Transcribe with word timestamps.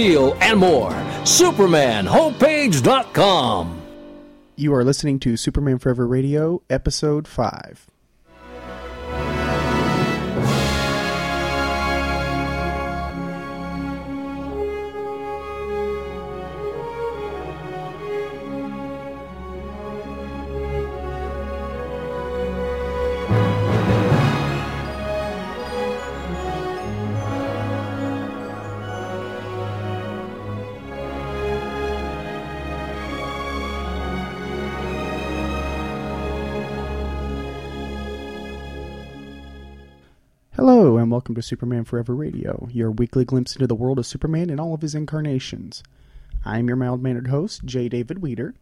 and 0.00 0.58
more. 0.58 0.90
SupermanHomepage.com. 1.22 3.82
You 4.56 4.74
are 4.74 4.84
listening 4.84 5.20
to 5.20 5.36
Superman 5.36 5.78
Forever 5.78 6.06
Radio, 6.06 6.62
Episode 6.68 7.28
5. 7.28 7.89
Welcome 41.20 41.34
to 41.34 41.42
Superman 41.42 41.84
Forever 41.84 42.14
Radio, 42.14 42.66
your 42.72 42.90
weekly 42.90 43.26
glimpse 43.26 43.54
into 43.54 43.66
the 43.66 43.74
world 43.74 43.98
of 43.98 44.06
Superman 44.06 44.48
and 44.48 44.58
all 44.58 44.72
of 44.72 44.80
his 44.80 44.94
incarnations. 44.94 45.82
I'm 46.46 46.66
your 46.66 46.78
mild 46.78 47.02
mannered 47.02 47.26
host, 47.26 47.66
J. 47.66 47.90
David 47.90 48.22
Weeder. 48.22 48.54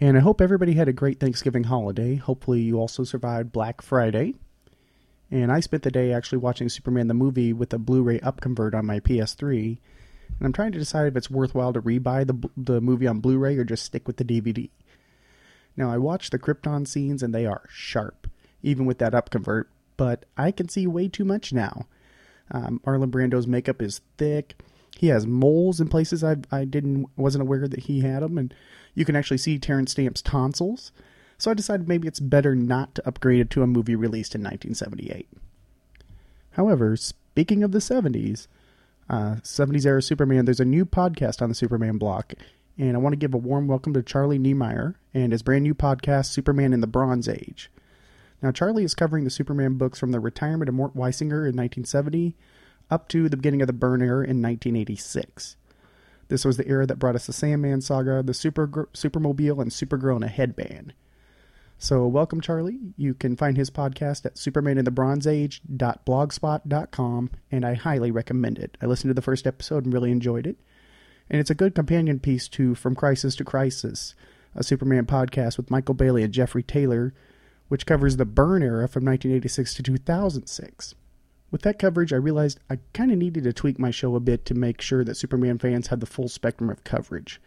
And 0.00 0.16
I 0.16 0.20
hope 0.20 0.40
everybody 0.40 0.72
had 0.72 0.88
a 0.88 0.92
great 0.92 1.20
Thanksgiving 1.20 1.62
holiday. 1.62 2.16
Hopefully, 2.16 2.60
you 2.60 2.80
also 2.80 3.04
survived 3.04 3.52
Black 3.52 3.82
Friday. 3.82 4.34
And 5.30 5.52
I 5.52 5.60
spent 5.60 5.84
the 5.84 5.92
day 5.92 6.12
actually 6.12 6.38
watching 6.38 6.68
Superman 6.68 7.06
the 7.06 7.14
movie 7.14 7.52
with 7.52 7.72
a 7.72 7.78
Blu 7.78 8.02
ray 8.02 8.18
upconvert 8.18 8.74
on 8.74 8.84
my 8.84 8.98
PS3. 8.98 9.78
And 10.40 10.44
I'm 10.44 10.52
trying 10.52 10.72
to 10.72 10.78
decide 10.80 11.06
if 11.06 11.16
it's 11.16 11.30
worthwhile 11.30 11.72
to 11.72 11.80
rebuy 11.80 12.26
the, 12.26 12.50
the 12.56 12.80
movie 12.80 13.06
on 13.06 13.20
Blu 13.20 13.38
ray 13.38 13.56
or 13.56 13.62
just 13.62 13.84
stick 13.84 14.08
with 14.08 14.16
the 14.16 14.24
DVD. 14.24 14.70
Now, 15.76 15.88
I 15.88 15.98
watched 15.98 16.32
the 16.32 16.38
Krypton 16.40 16.88
scenes 16.88 17.22
and 17.22 17.32
they 17.32 17.46
are 17.46 17.62
sharp, 17.68 18.26
even 18.60 18.86
with 18.86 18.98
that 18.98 19.12
upconvert, 19.12 19.66
but 19.98 20.24
I 20.38 20.50
can 20.50 20.70
see 20.70 20.86
way 20.86 21.08
too 21.08 21.26
much 21.26 21.52
now. 21.52 21.86
Um, 22.50 22.80
Brando's 22.82 23.46
makeup 23.46 23.82
is 23.82 24.00
thick. 24.16 24.58
He 24.96 25.08
has 25.08 25.26
moles 25.26 25.80
in 25.80 25.88
places 25.88 26.24
I 26.24 26.36
I 26.50 26.64
didn't 26.64 27.06
wasn't 27.16 27.42
aware 27.42 27.68
that 27.68 27.80
he 27.80 28.00
had 28.00 28.22
them, 28.22 28.38
and 28.38 28.54
you 28.94 29.04
can 29.04 29.14
actually 29.14 29.36
see 29.36 29.58
Terence 29.58 29.90
Stamp's 29.90 30.22
tonsils. 30.22 30.92
So 31.36 31.50
I 31.50 31.54
decided 31.54 31.86
maybe 31.86 32.08
it's 32.08 32.18
better 32.18 32.56
not 32.56 32.94
to 32.94 33.06
upgrade 33.06 33.40
it 33.40 33.50
to 33.50 33.62
a 33.62 33.66
movie 33.66 33.94
released 33.94 34.34
in 34.34 34.40
1978. 34.40 35.28
However, 36.52 36.96
speaking 36.96 37.62
of 37.62 37.70
the 37.70 37.78
70s, 37.78 38.48
uh, 39.08 39.36
70s 39.42 39.86
era 39.86 40.02
Superman, 40.02 40.46
there's 40.46 40.58
a 40.58 40.64
new 40.64 40.84
podcast 40.84 41.40
on 41.40 41.48
the 41.48 41.54
Superman 41.54 41.96
block, 41.98 42.32
and 42.76 42.96
I 42.96 42.98
want 42.98 43.12
to 43.12 43.18
give 43.18 43.34
a 43.34 43.38
warm 43.38 43.68
welcome 43.68 43.94
to 43.94 44.02
Charlie 44.02 44.38
Niemeyer 44.38 44.96
and 45.14 45.30
his 45.30 45.42
brand 45.42 45.62
new 45.62 45.74
podcast, 45.74 46.26
Superman 46.26 46.72
in 46.72 46.80
the 46.80 46.88
Bronze 46.88 47.28
Age. 47.28 47.70
Now, 48.40 48.52
Charlie 48.52 48.84
is 48.84 48.94
covering 48.94 49.24
the 49.24 49.30
Superman 49.30 49.74
books 49.74 49.98
from 49.98 50.12
the 50.12 50.20
retirement 50.20 50.68
of 50.68 50.74
Mort 50.74 50.94
Weisinger 50.94 51.48
in 51.48 51.56
1970 51.56 52.36
up 52.90 53.08
to 53.08 53.28
the 53.28 53.36
beginning 53.36 53.62
of 53.62 53.66
the 53.66 53.72
Byrne 53.72 54.02
era 54.02 54.24
in 54.24 54.40
1986. 54.40 55.56
This 56.28 56.44
was 56.44 56.56
the 56.56 56.68
era 56.68 56.86
that 56.86 56.98
brought 56.98 57.16
us 57.16 57.26
the 57.26 57.32
Sandman 57.32 57.80
saga, 57.80 58.22
the 58.22 58.34
Super 58.34 58.68
Supermobile, 58.68 59.60
and 59.60 59.70
Supergirl 59.70 60.16
in 60.16 60.22
a 60.22 60.28
headband. 60.28 60.92
So, 61.80 62.06
welcome, 62.06 62.40
Charlie. 62.40 62.78
You 62.96 63.14
can 63.14 63.36
find 63.36 63.56
his 63.56 63.70
podcast 63.70 64.26
at 64.26 64.34
supermaninthebronzeage.blogspot.com, 64.34 67.30
and 67.52 67.64
I 67.64 67.74
highly 67.74 68.10
recommend 68.10 68.58
it. 68.58 68.76
I 68.82 68.86
listened 68.86 69.10
to 69.10 69.14
the 69.14 69.22
first 69.22 69.46
episode 69.46 69.84
and 69.84 69.94
really 69.94 70.10
enjoyed 70.10 70.44
it. 70.46 70.56
And 71.30 71.40
it's 71.40 71.50
a 71.50 71.54
good 71.54 71.76
companion 71.76 72.18
piece 72.18 72.48
to 72.48 72.74
From 72.74 72.96
Crisis 72.96 73.36
to 73.36 73.44
Crisis, 73.44 74.16
a 74.54 74.64
Superman 74.64 75.06
podcast 75.06 75.56
with 75.56 75.70
Michael 75.70 75.94
Bailey 75.94 76.24
and 76.24 76.32
Jeffrey 76.32 76.64
Taylor, 76.64 77.14
which 77.68 77.86
covers 77.86 78.16
the 78.16 78.24
Byrne 78.24 78.62
era 78.62 78.88
from 78.88 79.04
1986 79.04 79.74
to 79.74 79.82
2006. 79.82 80.94
With 81.50 81.62
that 81.62 81.78
coverage, 81.78 82.12
I 82.12 82.16
realized 82.16 82.60
I 82.68 82.78
kind 82.92 83.10
of 83.10 83.18
needed 83.18 83.44
to 83.44 83.52
tweak 83.52 83.78
my 83.78 83.90
show 83.90 84.14
a 84.16 84.20
bit 84.20 84.44
to 84.46 84.54
make 84.54 84.80
sure 84.80 85.04
that 85.04 85.16
Superman 85.16 85.58
fans 85.58 85.86
had 85.86 86.00
the 86.00 86.06
full 86.06 86.28
spectrum 86.28 86.68
of 86.68 86.84
coverage. 86.84 87.40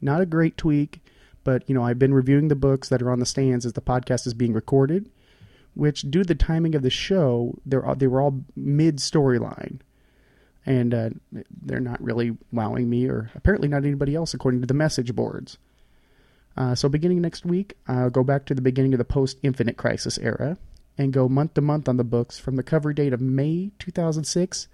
Not 0.00 0.20
a 0.20 0.26
great 0.26 0.56
tweak, 0.56 1.00
but 1.44 1.68
you 1.68 1.74
know, 1.74 1.84
I've 1.84 1.98
been 1.98 2.14
reviewing 2.14 2.48
the 2.48 2.56
books 2.56 2.88
that 2.88 3.02
are 3.02 3.10
on 3.10 3.20
the 3.20 3.26
stands 3.26 3.64
as 3.64 3.74
the 3.74 3.80
podcast 3.80 4.26
is 4.26 4.34
being 4.34 4.52
recorded, 4.52 5.08
which 5.74 6.02
due 6.02 6.22
to 6.22 6.26
the 6.26 6.34
timing 6.34 6.74
of 6.74 6.82
the 6.82 6.90
show, 6.90 7.58
they're 7.64 7.84
they 7.96 8.06
were 8.06 8.20
all 8.20 8.42
mid 8.56 8.96
storyline. 8.96 9.80
And 10.66 10.94
uh, 10.94 11.10
they're 11.62 11.78
not 11.78 12.02
really 12.02 12.38
wowing 12.50 12.88
me, 12.88 13.06
or 13.06 13.30
apparently 13.34 13.68
not 13.68 13.84
anybody 13.84 14.14
else, 14.14 14.32
according 14.32 14.62
to 14.62 14.66
the 14.66 14.72
message 14.72 15.14
boards. 15.14 15.58
Uh, 16.56 16.74
so, 16.74 16.88
beginning 16.88 17.20
next 17.20 17.44
week, 17.44 17.76
I'll 17.88 18.10
go 18.10 18.22
back 18.22 18.44
to 18.46 18.54
the 18.54 18.62
beginning 18.62 18.94
of 18.94 18.98
the 18.98 19.04
post 19.04 19.38
Infinite 19.42 19.76
Crisis 19.76 20.18
era 20.18 20.56
and 20.96 21.12
go 21.12 21.28
month 21.28 21.54
to 21.54 21.60
month 21.60 21.88
on 21.88 21.96
the 21.96 22.04
books 22.04 22.38
from 22.38 22.56
the 22.56 22.62
cover 22.62 22.92
date 22.92 23.12
of 23.12 23.20
May 23.20 23.72
2006 23.78 24.68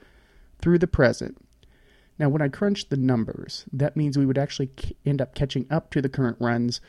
through 0.60 0.78
the 0.78 0.86
present. 0.86 1.38
Now, 2.18 2.28
when 2.28 2.42
I 2.42 2.48
crunched 2.48 2.90
the 2.90 2.98
numbers, 2.98 3.64
that 3.72 3.96
means 3.96 4.18
we 4.18 4.26
would 4.26 4.36
actually 4.36 4.70
end 5.06 5.22
up 5.22 5.34
catching 5.34 5.66
up 5.70 5.90
to 5.90 6.02
the 6.02 6.10
current 6.10 6.36
runs 6.38 6.82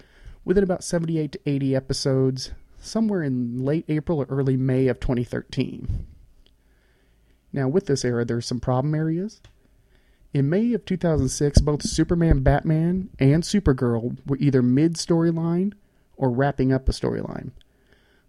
within 0.43 0.63
about 0.63 0.83
78 0.83 1.31
to 1.31 1.39
80 1.45 1.75
episodes, 1.75 2.51
somewhere 2.81 3.23
in 3.23 3.63
late 3.63 3.85
April 3.87 4.19
or 4.19 4.25
early 4.25 4.57
May 4.57 4.87
of 4.87 4.99
2013. 4.99 6.05
Now, 7.53 7.67
with 7.67 7.85
this 7.85 8.03
era, 8.03 8.25
there 8.25 8.37
are 8.37 8.41
some 8.41 8.59
problem 8.59 8.93
areas. 8.93 9.41
In 10.33 10.49
May 10.49 10.73
of 10.73 10.85
2006, 10.85 11.59
both 11.61 11.83
Superman, 11.83 12.39
Batman, 12.39 13.09
and 13.19 13.43
Supergirl 13.43 14.17
were 14.25 14.37
either 14.37 14.61
mid 14.61 14.95
storyline 14.95 15.73
or 16.15 16.29
wrapping 16.29 16.71
up 16.71 16.87
a 16.87 16.93
storyline. 16.93 17.51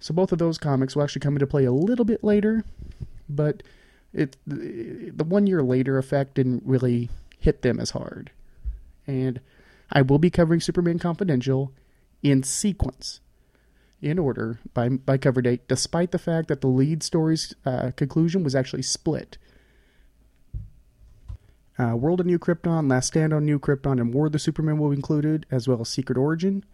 So 0.00 0.12
both 0.12 0.32
of 0.32 0.38
those 0.38 0.58
comics 0.58 0.96
will 0.96 1.04
actually 1.04 1.20
come 1.20 1.36
into 1.36 1.46
play 1.46 1.64
a 1.64 1.72
little 1.72 2.04
bit 2.04 2.24
later, 2.24 2.64
but 3.28 3.62
it 4.12 4.36
the 4.46 5.24
one 5.24 5.46
year 5.46 5.62
later 5.62 5.96
effect 5.96 6.34
didn't 6.34 6.64
really 6.66 7.08
hit 7.38 7.62
them 7.62 7.78
as 7.78 7.90
hard. 7.90 8.32
And 9.06 9.40
I 9.92 10.02
will 10.02 10.18
be 10.18 10.30
covering 10.30 10.60
Superman 10.60 10.98
Confidential 10.98 11.72
in 12.20 12.42
sequence, 12.42 13.20
in 14.00 14.18
order 14.18 14.58
by 14.74 14.88
by 14.88 15.18
cover 15.18 15.40
date, 15.40 15.68
despite 15.68 16.10
the 16.10 16.18
fact 16.18 16.48
that 16.48 16.62
the 16.62 16.66
lead 16.66 17.04
story's 17.04 17.54
uh, 17.64 17.92
conclusion 17.94 18.42
was 18.42 18.56
actually 18.56 18.82
split. 18.82 19.38
Uh, 21.78 21.96
World 21.96 22.20
of 22.20 22.26
New 22.26 22.38
Krypton, 22.38 22.90
Last 22.90 23.08
Stand 23.08 23.32
on 23.32 23.46
New 23.46 23.58
Krypton, 23.58 24.00
and 24.00 24.12
War 24.12 24.26
of 24.26 24.32
the 24.32 24.38
Supermen 24.38 24.78
will 24.78 24.90
be 24.90 24.96
included, 24.96 25.46
as 25.50 25.66
well 25.66 25.80
as 25.80 25.88
Secret 25.88 26.18
Origin. 26.18 26.64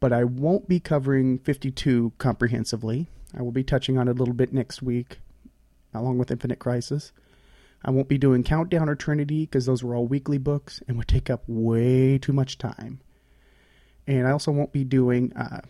But 0.00 0.12
I 0.12 0.24
won't 0.24 0.68
be 0.68 0.80
covering 0.80 1.38
52 1.38 2.12
comprehensively. 2.18 3.08
I 3.36 3.42
will 3.42 3.52
be 3.52 3.62
touching 3.62 3.96
on 3.96 4.08
it 4.08 4.12
a 4.12 4.14
little 4.14 4.34
bit 4.34 4.52
next 4.52 4.82
week, 4.82 5.18
along 5.92 6.18
with 6.18 6.30
Infinite 6.30 6.58
Crisis. 6.58 7.12
I 7.84 7.90
won't 7.90 8.08
be 8.08 8.18
doing 8.18 8.42
Countdown 8.42 8.88
or 8.88 8.96
Trinity 8.96 9.42
because 9.42 9.66
those 9.66 9.84
were 9.84 9.94
all 9.94 10.06
weekly 10.06 10.38
books 10.38 10.82
and 10.88 10.96
would 10.96 11.08
take 11.08 11.30
up 11.30 11.44
way 11.46 12.18
too 12.18 12.32
much 12.32 12.58
time. 12.58 13.00
And 14.06 14.26
I 14.26 14.32
also 14.32 14.50
won't 14.50 14.72
be 14.72 14.84
doing 14.84 15.32
uh, 15.34 15.60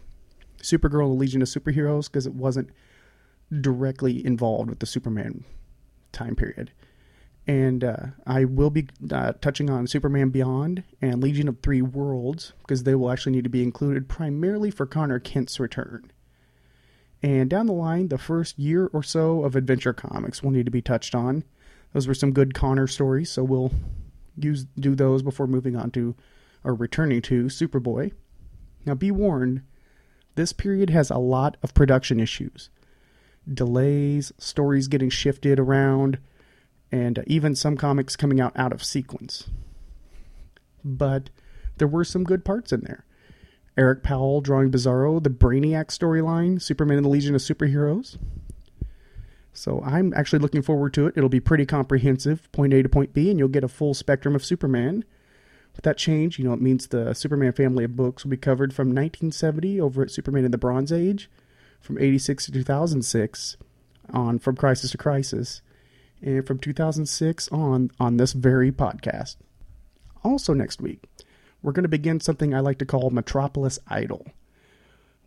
Supergirl, 0.63 1.09
the 1.09 1.15
Legion 1.15 1.43
of 1.43 1.49
Superheroes 1.49 2.07
because 2.07 2.27
it 2.27 2.35
wasn't 2.35 2.71
directly 3.61 4.25
involved 4.25 4.71
with 4.71 4.79
the 4.79 4.87
Superman 4.87 5.45
time 6.13 6.35
period 6.35 6.71
and 7.47 7.85
uh, 7.85 7.97
I 8.27 8.45
will 8.45 8.71
be 8.71 8.89
uh, 9.11 9.33
touching 9.41 9.69
on 9.69 9.87
Superman 9.87 10.31
Beyond 10.31 10.83
and 11.03 11.23
Legion 11.23 11.49
of 11.49 11.61
Three 11.61 11.83
Worlds 11.83 12.55
because 12.61 12.85
they 12.85 12.95
will 12.95 13.11
actually 13.11 13.33
need 13.33 13.45
to 13.45 13.51
be 13.51 13.63
included 13.63 14.09
primarily 14.09 14.71
for 14.71 14.87
Connor 14.87 15.19
Kent's 15.19 15.61
return. 15.61 16.11
And 17.23 17.51
down 17.51 17.67
the 17.67 17.73
line, 17.73 18.09
the 18.09 18.19
first 18.19 18.59
year 18.59 18.91
or 18.93 19.03
so 19.03 19.45
of 19.45 19.57
Adventure 19.57 19.93
Comics 19.93 20.43
will 20.43 20.51
need 20.51 20.67
to 20.67 20.71
be 20.71 20.83
touched 20.83 21.15
on. 21.15 21.45
Those 21.93 22.07
were 22.07 22.15
some 22.15 22.33
good 22.33 22.55
Connor 22.55 22.87
stories, 22.87 23.31
so 23.31 23.45
we'll 23.45 23.73
use 24.37 24.67
do 24.79 24.95
those 24.95 25.23
before 25.23 25.47
moving 25.47 25.77
on 25.77 25.91
to 25.93 26.15
or 26.65 26.75
returning 26.75 27.23
to 27.23 27.45
Superboy. 27.45 28.13
Now, 28.85 28.95
be 28.95 29.11
warned, 29.11 29.63
this 30.35 30.53
period 30.53 30.91
has 30.91 31.11
a 31.11 31.19
lot 31.19 31.57
of 31.63 31.75
production 31.75 32.21
issues, 32.21 32.71
delays, 33.53 34.33
stories 34.39 34.89
getting 34.89 35.11
shifted 35.11 35.61
around 35.61 36.19
and 36.95 37.19
uh, 37.19 37.23
even 37.27 37.57
some 37.57 37.77
comics 37.77 38.15
coming 38.15 38.41
out 38.41 38.53
out 38.55 38.73
of 38.73 38.85
sequence. 38.85 39.49
But 40.85 41.31
there 41.79 41.89
were 41.89 42.05
some 42.05 42.23
good 42.23 42.45
parts 42.45 42.73
in 42.73 42.83
there. 42.83 43.05
Eric 43.77 44.05
Powell 44.05 44.41
drawing 44.41 44.71
Bizarro, 44.71 45.21
the 45.21 45.29
Brainiac 45.29 45.87
storyline, 45.87 46.63
Superman 46.63 46.99
and 46.99 47.05
the 47.05 47.11
Legion 47.11 47.35
of 47.35 47.41
Superheroes. 47.41 48.17
So 49.53 49.83
I'm 49.85 50.15
actually 50.15 50.39
looking 50.39 50.63
forward 50.63 50.95
to 50.95 51.09
it. 51.09 51.15
It'll 51.17 51.29
be 51.29 51.41
pretty 51.41 51.67
comprehensive, 51.67 52.51
point 52.53 52.73
A 52.73 52.83
to 52.85 52.89
point 52.89 53.13
B, 53.13 53.29
and 53.29 53.41
you'll 53.41 53.49
get 53.49 53.65
a 53.65 53.69
full 53.69 53.95
spectrum 53.95 54.37
of 54.37 54.45
Superman. 54.45 55.05
With 55.75 55.83
that 55.83 55.99
change, 55.99 56.39
you 56.39 56.45
know, 56.45 56.53
it 56.53 56.61
means 56.61 56.87
the 56.87 57.13
Superman 57.15 57.53
family 57.53 57.83
of 57.83 57.97
books 57.97 58.23
will 58.23 58.31
be 58.31 58.37
covered 58.37 58.73
from 58.73 58.89
1970 58.89 59.81
over 59.81 60.03
at 60.03 60.13
Superman 60.13 60.45
in 60.45 60.53
the 60.53 60.59
Bronze 60.59 60.93
Age, 60.93 61.29
from 61.81 61.99
86 61.99 62.47
to 62.47 62.53
2006 62.53 63.57
on 64.11 64.39
From 64.39 64.55
Crisis 64.55 64.93
to 64.93 64.99
Crisis, 64.99 65.61
and 66.23 66.47
from 66.47 66.59
2006 66.59 67.49
on 67.49 67.91
on 68.01 68.17
this 68.17 68.33
very 68.33 68.73
podcast. 68.73 69.37
Also 70.23 70.55
next 70.55 70.81
week, 70.81 71.05
we're 71.63 71.73
going 71.73 71.85
to 71.85 71.89
begin 71.89 72.21
something 72.21 72.55
I 72.55 72.61
like 72.61 72.79
to 72.79 72.87
call 72.87 73.11
Metropolis 73.11 73.79
Idol. 73.89 74.27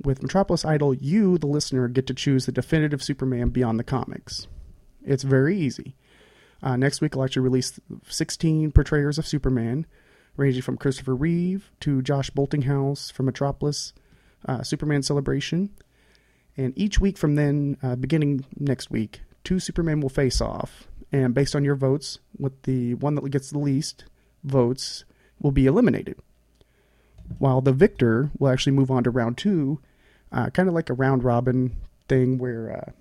With 0.03 0.21
Metropolis 0.21 0.65
Idol, 0.65 0.93
you, 0.93 1.37
the 1.37 1.47
listener, 1.47 1.87
get 1.87 2.05
to 2.07 2.13
choose 2.13 2.45
the 2.45 2.51
definitive 2.51 3.03
Superman 3.03 3.49
beyond 3.49 3.79
the 3.79 3.83
comics. 3.83 4.47
It's 5.03 5.23
very 5.23 5.57
easy. 5.57 5.95
Uh, 6.61 6.75
next 6.75 7.01
week, 7.01 7.15
I'll 7.15 7.23
actually 7.23 7.43
release 7.43 7.79
16 8.07 8.71
portrayers 8.71 9.17
of 9.17 9.27
Superman, 9.27 9.85
ranging 10.35 10.61
from 10.61 10.77
Christopher 10.77 11.15
Reeve 11.15 11.71
to 11.79 12.01
Josh 12.01 12.29
Boltinghouse 12.31 13.11
from 13.11 13.25
Metropolis 13.25 13.93
uh, 14.47 14.63
Superman 14.63 15.03
Celebration. 15.03 15.71
And 16.55 16.73
each 16.75 16.99
week 16.99 17.17
from 17.17 17.35
then, 17.35 17.77
uh, 17.83 17.95
beginning 17.95 18.45
next 18.59 18.89
week, 18.89 19.21
two 19.47 19.59
Supermen 19.59 20.01
will 20.01 20.09
face 20.09 20.41
off. 20.41 20.87
And 21.11 21.33
based 21.33 21.55
on 21.55 21.63
your 21.63 21.75
votes, 21.75 22.19
with 22.37 22.63
the 22.63 22.95
one 22.95 23.15
that 23.15 23.29
gets 23.29 23.49
the 23.49 23.59
least 23.59 24.03
votes 24.43 25.05
will 25.39 25.51
be 25.51 25.65
eliminated 25.65 26.19
while 27.39 27.61
the 27.61 27.73
victor 27.73 28.31
will 28.37 28.49
actually 28.49 28.73
move 28.73 28.91
on 28.91 29.03
to 29.03 29.09
round 29.09 29.37
two, 29.37 29.79
uh, 30.31 30.49
kind 30.49 30.67
of 30.67 30.75
like 30.75 30.89
a 30.89 30.93
round 30.93 31.23
robin 31.23 31.75
thing 32.07 32.37
where 32.37 32.71
uh, 32.77 32.91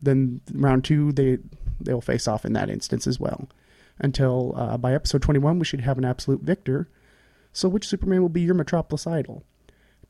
then 0.00 0.40
round 0.52 0.84
two 0.84 1.12
they 1.12 1.38
they'll 1.80 2.00
face 2.00 2.28
off 2.28 2.44
in 2.44 2.52
that 2.52 2.70
instance 2.70 3.06
as 3.06 3.20
well. 3.20 3.48
Until 3.98 4.54
uh, 4.56 4.76
by 4.76 4.94
episode 4.94 5.22
21, 5.22 5.58
we 5.58 5.64
should 5.64 5.82
have 5.82 5.98
an 5.98 6.04
absolute 6.04 6.42
victor. 6.42 6.88
So, 7.52 7.68
which 7.68 7.86
Superman 7.86 8.22
will 8.22 8.28
be 8.28 8.40
your 8.40 8.54
Metropolis 8.54 9.06
idol? 9.06 9.44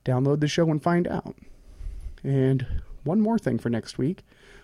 Download 0.04 0.40
the 0.40 0.48
show 0.48 0.70
and 0.70 0.82
find 0.82 1.06
out. 1.08 1.34
And 2.22 2.66
one 3.04 3.20
more 3.20 3.38
thing 3.38 3.58
for 3.58 3.68
next 3.68 3.98
week 3.98 4.22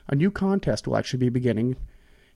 a 0.08 0.14
new 0.14 0.30
contest 0.30 0.86
will 0.86 0.96
actually 0.96 1.20
be 1.20 1.28
beginning. 1.28 1.76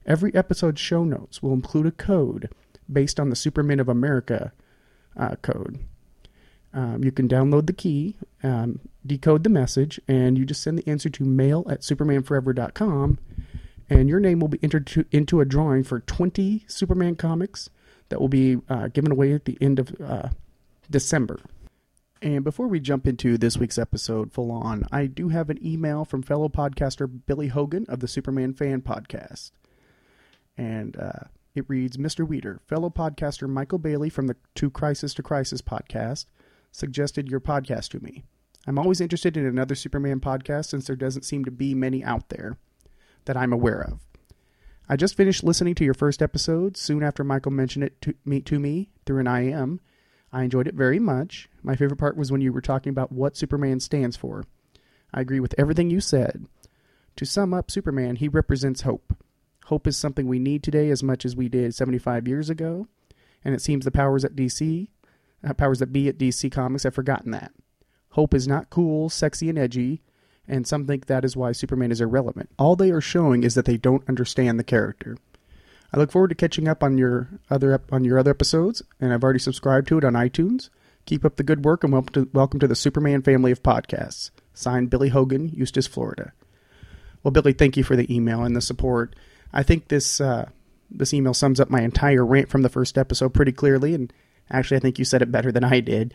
Every 0.05 0.33
episode's 0.35 0.81
show 0.81 1.03
notes 1.03 1.41
will 1.41 1.53
include 1.53 1.85
a 1.87 1.91
code 1.91 2.49
based 2.91 3.19
on 3.19 3.29
the 3.29 3.35
Superman 3.35 3.79
of 3.79 3.89
America 3.89 4.51
uh, 5.17 5.35
code. 5.41 5.79
Um, 6.73 7.03
you 7.03 7.11
can 7.11 7.27
download 7.27 7.67
the 7.67 7.73
key, 7.73 8.15
um, 8.41 8.79
decode 9.05 9.43
the 9.43 9.49
message, 9.49 9.99
and 10.07 10.37
you 10.37 10.45
just 10.45 10.63
send 10.63 10.77
the 10.77 10.89
answer 10.89 11.09
to 11.09 11.23
mail 11.23 11.65
at 11.69 11.81
supermanforever.com, 11.81 13.19
and 13.89 14.09
your 14.09 14.19
name 14.19 14.39
will 14.39 14.47
be 14.47 14.59
entered 14.63 14.87
to, 14.87 15.05
into 15.11 15.39
a 15.39 15.45
drawing 15.45 15.83
for 15.83 15.99
20 15.99 16.65
Superman 16.67 17.15
comics 17.15 17.69
that 18.09 18.19
will 18.19 18.27
be 18.27 18.57
uh, 18.69 18.87
given 18.87 19.11
away 19.11 19.33
at 19.33 19.45
the 19.45 19.57
end 19.61 19.79
of 19.79 19.95
uh, 20.03 20.29
December. 20.89 21.39
And 22.23 22.45
before 22.45 22.67
we 22.67 22.79
jump 22.79 23.05
into 23.05 23.37
this 23.37 23.57
week's 23.57 23.77
episode 23.77 24.31
full 24.31 24.49
on, 24.49 24.85
I 24.93 25.07
do 25.07 25.27
have 25.27 25.49
an 25.49 25.59
email 25.61 26.05
from 26.05 26.23
fellow 26.23 26.47
podcaster 26.47 27.05
Billy 27.25 27.49
Hogan 27.49 27.85
of 27.89 27.99
the 27.99 28.07
Superman 28.07 28.53
Fan 28.53 28.81
Podcast. 28.81 29.51
And 30.57 30.95
uh, 30.95 31.25
it 31.53 31.65
reads 31.67 31.97
Mr. 31.97 32.25
Weeder, 32.25 32.61
fellow 32.65 32.89
podcaster 32.89 33.49
Michael 33.49 33.77
Bailey 33.77 34.09
from 34.09 34.27
the 34.27 34.37
To 34.55 34.69
Crisis 34.69 35.13
to 35.15 35.21
Crisis 35.21 35.61
podcast 35.61 36.27
suggested 36.71 37.27
your 37.27 37.41
podcast 37.41 37.89
to 37.89 37.99
me. 37.99 38.23
I'm 38.65 38.79
always 38.79 39.01
interested 39.01 39.35
in 39.35 39.45
another 39.45 39.75
Superman 39.75 40.21
podcast 40.21 40.67
since 40.67 40.87
there 40.87 40.95
doesn't 40.95 41.25
seem 41.25 41.43
to 41.43 41.51
be 41.51 41.75
many 41.75 42.05
out 42.05 42.29
there 42.29 42.57
that 43.25 43.35
I'm 43.35 43.51
aware 43.51 43.81
of. 43.81 43.99
I 44.87 44.95
just 44.95 45.17
finished 45.17 45.43
listening 45.43 45.75
to 45.75 45.83
your 45.83 45.93
first 45.93 46.21
episode 46.21 46.77
soon 46.77 47.03
after 47.03 47.25
Michael 47.25 47.51
mentioned 47.51 47.83
it 47.83 48.01
to 48.01 48.13
me, 48.23 48.39
to 48.39 48.59
me 48.59 48.91
through 49.05 49.19
an 49.19 49.27
IM. 49.27 49.81
I 50.33 50.43
enjoyed 50.43 50.67
it 50.67 50.73
very 50.73 50.99
much. 50.99 51.47
My 51.61 51.75
favorite 51.75 51.97
part 51.97 52.17
was 52.17 52.31
when 52.31 52.41
you 52.41 52.51
were 52.51 52.59
talking 52.59 52.89
about 52.89 53.11
what 53.11 53.37
Superman 53.37 53.79
stands 53.79 54.17
for. 54.17 54.45
I 55.13 55.21
agree 55.21 55.39
with 55.39 55.55
everything 55.57 55.89
you 55.91 56.01
said. 56.01 56.47
To 57.17 57.25
sum 57.25 57.53
up 57.53 57.69
Superman, 57.69 58.15
he 58.15 58.27
represents 58.27 58.81
hope. 58.81 59.15
Hope 59.65 59.85
is 59.85 59.95
something 59.95 60.27
we 60.27 60.39
need 60.39 60.63
today 60.63 60.89
as 60.89 61.03
much 61.03 61.23
as 61.23 61.35
we 61.35 61.47
did 61.47 61.75
75 61.75 62.27
years 62.27 62.49
ago, 62.49 62.87
and 63.45 63.53
it 63.53 63.61
seems 63.61 63.85
the 63.85 63.91
powers 63.91 64.25
at 64.25 64.35
DC 64.35 64.87
uh, 65.43 65.53
powers 65.53 65.79
that 65.79 65.93
be 65.93 66.07
at 66.07 66.17
DC 66.17 66.51
Comics 66.51 66.83
have 66.83 66.95
forgotten 66.95 67.31
that. 67.31 67.51
Hope 68.11 68.33
is 68.33 68.47
not 68.47 68.69
cool, 68.69 69.09
sexy, 69.09 69.49
and 69.49 69.57
edgy, 69.57 70.01
and 70.47 70.67
some 70.67 70.85
think 70.85 71.05
that 71.05 71.25
is 71.25 71.37
why 71.37 71.51
Superman 71.51 71.91
is 71.91 72.01
irrelevant. 72.01 72.49
All 72.57 72.75
they 72.75 72.91
are 72.91 73.01
showing 73.01 73.43
is 73.43 73.55
that 73.55 73.65
they 73.65 73.77
don't 73.77 74.07
understand 74.07 74.59
the 74.59 74.63
character. 74.63 75.17
I 75.93 75.99
look 75.99 76.11
forward 76.11 76.29
to 76.29 76.35
catching 76.35 76.67
up 76.67 76.83
on 76.83 76.97
your 76.97 77.29
other 77.49 77.81
on 77.91 78.03
your 78.03 78.17
other 78.17 78.31
episodes, 78.31 78.81
and 78.99 79.13
I've 79.13 79.23
already 79.23 79.39
subscribed 79.39 79.87
to 79.89 79.97
it 79.97 80.03
on 80.03 80.13
iTunes. 80.13 80.69
Keep 81.05 81.25
up 81.25 81.35
the 81.35 81.43
good 81.43 81.65
work, 81.65 81.83
and 81.83 81.93
welcome 81.93 82.13
to, 82.13 82.29
welcome 82.33 82.59
to 82.59 82.67
the 82.67 82.75
Superman 82.75 83.21
family 83.21 83.51
of 83.51 83.61
podcasts. 83.61 84.31
Signed, 84.53 84.89
Billy 84.89 85.09
Hogan, 85.09 85.49
Eustis, 85.49 85.87
Florida. 85.87 86.31
Well, 87.21 87.31
Billy, 87.31 87.53
thank 87.53 87.77
you 87.77 87.83
for 87.83 87.95
the 87.95 88.13
email 88.13 88.43
and 88.43 88.55
the 88.55 88.61
support. 88.61 89.15
I 89.51 89.63
think 89.63 89.89
this 89.89 90.19
uh, 90.19 90.49
this 90.89 91.13
email 91.13 91.33
sums 91.33 91.59
up 91.59 91.69
my 91.69 91.81
entire 91.81 92.25
rant 92.25 92.49
from 92.49 92.63
the 92.63 92.69
first 92.69 92.97
episode 92.97 93.33
pretty 93.33 93.51
clearly, 93.51 93.93
and 93.93 94.11
Actually, 94.49 94.77
I 94.77 94.79
think 94.81 94.99
you 94.99 95.05
said 95.05 95.21
it 95.21 95.31
better 95.31 95.51
than 95.51 95.63
I 95.63 95.79
did. 95.79 96.13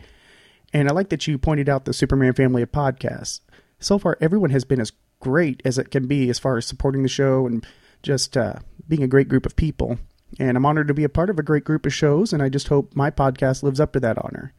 And 0.73 0.87
I 0.87 0.93
like 0.93 1.09
that 1.09 1.27
you 1.27 1.37
pointed 1.37 1.67
out 1.67 1.85
the 1.85 1.93
Superman 1.93 2.33
family 2.33 2.61
of 2.61 2.71
podcasts. 2.71 3.41
So 3.79 3.97
far, 3.97 4.17
everyone 4.21 4.51
has 4.51 4.65
been 4.65 4.79
as 4.79 4.91
great 5.19 5.61
as 5.65 5.77
it 5.77 5.91
can 5.91 6.07
be 6.07 6.29
as 6.29 6.39
far 6.39 6.57
as 6.57 6.65
supporting 6.65 7.03
the 7.03 7.09
show 7.09 7.45
and 7.45 7.65
just 8.03 8.37
uh, 8.37 8.55
being 8.89 9.03
a 9.03 9.07
great 9.07 9.29
group 9.29 9.45
of 9.45 9.55
people. 9.55 9.97
And 10.37 10.57
I'm 10.57 10.65
honored 10.65 10.89
to 10.89 10.93
be 10.93 11.05
a 11.05 11.09
part 11.09 11.29
of 11.29 11.39
a 11.39 11.43
great 11.43 11.63
group 11.63 11.85
of 11.85 11.93
shows, 11.93 12.33
and 12.33 12.43
I 12.43 12.49
just 12.49 12.67
hope 12.67 12.95
my 12.95 13.09
podcast 13.09 13.63
lives 13.63 13.79
up 13.79 13.93
to 13.93 13.99
that 14.01 14.17
honor. 14.17 14.53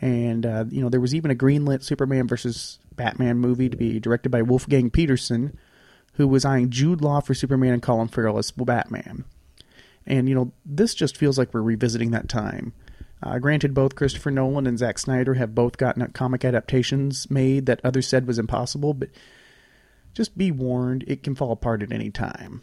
And 0.00 0.44
uh, 0.44 0.64
you 0.68 0.82
know, 0.82 0.88
there 0.88 1.00
was 1.00 1.14
even 1.14 1.30
a 1.30 1.34
greenlit 1.34 1.82
Superman 1.82 2.28
versus 2.28 2.78
Batman 2.94 3.38
movie 3.38 3.68
to 3.68 3.76
be 3.76 3.98
directed 3.98 4.28
by 4.28 4.42
Wolfgang 4.42 4.90
Petersen, 4.90 5.58
who 6.16 6.26
was 6.26 6.44
eyeing 6.44 6.70
Jude 6.70 7.00
Law 7.00 7.20
for 7.20 7.34
Superman 7.34 7.72
and 7.72 7.82
Colin 7.82 8.08
Farrell 8.08 8.38
as 8.38 8.50
Batman. 8.50 9.24
And 10.06 10.28
you 10.28 10.34
know, 10.34 10.52
this 10.64 10.94
just 10.94 11.16
feels 11.16 11.38
like 11.38 11.52
we're 11.52 11.62
revisiting 11.62 12.10
that 12.10 12.28
time. 12.28 12.72
Uh, 13.22 13.38
granted, 13.38 13.74
both 13.74 13.94
Christopher 13.96 14.30
Nolan 14.30 14.66
and 14.66 14.78
Zack 14.78 14.98
Snyder 14.98 15.34
have 15.34 15.54
both 15.54 15.78
gotten 15.78 16.06
comic 16.12 16.44
adaptations 16.44 17.30
made 17.30 17.66
that 17.66 17.80
others 17.82 18.06
said 18.06 18.26
was 18.26 18.38
impossible, 18.38 18.92
but 18.92 19.08
just 20.14 20.36
be 20.36 20.50
warned, 20.50 21.04
it 21.06 21.22
can 21.22 21.34
fall 21.34 21.52
apart 21.52 21.82
at 21.82 21.92
any 21.92 22.10
time. 22.10 22.62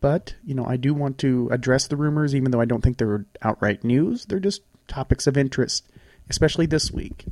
But, 0.00 0.34
you 0.44 0.54
know, 0.54 0.66
I 0.66 0.76
do 0.76 0.92
want 0.92 1.18
to 1.18 1.48
address 1.50 1.86
the 1.86 1.96
rumors, 1.96 2.34
even 2.34 2.50
though 2.50 2.60
I 2.60 2.66
don't 2.66 2.82
think 2.82 2.98
they're 2.98 3.24
outright 3.42 3.84
news. 3.84 4.26
They're 4.26 4.38
just 4.38 4.62
topics 4.86 5.26
of 5.26 5.36
interest, 5.36 5.88
especially 6.28 6.66
this 6.66 6.92
week. 6.92 7.24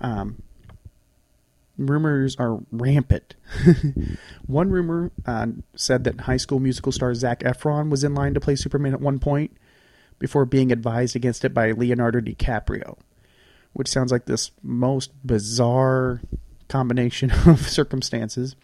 Um, 0.00 0.42
rumors 1.76 2.36
are 2.36 2.60
rampant. 2.70 3.34
one 4.46 4.70
rumor 4.70 5.10
uh, 5.26 5.46
said 5.76 6.04
that 6.04 6.22
High 6.22 6.36
School 6.36 6.60
Musical 6.60 6.92
star 6.92 7.14
Zac 7.14 7.40
Efron 7.40 7.90
was 7.90 8.04
in 8.04 8.14
line 8.14 8.34
to 8.34 8.40
play 8.40 8.56
Superman 8.56 8.94
at 8.94 9.00
one 9.00 9.18
point 9.18 9.56
before 10.18 10.44
being 10.44 10.72
advised 10.72 11.16
against 11.16 11.44
it 11.44 11.52
by 11.52 11.72
Leonardo 11.72 12.20
DiCaprio, 12.20 12.96
which 13.72 13.88
sounds 13.88 14.12
like 14.12 14.26
this 14.26 14.52
most 14.62 15.10
bizarre 15.26 16.20
combination 16.68 17.30
of 17.46 17.68
circumstances. 17.68 18.56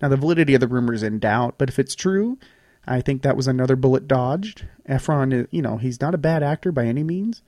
Now, 0.00 0.08
the 0.08 0.16
validity 0.16 0.54
of 0.54 0.60
the 0.60 0.68
rumor 0.68 0.94
is 0.94 1.02
in 1.02 1.18
doubt, 1.18 1.56
but 1.58 1.68
if 1.68 1.78
it's 1.78 1.94
true, 1.94 2.38
I 2.86 3.00
think 3.00 3.22
that 3.22 3.36
was 3.36 3.48
another 3.48 3.76
bullet 3.76 4.06
dodged. 4.06 4.66
Efron, 4.88 5.48
you 5.50 5.62
know, 5.62 5.78
he's 5.78 6.00
not 6.00 6.14
a 6.14 6.18
bad 6.18 6.42
actor 6.42 6.70
by 6.70 6.84
any 6.84 7.02
means, 7.02 7.42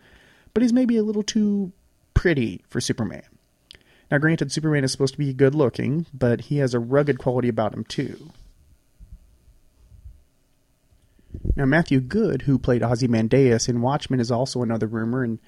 but 0.55 0.63
he's 0.63 0.73
maybe 0.73 0.97
a 0.97 1.03
little 1.03 1.23
too 1.23 1.73
pretty 2.15 2.65
for 2.69 2.81
Superman. 2.81 3.23
Now, 4.11 4.19
granted, 4.19 4.51
Superman 4.51 4.85
is 4.85 4.93
supposed 4.93 5.15
to 5.15 5.19
be 5.19 5.33
good 5.35 5.55
looking, 5.55 6.07
but 6.15 6.43
he 6.43 6.59
has 6.59 6.75
a 6.75 6.79
rugged 6.79 7.19
quality 7.19 7.49
about 7.49 7.75
him, 7.75 7.85
too. 7.85 8.31
Now, 11.55 11.67
Matthew 11.67 12.01
Goode, 12.01 12.43
who 12.43 12.59
played 12.59 12.83
Ozymandias 12.83 13.69
in 13.69 13.83
Watchmen, 13.83 14.21
is 14.21 14.31
also 14.31 14.63
another 14.63 14.87
rumor, 14.87 15.23
and 15.23 15.39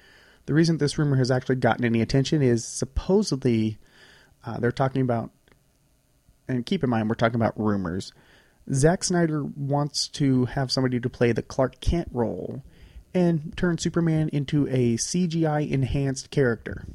the 0.45 0.53
reason 0.53 0.77
this 0.77 0.97
rumor 0.97 1.17
has 1.17 1.31
actually 1.31 1.55
gotten 1.55 1.85
any 1.85 2.01
attention 2.01 2.41
is 2.41 2.65
supposedly 2.65 3.79
uh, 4.45 4.59
they're 4.59 4.71
talking 4.71 5.01
about, 5.01 5.31
and 6.47 6.65
keep 6.65 6.83
in 6.83 6.89
mind, 6.89 7.09
we're 7.09 7.15
talking 7.15 7.35
about 7.35 7.59
rumors. 7.59 8.13
Zack 8.73 9.03
Snyder 9.03 9.43
wants 9.43 10.07
to 10.09 10.45
have 10.45 10.71
somebody 10.71 10.99
to 10.99 11.09
play 11.09 11.31
the 11.31 11.41
Clark 11.41 11.79
Kent 11.79 12.09
role 12.11 12.63
and 13.13 13.55
turn 13.57 13.77
Superman 13.77 14.29
into 14.29 14.67
a 14.67 14.95
CGI 14.97 15.69
enhanced 15.69 16.29
character. 16.29 16.85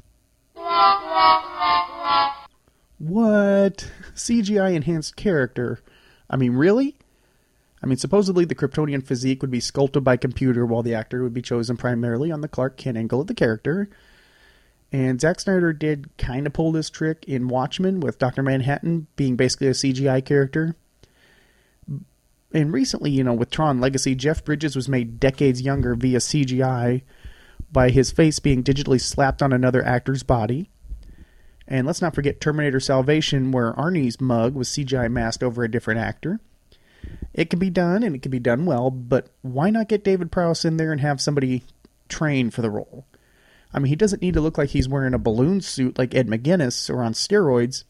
What? 2.99 3.89
CGI 4.15 4.73
enhanced 4.73 5.15
character? 5.15 5.79
I 6.29 6.35
mean, 6.35 6.53
really? 6.53 6.95
I 7.81 7.85
mean, 7.85 7.97
supposedly 7.97 8.45
the 8.45 8.55
Kryptonian 8.55 9.05
physique 9.05 9.41
would 9.41 9.51
be 9.51 9.59
sculpted 9.59 10.03
by 10.03 10.17
computer 10.17 10.65
while 10.65 10.83
the 10.83 10.95
actor 10.95 11.21
would 11.23 11.33
be 11.33 11.41
chosen 11.41 11.77
primarily 11.77 12.31
on 12.31 12.41
the 12.41 12.47
Clark 12.47 12.77
Kent 12.77 12.97
angle 12.97 13.21
of 13.21 13.27
the 13.27 13.35
character. 13.35 13.89
And 14.91 15.21
Zack 15.21 15.39
Snyder 15.39 15.73
did 15.73 16.09
kind 16.17 16.47
of 16.47 16.53
pull 16.53 16.71
this 16.71 16.89
trick 16.89 17.25
in 17.27 17.49
Watchmen 17.49 17.99
with 17.99 18.17
Dr. 18.17 18.41
Manhattan 18.41 19.07
being 19.15 19.35
basically 19.35 19.67
a 19.67 19.71
CGI 19.71 20.25
character. 20.25 20.75
And 22.53 22.73
recently, 22.73 23.11
you 23.11 23.23
know, 23.23 23.33
with 23.33 23.51
Tron 23.51 23.79
Legacy, 23.79 24.15
Jeff 24.15 24.43
Bridges 24.43 24.75
was 24.75 24.87
made 24.87 25.19
decades 25.19 25.61
younger 25.61 25.93
via 25.93 26.19
CGI 26.19 27.03
by 27.71 27.89
his 27.89 28.11
face 28.11 28.39
being 28.39 28.63
digitally 28.63 28.99
slapped 28.99 29.41
on 29.41 29.53
another 29.53 29.83
actor's 29.83 30.23
body. 30.23 30.69
And 31.67 31.85
let's 31.85 32.01
not 32.01 32.15
forget 32.15 32.39
Terminator 32.39 32.79
Salvation, 32.79 33.51
where 33.51 33.73
Arnie's 33.73 34.21
mug 34.21 34.55
was 34.55 34.69
CGI 34.69 35.11
masked 35.11 35.43
over 35.43 35.63
a 35.63 35.71
different 35.71 35.99
actor. 35.99 36.39
It 37.33 37.49
can 37.49 37.59
be 37.59 37.69
done, 37.69 38.03
and 38.03 38.15
it 38.15 38.21
can 38.21 38.31
be 38.31 38.39
done 38.39 38.65
well, 38.65 38.89
but 38.89 39.29
why 39.41 39.69
not 39.69 39.89
get 39.89 40.03
David 40.03 40.31
Prowse 40.31 40.65
in 40.65 40.77
there 40.77 40.91
and 40.91 41.01
have 41.01 41.19
somebody 41.19 41.63
train 42.07 42.49
for 42.49 42.61
the 42.61 42.69
role? 42.69 43.05
I 43.73 43.79
mean, 43.79 43.89
he 43.89 43.95
doesn't 43.95 44.21
need 44.21 44.33
to 44.35 44.41
look 44.41 44.57
like 44.57 44.69
he's 44.69 44.87
wearing 44.87 45.13
a 45.13 45.19
balloon 45.19 45.61
suit 45.61 45.97
like 45.97 46.15
Ed 46.15 46.27
McGuinness 46.27 46.89
or 46.89 47.03
on 47.03 47.13
steroids. 47.13 47.83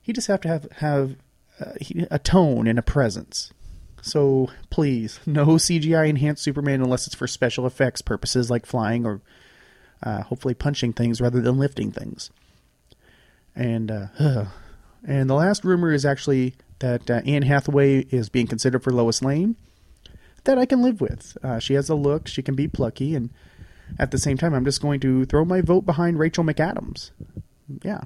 He 0.00 0.12
just 0.12 0.28
have 0.28 0.40
to 0.40 0.48
have 0.48 0.68
have 0.78 1.16
uh, 1.60 1.72
a 2.10 2.18
tone 2.18 2.66
and 2.66 2.78
a 2.78 2.82
presence. 2.82 3.52
So 4.02 4.50
please, 4.70 5.20
no 5.26 5.46
CGI 5.46 6.08
enhanced 6.08 6.42
Superman 6.42 6.82
unless 6.82 7.06
it's 7.06 7.16
for 7.16 7.26
special 7.26 7.66
effects 7.66 8.02
purposes 8.02 8.50
like 8.50 8.66
flying 8.66 9.06
or 9.06 9.20
uh, 10.02 10.22
hopefully 10.22 10.54
punching 10.54 10.92
things 10.94 11.20
rather 11.20 11.40
than 11.40 11.58
lifting 11.58 11.92
things. 11.92 12.30
And 13.54 13.90
uh, 13.90 14.06
and 15.06 15.28
the 15.28 15.34
last 15.34 15.64
rumor 15.64 15.92
is 15.92 16.04
actually 16.04 16.54
that 16.78 17.10
uh, 17.10 17.20
Anne 17.26 17.42
Hathaway 17.42 18.00
is 18.10 18.28
being 18.28 18.46
considered 18.46 18.82
for 18.82 18.92
Lois 18.92 19.22
Lane. 19.22 19.56
That 20.44 20.58
I 20.58 20.64
can 20.64 20.80
live 20.80 21.02
with. 21.02 21.36
Uh, 21.42 21.58
she 21.58 21.74
has 21.74 21.90
a 21.90 21.94
look. 21.94 22.26
She 22.26 22.42
can 22.42 22.54
be 22.54 22.66
plucky, 22.66 23.14
and 23.14 23.28
at 23.98 24.10
the 24.10 24.18
same 24.18 24.38
time, 24.38 24.54
I'm 24.54 24.64
just 24.64 24.80
going 24.80 24.98
to 25.00 25.26
throw 25.26 25.44
my 25.44 25.60
vote 25.60 25.82
behind 25.82 26.18
Rachel 26.18 26.44
McAdams. 26.44 27.10
Yeah. 27.82 28.00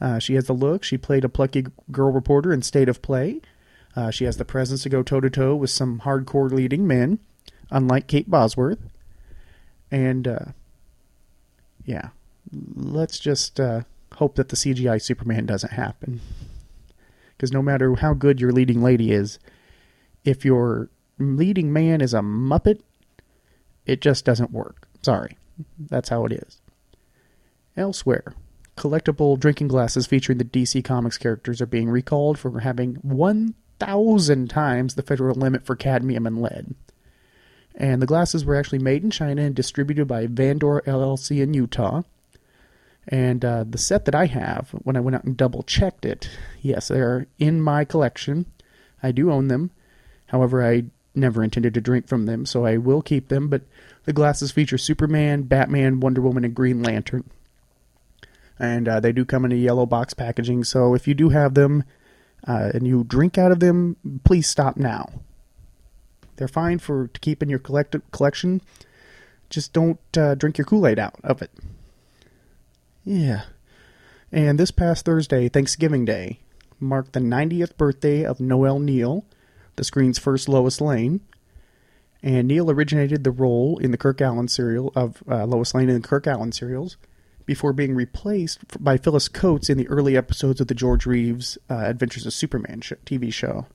Uh, 0.00 0.20
she 0.20 0.34
has 0.34 0.46
the 0.46 0.52
look. 0.52 0.84
She 0.84 0.98
played 0.98 1.24
a 1.24 1.28
plucky 1.28 1.66
girl 1.90 2.12
reporter 2.12 2.52
in 2.52 2.62
State 2.62 2.88
of 2.88 3.02
Play. 3.02 3.40
Uh, 3.96 4.10
she 4.10 4.24
has 4.24 4.36
the 4.36 4.44
presence 4.44 4.82
to 4.82 4.88
go 4.88 5.02
toe 5.02 5.20
to 5.20 5.30
toe 5.30 5.54
with 5.54 5.70
some 5.70 6.00
hardcore 6.00 6.50
leading 6.50 6.86
men, 6.86 7.18
unlike 7.70 8.06
Kate 8.06 8.30
Bosworth. 8.30 8.80
And, 9.90 10.26
uh, 10.26 10.44
yeah, 11.84 12.08
let's 12.74 13.18
just 13.18 13.60
uh, 13.60 13.82
hope 14.14 14.34
that 14.36 14.48
the 14.48 14.56
CGI 14.56 15.00
Superman 15.00 15.46
doesn't 15.46 15.72
happen. 15.72 16.20
Because 17.36 17.52
no 17.52 17.62
matter 17.62 17.94
how 17.94 18.14
good 18.14 18.40
your 18.40 18.52
leading 18.52 18.82
lady 18.82 19.12
is, 19.12 19.38
if 20.24 20.44
your 20.44 20.88
leading 21.18 21.72
man 21.72 22.00
is 22.00 22.14
a 22.14 22.20
Muppet, 22.20 22.80
it 23.86 24.00
just 24.00 24.24
doesn't 24.24 24.50
work. 24.50 24.88
Sorry. 25.02 25.36
That's 25.78 26.08
how 26.08 26.24
it 26.26 26.32
is. 26.32 26.60
Elsewhere, 27.76 28.34
collectible 28.76 29.38
drinking 29.38 29.68
glasses 29.68 30.06
featuring 30.06 30.38
the 30.38 30.44
DC 30.44 30.84
Comics 30.84 31.18
characters 31.18 31.60
are 31.60 31.66
being 31.66 31.88
recalled 31.88 32.38
for 32.38 32.60
having 32.60 32.98
1,000 33.78 34.48
times 34.48 34.94
the 34.94 35.02
federal 35.02 35.34
limit 35.34 35.64
for 35.64 35.76
cadmium 35.76 36.26
and 36.26 36.40
lead. 36.40 36.74
And 37.74 38.00
the 38.00 38.06
glasses 38.06 38.44
were 38.44 38.54
actually 38.54 38.78
made 38.78 39.02
in 39.02 39.10
China 39.10 39.42
and 39.42 39.54
distributed 39.54 40.06
by 40.06 40.26
Vandor 40.26 40.82
LLC 40.84 41.42
in 41.42 41.54
Utah. 41.54 42.02
And 43.08 43.44
uh, 43.44 43.64
the 43.68 43.78
set 43.78 44.04
that 44.04 44.14
I 44.14 44.26
have, 44.26 44.70
when 44.70 44.96
I 44.96 45.00
went 45.00 45.16
out 45.16 45.24
and 45.24 45.36
double 45.36 45.62
checked 45.62 46.04
it, 46.04 46.30
yes, 46.62 46.88
they're 46.88 47.26
in 47.38 47.60
my 47.60 47.84
collection. 47.84 48.46
I 49.02 49.12
do 49.12 49.30
own 49.30 49.48
them. 49.48 49.70
However, 50.28 50.64
I 50.64 50.84
never 51.14 51.44
intended 51.44 51.74
to 51.74 51.80
drink 51.80 52.08
from 52.08 52.26
them, 52.26 52.46
so 52.46 52.64
I 52.64 52.76
will 52.76 53.02
keep 53.02 53.28
them. 53.28 53.48
But 53.48 53.62
the 54.04 54.12
glasses 54.12 54.52
feature 54.52 54.78
Superman, 54.78 55.42
Batman, 55.42 56.00
Wonder 56.00 56.20
Woman, 56.20 56.44
and 56.44 56.54
Green 56.54 56.82
Lantern. 56.82 57.24
And 58.58 58.88
uh, 58.88 59.00
they 59.00 59.12
do 59.12 59.24
come 59.24 59.44
in 59.44 59.52
a 59.52 59.56
yellow 59.56 59.84
box 59.84 60.14
packaging, 60.14 60.64
so 60.64 60.94
if 60.94 61.08
you 61.08 61.14
do 61.14 61.30
have 61.30 61.54
them 61.54 61.84
uh, 62.46 62.70
and 62.74 62.86
you 62.86 63.04
drink 63.04 63.38
out 63.38 63.52
of 63.52 63.60
them, 63.60 63.96
please 64.24 64.48
stop 64.48 64.76
now. 64.76 65.08
They're 66.36 66.48
fine 66.48 66.78
for 66.78 67.08
to 67.08 67.20
keep 67.20 67.42
in 67.42 67.48
your 67.48 67.58
collect- 67.58 67.96
collection. 68.10 68.60
Just 69.50 69.72
don't 69.72 70.00
uh, 70.16 70.34
drink 70.34 70.58
your 70.58 70.64
Kool 70.64 70.86
Aid 70.86 70.98
out 70.98 71.14
of 71.22 71.42
it. 71.42 71.50
Yeah. 73.04 73.44
And 74.32 74.58
this 74.58 74.70
past 74.70 75.04
Thursday, 75.04 75.48
Thanksgiving 75.48 76.04
Day, 76.04 76.40
marked 76.80 77.12
the 77.12 77.20
90th 77.20 77.76
birthday 77.76 78.24
of 78.24 78.40
Noel 78.40 78.78
Neill, 78.78 79.24
the 79.76 79.84
screen's 79.84 80.18
first 80.18 80.48
Lois 80.48 80.80
Lane. 80.80 81.20
And 82.22 82.48
Neill 82.48 82.70
originated 82.70 83.22
the 83.22 83.30
role 83.30 83.78
in 83.78 83.90
the 83.90 83.98
Kirk 83.98 84.18
Alyn 84.18 84.48
serial 84.48 84.92
of 84.96 85.22
uh, 85.30 85.44
Lois 85.44 85.74
Lane 85.74 85.90
in 85.90 86.00
the 86.00 86.08
Kirk 86.08 86.24
Alyn 86.24 86.52
serials 86.52 86.96
before 87.46 87.72
being 87.72 87.94
replaced 87.94 88.82
by 88.82 88.96
Phyllis 88.96 89.28
Coates 89.28 89.68
in 89.68 89.78
the 89.78 89.88
early 89.88 90.16
episodes 90.16 90.60
of 90.60 90.68
the 90.68 90.74
George 90.74 91.06
Reeves 91.06 91.58
uh, 91.68 91.74
Adventures 91.74 92.26
of 92.26 92.32
Superman 92.32 92.80
show, 92.80 92.96
TV 93.06 93.32
show. 93.32 93.66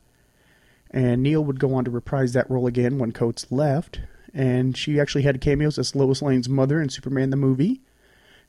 And 0.92 1.22
Neill 1.22 1.44
would 1.44 1.60
go 1.60 1.76
on 1.76 1.86
to 1.86 1.92
reprise 1.92 2.34
that 2.34 2.50
role 2.50 2.66
again 2.66 2.98
when 2.98 3.12
Coates 3.12 3.52
left, 3.52 4.02
and 4.34 4.76
she 4.76 5.00
actually 5.00 5.22
had 5.22 5.40
cameos 5.40 5.78
as 5.78 5.96
Lois 5.96 6.22
Lane's 6.22 6.50
mother 6.50 6.82
in 6.82 6.90
Superman 6.90 7.30
the 7.30 7.36
movie, 7.38 7.82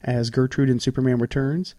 as 0.02 0.30
Gertrude 0.30 0.70
in 0.70 0.80
Superman 0.80 1.18
Returns, 1.18 1.74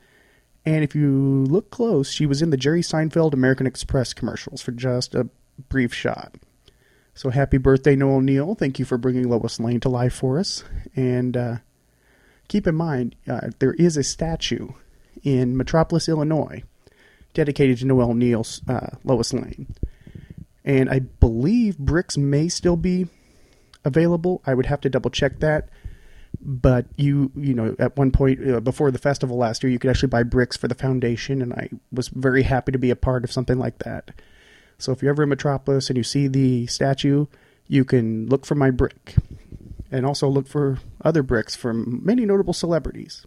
and 0.66 0.84
if 0.84 0.96
you 0.96 1.46
look 1.46 1.72
close, 1.72 2.12
she 2.12 2.26
was 2.26 2.42
in 2.42 2.52
the 2.52 2.58
Jerry 2.58 2.82
Seinfeld 2.82 3.34
American 3.34 3.66
Express 3.66 4.14
commercials 4.14 4.62
for 4.62 4.72
just 4.72 5.16
a 5.16 5.28
brief 5.70 5.94
shot. 5.94 6.36
So 7.14 7.30
happy 7.30 7.58
birthday, 7.58 7.96
Noel 7.96 8.22
Neill. 8.22 8.56
Thank 8.56 8.80
you 8.80 8.86
for 8.86 8.98
bringing 8.98 9.28
Lois 9.28 9.60
Lane 9.60 9.80
to 9.82 9.90
life 9.90 10.14
for 10.14 10.40
us. 10.40 10.64
And 10.96 11.36
uh, 11.36 11.56
keep 12.52 12.68
in 12.68 12.76
mind, 12.76 13.16
uh, 13.30 13.50
there 13.60 13.74
is 13.76 13.96
a 13.96 14.04
statue 14.04 14.68
in 15.24 15.56
Metropolis, 15.56 16.10
Illinois, 16.10 16.64
dedicated 17.34 17.78
to 17.78 17.86
Noel 17.86 18.14
Neill's 18.14 18.62
uh, 18.68 18.98
Lois 19.06 19.32
Lane. 19.32 19.74
And 20.66 20.90
I 20.90 21.00
believe 21.00 21.78
bricks 21.78 22.18
may 22.18 22.50
still 22.50 22.76
be 22.76 23.08
available. 23.86 24.42
I 24.46 24.54
would 24.54 24.66
have 24.66 24.82
to 24.82 24.90
double 24.90 25.10
check 25.10 25.40
that. 25.40 25.70
But 26.42 26.88
you, 26.98 27.32
you 27.38 27.54
know, 27.54 27.74
at 27.80 27.96
one 27.96 28.12
point 28.12 28.46
uh, 28.46 28.60
before 28.60 28.92
the 28.92 29.00
festival 29.00 29.38
last 29.38 29.64
year, 29.64 29.72
you 29.72 29.80
could 29.80 29.90
actually 29.90 30.10
buy 30.10 30.24
bricks 30.24 30.58
for 30.58 30.68
the 30.68 30.76
foundation, 30.76 31.42
and 31.42 31.54
I 31.54 31.70
was 31.92 32.10
very 32.10 32.44
happy 32.44 32.74
to 32.74 32.78
be 32.78 32.90
a 32.90 32.96
part 32.98 33.24
of 33.24 33.32
something 33.32 33.60
like 33.60 33.80
that. 33.80 34.12
So 34.78 34.92
if 34.92 35.02
you're 35.02 35.12
ever 35.12 35.24
in 35.24 35.30
Metropolis 35.30 35.90
and 35.90 35.96
you 35.96 36.04
see 36.04 36.28
the 36.28 36.68
statue, 36.68 37.28
you 37.68 37.86
can 37.86 38.28
look 38.28 38.46
for 38.46 38.56
my 38.56 38.72
brick. 38.72 39.16
And 39.92 40.06
also 40.06 40.30
look 40.30 40.48
for 40.48 40.80
other 41.04 41.22
bricks 41.22 41.56
from 41.56 42.00
many 42.04 42.26
notable 42.26 42.54
celebrities. 42.54 43.26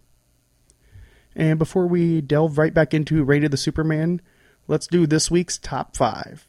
And 1.35 1.59
before 1.59 1.85
we 1.85 2.21
delve 2.21 2.57
right 2.57 2.73
back 2.73 2.93
into 2.93 3.23
Reign 3.23 3.43
of 3.43 3.51
the 3.51 3.57
Supermen, 3.57 4.21
let's 4.67 4.87
do 4.87 5.05
this 5.05 5.29
week's 5.29 5.57
top 5.57 5.95
five. 5.95 6.47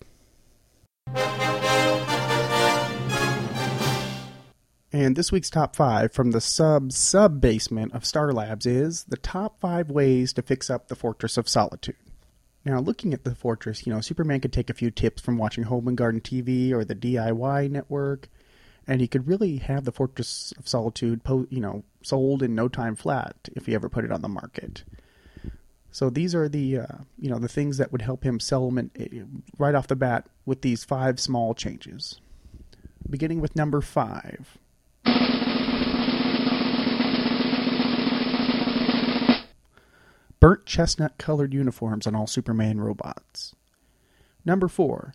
And 4.92 5.14
this 5.14 5.30
week's 5.30 5.50
top 5.50 5.76
five 5.76 6.12
from 6.12 6.30
the 6.30 6.40
sub 6.40 6.90
sub 6.92 7.38
basement 7.38 7.92
of 7.92 8.06
Star 8.06 8.32
Labs 8.32 8.64
is 8.64 9.04
the 9.04 9.18
top 9.18 9.61
five 9.61 9.90
ways 9.90 10.32
to 10.32 10.42
fix 10.42 10.70
up 10.70 10.88
the 10.88 10.96
Fortress 10.96 11.37
of 11.37 11.50
Solitude. 11.50 11.96
Now, 12.64 12.80
looking 12.80 13.12
at 13.12 13.23
the 13.23 13.35
fortress, 13.35 13.87
you 13.87 13.92
know, 13.92 14.00
Superman 14.00 14.40
could 14.40 14.52
take 14.52 14.70
a 14.70 14.75
few 14.75 14.90
tips 14.90 15.20
from 15.20 15.37
watching 15.37 15.64
Home 15.64 15.87
and 15.87 15.96
Garden 15.96 16.20
TV 16.20 16.73
or 16.73 16.85
the 16.85 16.96
DIY 16.96 17.70
network, 17.70 18.28
and 18.87 19.00
he 19.00 19.09
could 19.09 19.26
really 19.26 19.57
have 19.57 19.85
the 19.85 19.93
Fortress 19.93 20.52
of 20.59 20.69
Solitude, 20.69 21.25
po- 21.25 21.47
you 21.50 21.61
know, 21.61 21.83
sold 22.02 22.43
in 22.43 22.55
no 22.55 22.69
time 22.69 22.95
flat 22.95 23.35
if 23.55 23.66
he 23.66 23.75
ever 23.75 23.88
put 23.88 24.05
it 24.05 24.12
on 24.12 24.23
the 24.23 24.28
market. 24.28 24.85
So 25.90 26.11
these 26.11 26.35
are 26.35 26.49
the 26.49 26.78
uh, 26.81 26.87
you 27.19 27.31
know 27.31 27.38
the 27.38 27.49
things 27.49 27.78
that 27.78 27.90
would 27.90 28.02
help 28.02 28.23
him 28.23 28.38
sell 28.38 28.66
them 28.66 28.78
in, 28.78 28.90
eh, 28.97 29.23
right 29.59 29.75
off 29.75 29.87
the 29.87 29.97
bat 29.97 30.28
with 30.45 30.61
these 30.61 30.85
five 30.85 31.19
small 31.19 31.55
changes. 31.55 32.21
Beginning 33.09 33.40
with 33.40 33.57
number 33.57 33.81
five. 33.81 34.59
Burnt 40.38 40.66
chestnut 40.66 41.16
colored 41.16 41.55
uniforms 41.55 42.07
on 42.07 42.14
all 42.14 42.26
Superman 42.26 42.78
robots. 42.78 43.55
Number 44.45 44.69
four. 44.69 45.14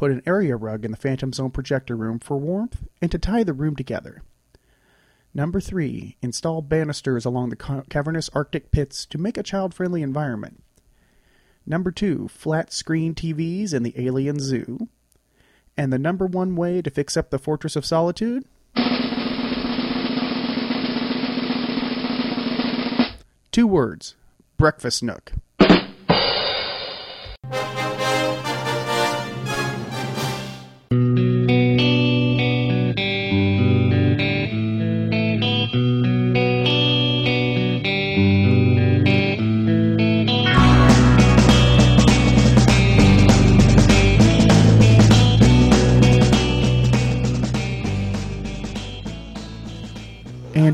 Put 0.00 0.12
an 0.12 0.22
area 0.24 0.56
rug 0.56 0.86
in 0.86 0.92
the 0.92 0.96
Phantom 0.96 1.30
Zone 1.30 1.50
projector 1.50 1.94
room 1.94 2.20
for 2.20 2.38
warmth 2.38 2.88
and 3.02 3.10
to 3.10 3.18
tie 3.18 3.44
the 3.44 3.52
room 3.52 3.76
together. 3.76 4.22
Number 5.34 5.60
three, 5.60 6.16
install 6.22 6.62
banisters 6.62 7.26
along 7.26 7.50
the 7.50 7.84
cavernous 7.90 8.30
Arctic 8.32 8.70
pits 8.70 9.04
to 9.04 9.18
make 9.18 9.36
a 9.36 9.42
child 9.42 9.74
friendly 9.74 10.00
environment. 10.00 10.62
Number 11.66 11.90
two, 11.90 12.28
flat 12.28 12.72
screen 12.72 13.14
TVs 13.14 13.74
in 13.74 13.82
the 13.82 13.92
alien 14.02 14.40
zoo. 14.40 14.88
And 15.76 15.92
the 15.92 15.98
number 15.98 16.24
one 16.24 16.56
way 16.56 16.80
to 16.80 16.88
fix 16.88 17.14
up 17.14 17.28
the 17.28 17.38
Fortress 17.38 17.76
of 17.76 17.84
Solitude? 17.84 18.46
Two 23.52 23.66
words 23.66 24.14
Breakfast 24.56 25.02
Nook. 25.02 25.32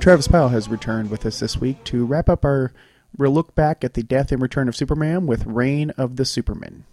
Travis 0.06 0.28
Powell 0.28 0.50
has 0.50 0.68
returned 0.68 1.10
with 1.10 1.26
us 1.26 1.40
this 1.40 1.56
week 1.56 1.82
to 1.82 2.06
wrap 2.06 2.28
up 2.28 2.44
our 2.44 2.72
we'll 3.18 3.32
look 3.32 3.56
back 3.56 3.82
at 3.82 3.94
the 3.94 4.04
death 4.04 4.30
and 4.30 4.40
return 4.40 4.68
of 4.68 4.76
Superman 4.76 5.26
with 5.26 5.44
Reign 5.44 5.90
of 5.98 6.14
the 6.14 6.24
Supermen. 6.24 6.84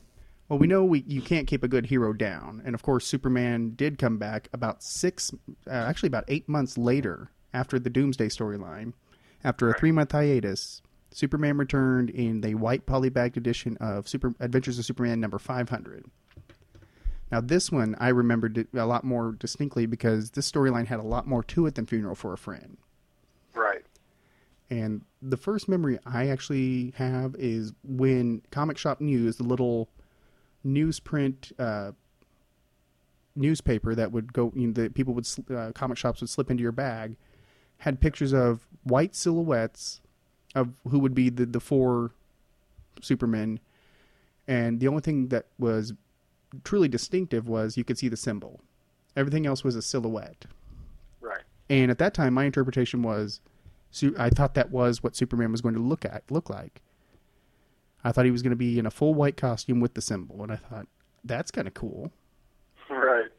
Well, 0.50 0.58
we 0.58 0.66
know 0.66 0.84
we 0.84 1.04
you 1.06 1.22
can't 1.22 1.46
keep 1.46 1.62
a 1.62 1.68
good 1.68 1.86
hero 1.86 2.14
down, 2.14 2.64
and 2.66 2.74
of 2.74 2.82
course, 2.82 3.06
Superman 3.06 3.74
did 3.76 4.00
come 4.00 4.18
back 4.18 4.50
about 4.52 4.82
six, 4.82 5.32
uh, 5.68 5.70
actually 5.70 6.08
about 6.08 6.24
eight 6.28 6.50
months 6.50 6.76
later 6.76 7.30
after 7.54 7.78
the 7.78 7.92
Doomsday 7.92 8.30
storyline. 8.30 8.94
After 9.44 9.70
a 9.70 9.78
three 9.78 9.92
month 9.92 10.12
hiatus, 10.12 10.82
Superman 11.12 11.58
returned 11.58 12.10
in 12.10 12.42
the 12.42 12.56
white 12.56 12.88
polybagged 12.88 13.38
edition 13.38 13.78
of 13.78 14.08
Super 14.08 14.34
Adventures 14.40 14.80
of 14.80 14.86
Superman 14.86 15.20
number 15.20 15.38
five 15.38 15.70
hundred. 15.70 16.06
Now, 17.32 17.42
this 17.42 17.72
one 17.72 17.96
I 18.00 18.08
remembered 18.08 18.68
a 18.74 18.88
lot 18.88 19.04
more 19.04 19.34
distinctly 19.34 19.86
because 19.86 20.32
this 20.32 20.52
storyline 20.52 20.88
had 20.88 21.00
a 21.00 21.04
lot 21.04 21.28
more 21.28 21.44
to 21.44 21.68
it 21.68 21.76
than 21.76 21.86
Funeral 21.86 22.16
for 22.16 22.34
a 22.34 22.40
Friend. 22.40 22.76
And 24.74 25.02
the 25.22 25.38
first 25.38 25.70
memory 25.70 26.00
I 26.04 26.30
actually 26.30 26.94
have 26.96 27.36
is 27.36 27.74
when 27.84 28.42
Comic 28.50 28.80
Shop 28.80 29.00
News, 29.00 29.38
the 29.38 29.44
little 29.44 29.88
newsprint 30.66 31.52
uh, 31.60 31.92
newspaper 33.36 33.94
that 33.94 34.12
would 34.12 34.34
go, 34.34 34.52
you 34.56 34.68
know, 34.68 34.74
the 34.74 34.90
people 34.90 35.14
would 35.14 35.28
uh, 35.56 35.74
comic 35.74 36.00
shops 36.00 36.22
would 36.22 36.30
slip 36.32 36.50
into 36.50 36.64
your 36.64 36.72
bag, 36.72 37.18
had 37.78 38.02
pictures 38.02 38.34
of 38.34 38.68
white 38.82 39.14
silhouettes 39.14 40.02
of 40.56 40.70
who 40.88 40.98
would 40.98 41.14
be 41.14 41.30
the 41.30 41.46
the 41.46 41.60
four 41.60 42.12
Supermen, 43.00 43.60
and 44.48 44.80
the 44.80 44.88
only 44.88 45.02
thing 45.02 45.28
that 45.28 45.46
was 45.60 45.94
truly 46.64 46.88
distinctive 46.88 47.48
was 47.48 47.78
you 47.78 47.84
could 47.84 48.00
see 48.00 48.10
the 48.10 48.18
symbol. 48.18 48.60
Everything 49.16 49.46
else 49.46 49.64
was 49.64 49.76
a 49.76 49.84
silhouette. 49.84 50.46
Right. 51.22 51.44
And 51.70 51.92
at 51.92 52.00
that 52.00 52.16
time, 52.16 52.34
my 52.34 52.46
interpretation 52.46 53.04
was, 53.04 53.40
I 54.18 54.30
thought 54.30 54.56
that 54.56 54.72
was 54.72 55.04
what 55.04 55.16
Superman 55.16 55.52
was 55.52 55.62
going 55.62 55.76
to 55.76 55.82
look 55.82 56.06
at 56.06 56.24
look 56.30 56.50
like. 56.50 56.82
I 58.04 58.12
thought 58.12 58.26
he 58.26 58.32
was 58.32 58.42
going 58.42 58.52
to 58.52 58.58
be 58.58 58.80
in 58.80 58.86
a 58.86 58.92
full 58.92 59.14
white 59.14 59.38
costume 59.38 59.80
with 59.80 59.94
the 59.94 60.02
symbol, 60.02 60.44
and 60.44 60.52
I 60.52 60.58
thought 60.58 60.88
that's 61.24 61.52
kind 61.52 61.68
of 61.68 61.74
cool. 61.74 62.12
Right. 62.90 63.30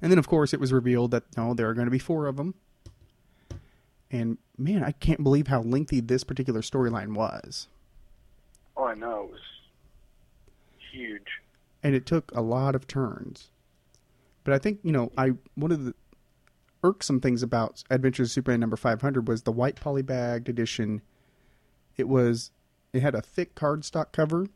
And 0.00 0.10
then, 0.10 0.18
of 0.18 0.28
course, 0.28 0.54
it 0.54 0.60
was 0.60 0.72
revealed 0.72 1.10
that 1.10 1.24
no, 1.36 1.54
there 1.54 1.68
are 1.68 1.74
going 1.74 1.86
to 1.86 1.90
be 1.90 1.98
four 1.98 2.26
of 2.26 2.36
them. 2.36 2.54
And 4.10 4.38
man, 4.56 4.82
I 4.82 4.92
can't 4.92 5.22
believe 5.22 5.48
how 5.48 5.62
lengthy 5.62 6.00
this 6.00 6.24
particular 6.24 6.60
storyline 6.60 7.14
was. 7.14 7.68
Oh, 8.76 8.86
I 8.86 8.94
know 8.94 9.24
it 9.24 9.30
was 9.32 9.40
huge, 10.92 11.40
and 11.82 11.94
it 11.94 12.06
took 12.06 12.32
a 12.32 12.40
lot 12.40 12.74
of 12.74 12.86
turns. 12.86 13.50
But 14.44 14.54
I 14.54 14.58
think 14.58 14.80
you 14.82 14.92
know, 14.92 15.12
I 15.16 15.32
one 15.54 15.70
of 15.70 15.84
the 15.84 15.94
irksome 16.82 17.20
things 17.20 17.42
about 17.42 17.82
Adventures 17.90 18.28
of 18.28 18.32
Superman 18.32 18.60
number 18.60 18.76
500 18.76 19.28
was 19.28 19.42
the 19.42 19.52
white 19.52 19.76
polybagged 19.76 20.48
edition. 20.48 21.02
It 21.96 22.08
was 22.08 22.50
it 22.92 23.02
had 23.02 23.14
a 23.14 23.22
thick 23.22 23.54
cardstock 23.54 24.12
cover, 24.12 24.46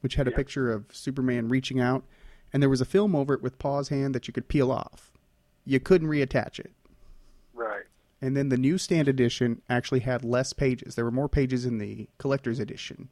which 0.00 0.14
had 0.14 0.28
a 0.28 0.32
picture 0.32 0.70
of 0.70 0.86
Superman 0.92 1.48
reaching 1.48 1.80
out, 1.80 2.04
and 2.52 2.62
there 2.62 2.70
was 2.70 2.80
a 2.80 2.86
film 2.86 3.16
over 3.16 3.34
it 3.34 3.42
with 3.42 3.58
Pa's 3.58 3.88
hand 3.88 4.14
that 4.14 4.28
you 4.28 4.32
could 4.32 4.48
peel 4.48 4.70
off. 4.70 5.12
You 5.64 5.80
couldn't 5.80 6.08
reattach 6.08 6.58
it. 6.58 6.72
Right. 7.52 7.84
And 8.20 8.36
then 8.36 8.48
the 8.48 8.56
newsstand 8.56 9.08
edition 9.08 9.62
actually 9.68 10.00
had 10.00 10.24
less 10.24 10.52
pages. 10.52 10.94
There 10.94 11.04
were 11.04 11.10
more 11.10 11.28
pages 11.28 11.64
in 11.64 11.78
the 11.78 12.08
collector's 12.18 12.60
edition. 12.60 13.08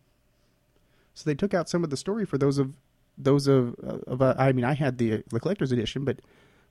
So 1.14 1.24
they 1.28 1.34
took 1.34 1.54
out 1.54 1.68
some 1.68 1.84
of 1.84 1.90
the 1.90 1.96
story 1.96 2.24
for 2.24 2.38
those 2.38 2.58
of 2.58 2.74
those 3.18 3.46
of 3.46 3.74
of 4.06 4.22
uh, 4.22 4.34
I 4.38 4.52
mean 4.52 4.64
I 4.64 4.74
had 4.74 4.98
the 4.98 5.22
the 5.28 5.40
collector's 5.40 5.72
edition, 5.72 6.04
but 6.04 6.20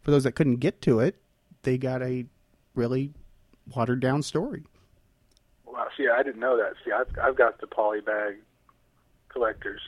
for 0.01 0.11
those 0.11 0.23
that 0.23 0.33
couldn't 0.33 0.57
get 0.57 0.81
to 0.83 0.99
it, 0.99 1.21
they 1.63 1.77
got 1.77 2.01
a 2.01 2.25
really 2.75 3.13
watered 3.75 3.99
down 3.99 4.21
story. 4.23 4.63
Wow, 5.65 5.87
see, 5.97 6.07
I 6.07 6.23
didn't 6.23 6.39
know 6.39 6.57
that. 6.57 6.73
See, 6.83 6.91
I've 6.91 7.07
I've 7.21 7.37
got 7.37 7.59
the 7.59 7.67
polybag 7.67 8.37
collector's 9.29 9.81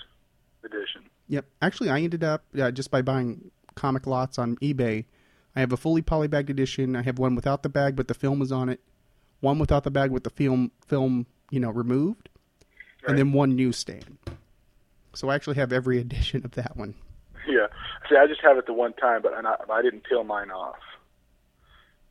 edition. 0.63 1.03
Yep. 1.27 1.45
Actually, 1.61 1.89
I 1.89 2.01
ended 2.01 2.23
up 2.23 2.43
uh, 2.59 2.71
just 2.71 2.91
by 2.91 3.01
buying 3.01 3.51
comic 3.75 4.07
lots 4.07 4.37
on 4.37 4.55
eBay. 4.57 5.05
I 5.55 5.59
have 5.59 5.71
a 5.71 5.77
fully 5.77 6.01
polybagged 6.01 6.49
edition. 6.49 6.95
I 6.95 7.03
have 7.03 7.19
one 7.19 7.35
without 7.35 7.63
the 7.63 7.69
bag, 7.69 7.95
but 7.95 8.07
the 8.07 8.13
film 8.13 8.41
is 8.41 8.51
on 8.51 8.69
it. 8.69 8.79
One 9.39 9.59
without 9.59 9.83
the 9.83 9.91
bag 9.91 10.11
with 10.11 10.23
the 10.23 10.29
film 10.29 10.71
film 10.87 11.27
you 11.51 11.59
know 11.59 11.69
removed, 11.69 12.29
right. 13.03 13.09
and 13.09 13.17
then 13.17 13.33
one 13.33 13.55
newsstand. 13.55 14.17
So 15.13 15.29
I 15.29 15.35
actually 15.35 15.55
have 15.55 15.71
every 15.71 15.99
edition 15.99 16.43
of 16.45 16.51
that 16.51 16.75
one. 16.77 16.95
Yeah. 17.47 17.67
See, 18.09 18.15
I 18.15 18.25
just 18.27 18.41
have 18.41 18.57
it 18.57 18.65
the 18.65 18.73
one 18.73 18.93
time, 18.93 19.21
but 19.21 19.33
I, 19.33 19.55
I 19.71 19.81
didn't 19.81 20.05
peel 20.05 20.23
mine 20.23 20.49
off. 20.49 20.77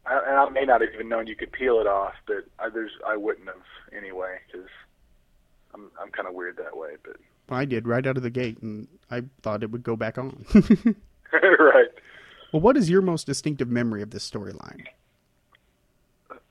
I, 0.06 0.20
and 0.26 0.36
I 0.36 0.48
may 0.50 0.64
not 0.64 0.80
have 0.80 0.90
even 0.94 1.08
known 1.08 1.26
you 1.26 1.36
could 1.36 1.52
peel 1.52 1.78
it 1.80 1.86
off, 1.86 2.14
but 2.26 2.44
I, 2.58 2.68
there's 2.68 2.92
I 3.06 3.16
wouldn't 3.16 3.46
have 3.46 3.56
anyway 3.96 4.38
because 4.46 4.68
I'm 5.74 5.90
I'm 6.00 6.10
kind 6.10 6.28
of 6.28 6.34
weird 6.34 6.56
that 6.56 6.76
way. 6.76 6.90
But 7.02 7.16
I 7.48 7.64
did 7.64 7.86
right 7.86 8.06
out 8.06 8.16
of 8.16 8.22
the 8.22 8.30
gate, 8.30 8.60
and 8.62 8.88
I 9.10 9.22
thought 9.42 9.62
it 9.62 9.70
would 9.70 9.82
go 9.82 9.96
back 9.96 10.18
on. 10.18 10.44
right. 11.32 11.88
Well, 12.52 12.60
what 12.60 12.76
is 12.76 12.90
your 12.90 13.02
most 13.02 13.26
distinctive 13.26 13.68
memory 13.68 14.02
of 14.02 14.10
this 14.10 14.28
storyline? 14.28 14.86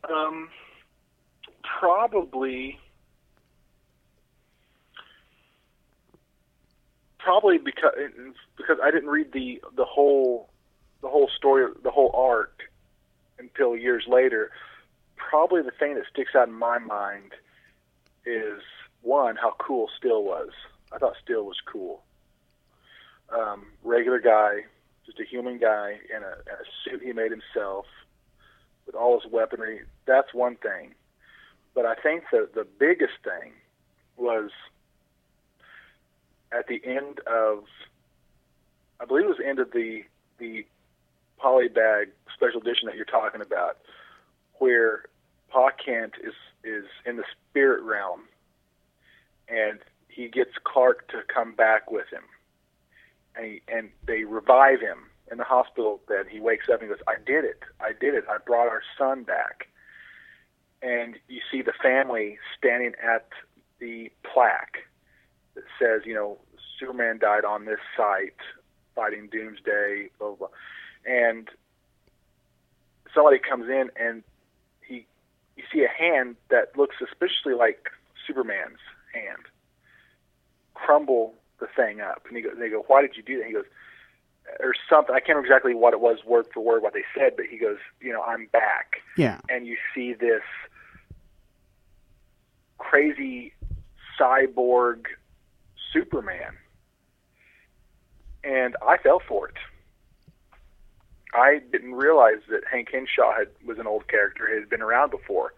Um, 0.10 0.50
probably, 1.80 2.80
probably 7.20 7.58
because 7.60 7.94
because 8.58 8.78
I 8.82 8.92
didn't 8.92 9.10
read 9.10 9.32
the 9.32 9.62
the 9.76 9.86
whole 9.86 10.50
the 11.02 11.10
whole 11.10 11.30
story, 11.36 11.72
the 11.84 11.92
whole 11.92 12.12
arc 12.16 12.71
until 13.42 13.76
years 13.76 14.06
later. 14.08 14.52
Probably 15.16 15.62
the 15.62 15.72
thing 15.72 15.96
that 15.96 16.06
sticks 16.12 16.36
out 16.36 16.48
in 16.48 16.54
my 16.54 16.80
mind 16.80 17.34
is 18.26 18.62
one 19.02 19.36
how 19.36 19.56
cool 19.60 19.90
Steel 19.98 20.24
was. 20.24 20.50
I 20.92 20.98
thought 20.98 21.16
Steel 21.24 21.46
was 21.46 21.58
cool. 21.66 22.04
Um, 23.30 23.68
regular 23.84 24.20
guy, 24.20 24.66
just 25.06 25.20
a 25.20 25.26
human 25.26 25.58
guy 25.58 26.00
in 26.16 26.24
a, 26.24 26.34
in 26.48 26.56
a 26.60 26.66
suit 26.84 27.02
he 27.02 27.14
made 27.14 27.32
himself 27.32 27.86
with 28.86 28.96
all 28.96 29.20
his 29.20 29.32
weaponry. 29.32 29.82
That's 30.06 30.34
one 30.34 30.56
thing. 30.58 30.94
But 31.74 31.86
I 31.86 31.96
think 31.96 32.24
the 32.32 32.50
the 32.54 32.68
biggest 32.80 33.14
thing 33.24 33.54
was 34.18 34.52
at 36.52 36.68
the 36.68 36.82
end 36.84 37.20
of 37.26 37.64
I 39.00 39.06
believe 39.06 39.26
it 39.26 39.30
was 39.30 39.38
the 39.38 39.48
end 39.48 39.60
of 39.60 39.72
the 39.72 40.04
the 40.38 40.66
polybag 41.44 42.08
special 42.34 42.62
edition 42.62 42.86
that 42.88 42.96
you're 42.96 43.06
talking 43.06 43.42
about, 43.42 43.78
where 44.60 45.06
Pa 45.50 45.70
Kent 45.84 46.14
is 46.24 46.34
is 46.64 46.86
in 47.06 47.18
the 47.18 47.24
spirit 47.50 47.84
realm, 47.84 48.22
and 49.48 49.80
he 50.08 50.28
gets 50.28 50.52
Clark 50.64 51.08
to 51.10 51.22
come 51.34 51.54
back 51.54 51.90
with 51.90 52.08
him, 52.12 52.24
and 53.36 53.46
he, 53.46 53.62
and 53.68 53.90
they 54.06 54.24
revive 54.24 54.80
him 54.80 55.10
in 55.32 55.38
the 55.38 55.44
hospital 55.44 56.02
bed. 56.08 56.28
He 56.30 56.40
wakes 56.40 56.66
up 56.70 56.82
and 56.82 56.90
he 56.90 56.96
goes, 56.96 57.04
"I 57.08 57.16
did 57.26 57.46
it! 57.46 57.64
I 57.80 57.92
did 58.00 58.14
it! 58.14 58.26
I 58.30 58.38
brought 58.38 58.68
our 58.68 58.84
son 58.98 59.24
back." 59.24 59.68
And 60.82 61.16
you 61.28 61.42
see 61.52 61.62
the 61.62 61.74
family 61.82 62.40
standing 62.58 62.94
at 63.04 63.30
the 63.80 64.12
plaque 64.24 64.78
that 65.54 65.64
says, 65.78 66.02
you 66.06 66.14
know, 66.14 66.38
Superman 66.80 67.20
died 67.20 67.46
on 67.46 67.66
this 67.66 67.80
site 67.96 68.34
fighting 68.96 69.30
Doomsday, 69.32 70.10
blah 70.18 70.30
blah, 70.30 70.48
blah. 70.48 70.48
And 71.06 71.50
somebody 73.14 73.40
comes 73.40 73.68
in 73.70 73.90
and 74.00 74.24
he, 74.88 75.06
you 75.56 75.64
see 75.74 75.84
a 75.84 75.90
hand 75.90 76.36
that 76.50 76.78
looks 76.78 76.96
suspiciously 77.00 77.54
like 77.54 77.90
Superman's 78.28 78.80
hand 79.14 79.46
crumble 80.74 81.34
the 81.60 81.68
thing 81.76 82.02
up, 82.02 82.24
and 82.28 82.36
he 82.36 82.42
goes, 82.42 82.54
they 82.58 82.70
go, 82.70 82.84
why 82.88 83.02
did 83.02 83.16
you 83.16 83.22
do 83.24 83.38
that? 83.38 83.46
He 83.46 83.54
goes, 83.54 83.66
or 84.60 84.74
something. 84.90 85.14
I 85.14 85.20
can't 85.20 85.30
remember 85.30 85.48
exactly 85.48 85.76
what 85.76 85.94
it 85.94 86.02
was 86.02 86.20
word 86.26 86.48
for 86.54 86.62
word 86.64 86.82
what 86.82 86.94
they 86.94 87.04
said, 87.16 87.36
but 87.36 87.46
he 87.46 87.58
goes, 87.58 87.78
you 88.02 88.12
know, 88.12 88.22
I'm 88.24 88.48
back 88.52 89.02
Yeah. 89.18 89.40
and 89.50 89.68
you 89.68 89.78
see 89.94 90.14
this 90.14 90.42
crazy 92.80 93.54
cyborg 94.20 95.06
Superman. 95.94 96.54
And 98.44 98.76
I 98.82 98.98
fell 98.98 99.22
for 99.28 99.50
it. 99.50 99.56
I 101.34 101.60
didn't 101.72 101.94
realize 101.96 102.40
that 102.50 102.62
Hank 102.70 102.90
Henshaw 102.92 103.34
had, 103.38 103.48
was 103.66 103.80
an 103.80 103.88
old 103.88 104.08
character, 104.08 104.48
He 104.50 104.60
had 104.60 104.70
been 104.70 104.82
around 104.82 105.12
before. 105.12 105.54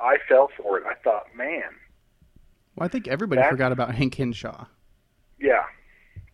I 0.00 0.16
fell 0.28 0.48
for 0.56 0.78
it. 0.78 0.84
I 0.86 0.94
thought, 0.94 1.26
man, 1.36 1.62
Well, 2.76 2.86
I 2.86 2.88
think 2.88 3.06
everybody 3.08 3.42
That- 3.42 3.50
forgot 3.50 3.72
about 3.72 3.94
Hank 3.94 4.14
Henshaw. 4.14 4.66
yeah, 5.38 5.64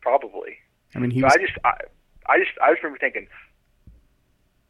probably. 0.01 0.59
I 0.95 0.99
mean, 1.01 1.11
he 1.11 1.23
was. 1.23 1.33
I 1.35 1.39
just, 1.41 1.59
I, 1.65 1.73
I 2.29 2.39
just, 2.39 2.53
I 2.63 2.71
just 2.71 2.83
remember 2.83 2.99
thinking, 2.99 3.27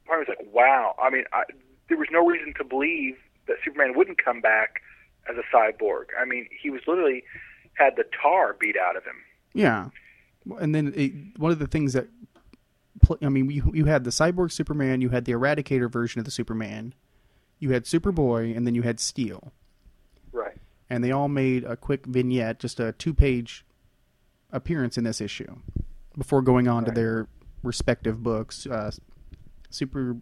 of 0.08 0.16
was 0.18 0.26
like, 0.28 0.38
wow. 0.52 0.94
I 1.02 1.10
mean, 1.10 1.24
I, 1.32 1.42
there 1.88 1.98
was 1.98 2.08
no 2.10 2.26
reason 2.26 2.54
to 2.58 2.64
believe 2.64 3.16
that 3.48 3.56
Superman 3.64 3.94
wouldn't 3.96 4.22
come 4.22 4.40
back 4.40 4.80
as 5.28 5.36
a 5.36 5.42
cyborg. 5.56 6.06
I 6.20 6.24
mean, 6.24 6.48
he 6.50 6.70
was 6.70 6.80
literally 6.86 7.22
had 7.74 7.96
the 7.96 8.04
tar 8.22 8.56
beat 8.58 8.76
out 8.76 8.96
of 8.96 9.04
him. 9.04 9.16
Yeah, 9.52 9.88
and 10.58 10.74
then 10.74 10.92
it, 10.96 11.12
one 11.38 11.52
of 11.52 11.58
the 11.58 11.66
things 11.66 11.92
that, 11.92 12.06
I 13.22 13.28
mean, 13.28 13.50
you 13.50 13.70
you 13.74 13.84
had 13.84 14.04
the 14.04 14.10
cyborg 14.10 14.50
Superman, 14.52 15.00
you 15.00 15.10
had 15.10 15.24
the 15.24 15.32
Eradicator 15.32 15.90
version 15.90 16.18
of 16.18 16.24
the 16.24 16.30
Superman, 16.30 16.94
you 17.58 17.70
had 17.70 17.84
Superboy, 17.84 18.56
and 18.56 18.66
then 18.66 18.74
you 18.74 18.82
had 18.82 18.98
Steel, 19.00 19.52
Right. 20.32 20.58
and 20.90 21.04
they 21.04 21.12
all 21.12 21.28
made 21.28 21.64
a 21.64 21.76
quick 21.76 22.06
vignette, 22.06 22.58
just 22.58 22.80
a 22.80 22.92
two-page 22.92 23.64
appearance 24.50 24.96
in 24.96 25.04
this 25.04 25.20
issue, 25.20 25.56
before 26.16 26.40
going 26.42 26.68
on 26.68 26.84
to 26.86 26.90
their 26.90 27.28
respective 27.62 28.22
books. 28.22 28.66
Uh, 28.66 28.90
Super 29.70 30.16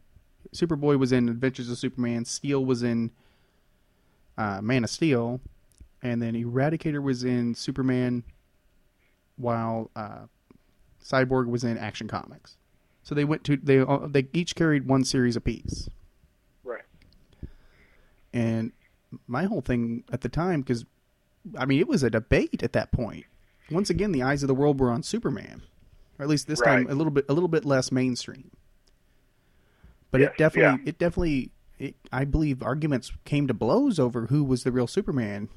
Superboy 0.52 0.98
was 0.98 1.12
in 1.12 1.28
Adventures 1.28 1.70
of 1.70 1.78
Superman, 1.78 2.24
Steel 2.24 2.64
was 2.64 2.82
in 2.82 3.12
uh, 4.36 4.60
Man 4.60 4.84
of 4.84 4.90
Steel, 4.90 5.40
and 6.02 6.20
then 6.20 6.34
Eradicator 6.34 7.02
was 7.02 7.24
in 7.24 7.54
Superman, 7.54 8.24
while 9.36 9.90
uh, 9.96 10.26
Cyborg 11.02 11.46
was 11.46 11.64
in 11.64 11.78
Action 11.78 12.08
Comics. 12.08 12.56
So 13.04 13.14
they 13.14 13.24
went 13.24 13.44
to 13.44 13.56
they 13.56 13.78
uh, 13.78 14.06
they 14.08 14.26
each 14.32 14.56
carried 14.56 14.86
one 14.88 15.04
series 15.04 15.36
apiece, 15.36 15.88
Right. 16.64 16.82
and 18.32 18.72
my 19.28 19.44
whole 19.44 19.60
thing 19.60 20.04
at 20.12 20.22
the 20.22 20.28
time 20.28 20.62
because 20.62 20.84
I 21.58 21.66
mean 21.66 21.78
it 21.80 21.86
was 21.86 22.02
a 22.02 22.10
debate 22.10 22.62
at 22.62 22.72
that 22.72 22.90
point. 22.92 23.24
Once 23.70 23.90
again, 23.90 24.12
the 24.12 24.22
eyes 24.22 24.42
of 24.42 24.48
the 24.48 24.54
world 24.54 24.80
were 24.80 24.90
on 24.90 25.02
Superman, 25.02 25.62
or 26.18 26.22
at 26.24 26.28
least 26.28 26.46
this 26.48 26.60
time 26.60 26.86
a 26.90 26.94
little 26.94 27.10
bit 27.12 27.26
a 27.28 27.32
little 27.34 27.48
bit 27.48 27.64
less 27.64 27.92
mainstream. 27.92 28.50
But 30.10 30.20
Yes, 30.22 30.30
it 30.32 30.38
definitely 30.38 30.82
yeah. 30.84 30.88
it 30.88 30.98
definitely 30.98 31.50
it, 31.78 31.94
I 32.12 32.24
believe 32.24 32.62
arguments 32.62 33.12
came 33.24 33.46
to 33.48 33.54
blows 33.54 33.98
over 33.98 34.26
who 34.26 34.44
was 34.44 34.64
the 34.64 34.72
real 34.72 34.86
Superman. 34.86 35.48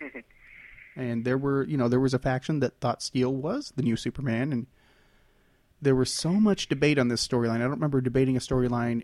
and 0.96 1.24
there 1.24 1.38
were 1.38 1.64
you 1.64 1.76
know 1.78 1.88
there 1.88 2.00
was 2.00 2.12
a 2.14 2.18
faction 2.18 2.60
that 2.60 2.80
thought 2.80 3.02
Steel 3.02 3.34
was 3.34 3.72
the 3.76 3.82
new 3.82 3.96
Superman, 3.96 4.52
and 4.52 4.66
there 5.82 5.96
was 5.96 6.10
so 6.10 6.32
much 6.32 6.68
debate 6.68 6.98
on 6.98 7.08
this 7.08 7.26
storyline. 7.26 7.56
I 7.56 7.58
don't 7.58 7.70
remember 7.72 8.00
debating 8.00 8.36
a 8.36 8.40
storyline. 8.40 9.02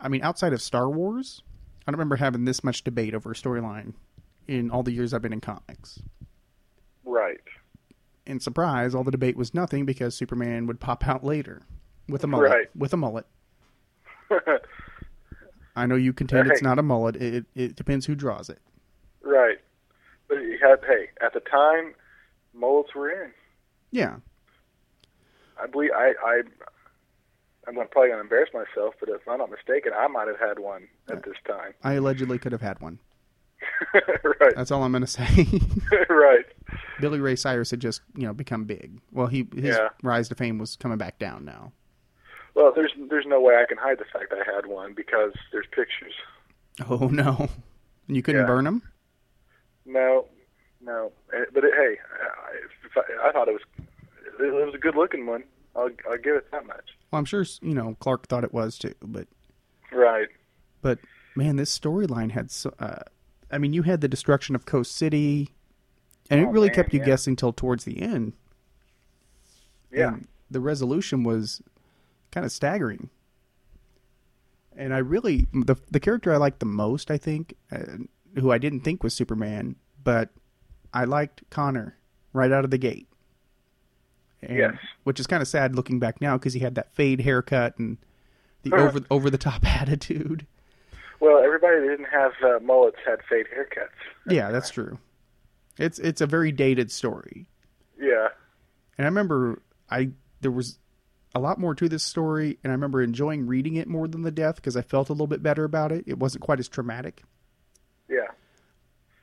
I 0.00 0.08
mean, 0.08 0.22
outside 0.22 0.52
of 0.52 0.60
Star 0.60 0.90
Wars, 0.90 1.42
I 1.86 1.90
don't 1.90 1.98
remember 1.98 2.16
having 2.16 2.44
this 2.44 2.64
much 2.64 2.82
debate 2.82 3.14
over 3.14 3.30
a 3.30 3.34
storyline 3.34 3.94
in 4.48 4.70
all 4.70 4.82
the 4.82 4.92
years 4.92 5.14
I've 5.14 5.22
been 5.22 5.32
in 5.32 5.40
comics. 5.40 6.02
Right. 7.04 7.40
And 8.26 8.42
surprise, 8.42 8.94
all 8.94 9.04
the 9.04 9.12
debate 9.12 9.36
was 9.36 9.54
nothing 9.54 9.86
because 9.86 10.16
Superman 10.16 10.66
would 10.66 10.80
pop 10.80 11.06
out 11.06 11.22
later 11.22 11.62
with 12.08 12.24
a 12.24 12.26
mullet. 12.26 12.50
Right. 12.50 12.66
With 12.76 12.92
a 12.92 12.96
mullet. 12.96 13.26
I 15.76 15.86
know 15.86 15.94
you 15.94 16.12
contend 16.12 16.50
it's 16.50 16.62
not 16.62 16.80
a 16.80 16.82
mullet. 16.82 17.16
It, 17.16 17.44
it 17.54 17.76
depends 17.76 18.06
who 18.06 18.16
draws 18.16 18.50
it. 18.50 18.58
right. 19.22 19.58
But 20.28 20.38
had, 20.60 20.80
hey, 20.84 21.10
at 21.24 21.34
the 21.34 21.40
time, 21.40 21.94
mullets 22.52 22.92
were 22.96 23.10
in. 23.10 23.30
Yeah. 23.92 24.16
I 25.62 25.66
believe 25.66 25.90
I, 25.96 26.12
I 26.24 26.42
I'm 27.68 27.74
probably 27.74 28.08
going 28.08 28.10
to 28.12 28.20
embarrass 28.20 28.50
myself, 28.54 28.94
but 29.00 29.08
if 29.08 29.26
I'm 29.28 29.38
not 29.38 29.50
mistaken, 29.50 29.92
I 29.96 30.06
might 30.06 30.28
have 30.28 30.38
had 30.38 30.58
one 30.58 30.86
at 31.10 31.24
this 31.24 31.34
time. 31.46 31.72
I 31.82 31.94
allegedly 31.94 32.38
could 32.38 32.52
have 32.52 32.60
had 32.60 32.80
one. 32.80 32.98
right. 33.94 34.54
That's 34.54 34.70
all 34.70 34.82
I'm 34.84 34.92
going 34.92 35.00
to 35.02 35.06
say. 35.08 35.26
right. 36.08 36.44
Billy 37.00 37.18
Ray 37.20 37.36
Cyrus 37.36 37.70
had 37.70 37.80
just, 37.80 38.02
you 38.14 38.26
know, 38.26 38.32
become 38.32 38.64
big. 38.64 39.00
Well, 39.12 39.26
he 39.26 39.48
his 39.54 39.76
Yeah. 39.76 39.88
rise 40.02 40.28
to 40.28 40.34
fame 40.34 40.58
was 40.58 40.76
coming 40.76 40.98
back 40.98 41.18
down 41.18 41.44
now. 41.44 41.72
Well, 42.54 42.72
there's 42.74 42.92
there's 43.10 43.26
no 43.26 43.40
way 43.40 43.54
I 43.56 43.66
can 43.68 43.76
hide 43.78 43.98
the 43.98 44.04
fact 44.04 44.32
I 44.32 44.50
had 44.54 44.66
one 44.66 44.94
because 44.94 45.32
there's 45.52 45.66
pictures. 45.66 46.14
Oh 46.88 47.08
no. 47.08 47.48
And 48.08 48.16
you 48.16 48.22
couldn't 48.22 48.42
Yeah. 48.42 48.46
burn 48.46 48.64
them? 48.64 48.82
No, 49.84 50.26
no. 50.80 51.12
Eh, 51.34 51.44
But 51.52 51.64
it, 51.64 51.74
hey, 51.74 51.96
I, 52.22 53.00
I, 53.26 53.28
I 53.28 53.32
thought 53.32 53.48
it 53.48 53.52
was 53.52 53.62
it 54.38 54.52
was 54.66 54.74
a 54.74 54.78
good 54.78 54.94
looking 54.96 55.26
one. 55.26 55.44
I'll 55.74 55.90
I'll 56.10 56.18
give 56.18 56.36
it 56.36 56.50
that 56.52 56.66
much. 56.66 56.96
Well, 57.10 57.18
I'm 57.18 57.24
sure, 57.24 57.44
you 57.62 57.74
know, 57.74 57.96
Clark 58.00 58.26
thought 58.28 58.44
it 58.44 58.52
was 58.54 58.78
too, 58.78 58.94
but 59.02 59.26
Right. 59.92 60.28
but 60.82 60.98
man, 61.34 61.56
this 61.56 61.76
storyline 61.76 62.30
had 62.32 62.50
so 62.50 62.72
uh, 62.78 63.00
I 63.50 63.58
mean, 63.58 63.72
you 63.72 63.82
had 63.82 64.00
the 64.00 64.08
destruction 64.08 64.54
of 64.54 64.64
Coast 64.66 64.94
City 64.96 65.50
and 66.30 66.40
it 66.40 66.44
Oh, 66.46 66.50
really 66.50 66.68
man, 66.68 66.74
kept 66.74 66.92
you 66.92 67.00
yeah. 67.00 67.06
guessing 67.06 67.36
till 67.36 67.52
towards 67.52 67.84
the 67.84 68.00
end. 68.02 68.32
Yeah. 69.92 70.14
And 70.14 70.28
the 70.50 70.60
resolution 70.60 71.22
was 71.24 71.62
kind 72.32 72.44
of 72.44 72.52
staggering. 72.52 73.10
And 74.76 74.92
I 74.92 74.98
really 74.98 75.46
the 75.52 75.76
the 75.90 76.00
character 76.00 76.32
I 76.32 76.36
liked 76.36 76.60
the 76.60 76.66
most, 76.66 77.10
I 77.10 77.16
think, 77.18 77.54
uh, 77.72 77.98
who 78.34 78.50
I 78.50 78.58
didn't 78.58 78.80
think 78.80 79.02
was 79.02 79.14
Superman, 79.14 79.76
but 80.04 80.30
I 80.92 81.04
liked 81.04 81.42
Connor 81.50 81.96
right 82.32 82.52
out 82.52 82.64
of 82.64 82.70
the 82.70 82.78
gate. 82.78 83.08
And, 84.42 84.56
Yes. 84.58 84.74
Which 85.04 85.18
is 85.20 85.26
kind 85.26 85.40
of 85.42 85.48
sad 85.48 85.74
looking 85.74 85.98
back 85.98 86.20
now 86.20 86.36
because 86.36 86.52
he 86.52 86.60
had 86.60 86.74
that 86.76 86.94
fade 86.94 87.20
haircut 87.20 87.78
and 87.78 87.96
the 88.62 88.74
over 88.74 89.00
over 89.10 89.30
the 89.30 89.38
top 89.38 89.64
attitude. 89.80 90.46
Well, 91.20 91.38
everybody 91.42 91.80
that 91.80 91.86
didn't 91.86 92.10
have 92.12 92.32
uh, 92.44 92.58
mullets 92.62 92.98
had 93.06 93.20
fade 93.28 93.46
haircuts. 93.46 93.88
Yeah, 94.32 94.50
that's 94.50 94.70
true. 94.70 94.98
It's 95.78 95.98
it's 95.98 96.20
a 96.20 96.26
very 96.26 96.52
dated 96.52 96.90
story. 96.92 97.46
Yeah. 97.98 98.28
And 98.98 99.06
I 99.06 99.08
remember 99.08 99.62
I 99.90 100.10
there 100.42 100.50
was 100.50 100.78
a 101.34 101.40
lot 101.40 101.58
more 101.58 101.74
to 101.74 101.88
this 101.88 102.02
story, 102.02 102.58
and 102.64 102.70
I 102.70 102.74
remember 102.74 103.02
enjoying 103.02 103.46
reading 103.46 103.76
it 103.76 103.88
more 103.88 104.08
than 104.08 104.22
the 104.22 104.30
death 104.30 104.56
because 104.56 104.76
I 104.76 104.82
felt 104.82 105.08
a 105.08 105.12
little 105.12 105.26
bit 105.26 105.42
better 105.42 105.64
about 105.64 105.92
it. 105.92 106.04
It 106.06 106.18
wasn't 106.18 106.42
quite 106.44 106.58
as 106.60 106.68
traumatic, 106.68 107.22
Yeah. 108.08 108.28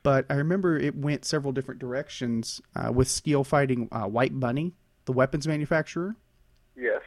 but 0.03 0.25
I 0.29 0.35
remember 0.35 0.77
it 0.77 0.95
went 0.95 1.25
several 1.25 1.53
different 1.53 1.79
directions 1.79 2.61
uh, 2.75 2.91
with 2.91 3.07
Steel 3.07 3.43
fighting 3.43 3.87
uh, 3.91 4.03
White 4.05 4.39
Bunny, 4.39 4.73
the 5.05 5.11
weapons 5.11 5.47
manufacturer, 5.47 6.15
Yes. 6.75 7.01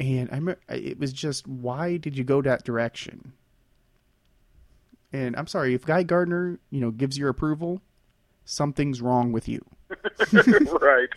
and 0.00 0.28
I 0.30 0.34
remember 0.36 0.60
it 0.68 0.98
was 0.98 1.12
just 1.12 1.46
why 1.46 1.96
did 1.96 2.16
you 2.16 2.24
go 2.24 2.42
that 2.42 2.64
direction? 2.64 3.32
And 5.12 5.36
I'm 5.36 5.46
sorry 5.46 5.74
if 5.74 5.84
Guy 5.86 6.02
Gardner, 6.02 6.58
you 6.70 6.80
know, 6.80 6.90
gives 6.90 7.16
your 7.16 7.28
approval, 7.30 7.80
something's 8.44 9.00
wrong 9.00 9.32
with 9.32 9.48
you. 9.48 9.64
right. 10.32 11.08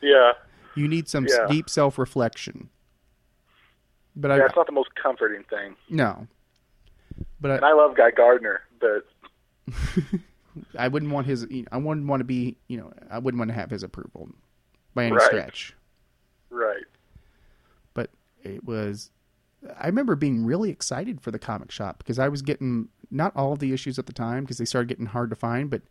Yeah. 0.00 0.32
You 0.74 0.88
need 0.88 1.08
some 1.08 1.26
Yeah. 1.28 1.46
deep 1.48 1.68
self 1.68 1.98
reflection. 1.98 2.70
But 4.16 4.28
Yeah. 4.28 4.34
I 4.42 4.46
It's 4.46 4.56
not 4.56 4.66
the 4.66 4.72
most 4.72 4.94
comforting 4.94 5.44
thing. 5.44 5.76
no. 5.90 6.26
But 7.40 7.50
And 7.50 7.64
I, 7.64 7.70
I 7.70 7.72
love 7.74 7.94
Guy 7.96 8.10
Gardner, 8.12 8.62
but 8.80 9.06
I 10.78 10.88
wouldn't 10.88 11.12
want 11.12 11.26
his. 11.26 11.46
I 11.70 11.76
wouldn't 11.76 12.06
want 12.06 12.20
to 12.20 12.24
be. 12.24 12.56
You 12.68 12.78
know, 12.78 12.92
I 13.10 13.18
wouldn't 13.18 13.38
want 13.38 13.50
to 13.50 13.54
have 13.54 13.70
his 13.70 13.82
approval 13.82 14.30
by 14.94 15.04
any 15.06 15.16
Right. 15.16 15.26
stretch. 15.26 15.74
right. 16.50 16.84
But 17.94 18.10
it 18.42 18.64
was. 18.64 19.10
I 19.78 19.86
remember 19.86 20.14
being 20.14 20.44
really 20.44 20.70
excited 20.70 21.20
for 21.22 21.30
the 21.30 21.38
comic 21.38 21.70
shop 21.70 21.98
because 21.98 22.18
I 22.18 22.28
was 22.28 22.42
getting 22.42 22.88
not 23.10 23.34
all 23.34 23.52
of 23.52 23.60
the 23.60 23.72
issues 23.72 23.98
at 23.98 24.06
the 24.06 24.12
time 24.12 24.44
because 24.44 24.58
they 24.58 24.64
started 24.66 24.88
getting 24.88 25.06
hard 25.06 25.30
to 25.30 25.36
find, 25.36 25.70
but 25.70 25.82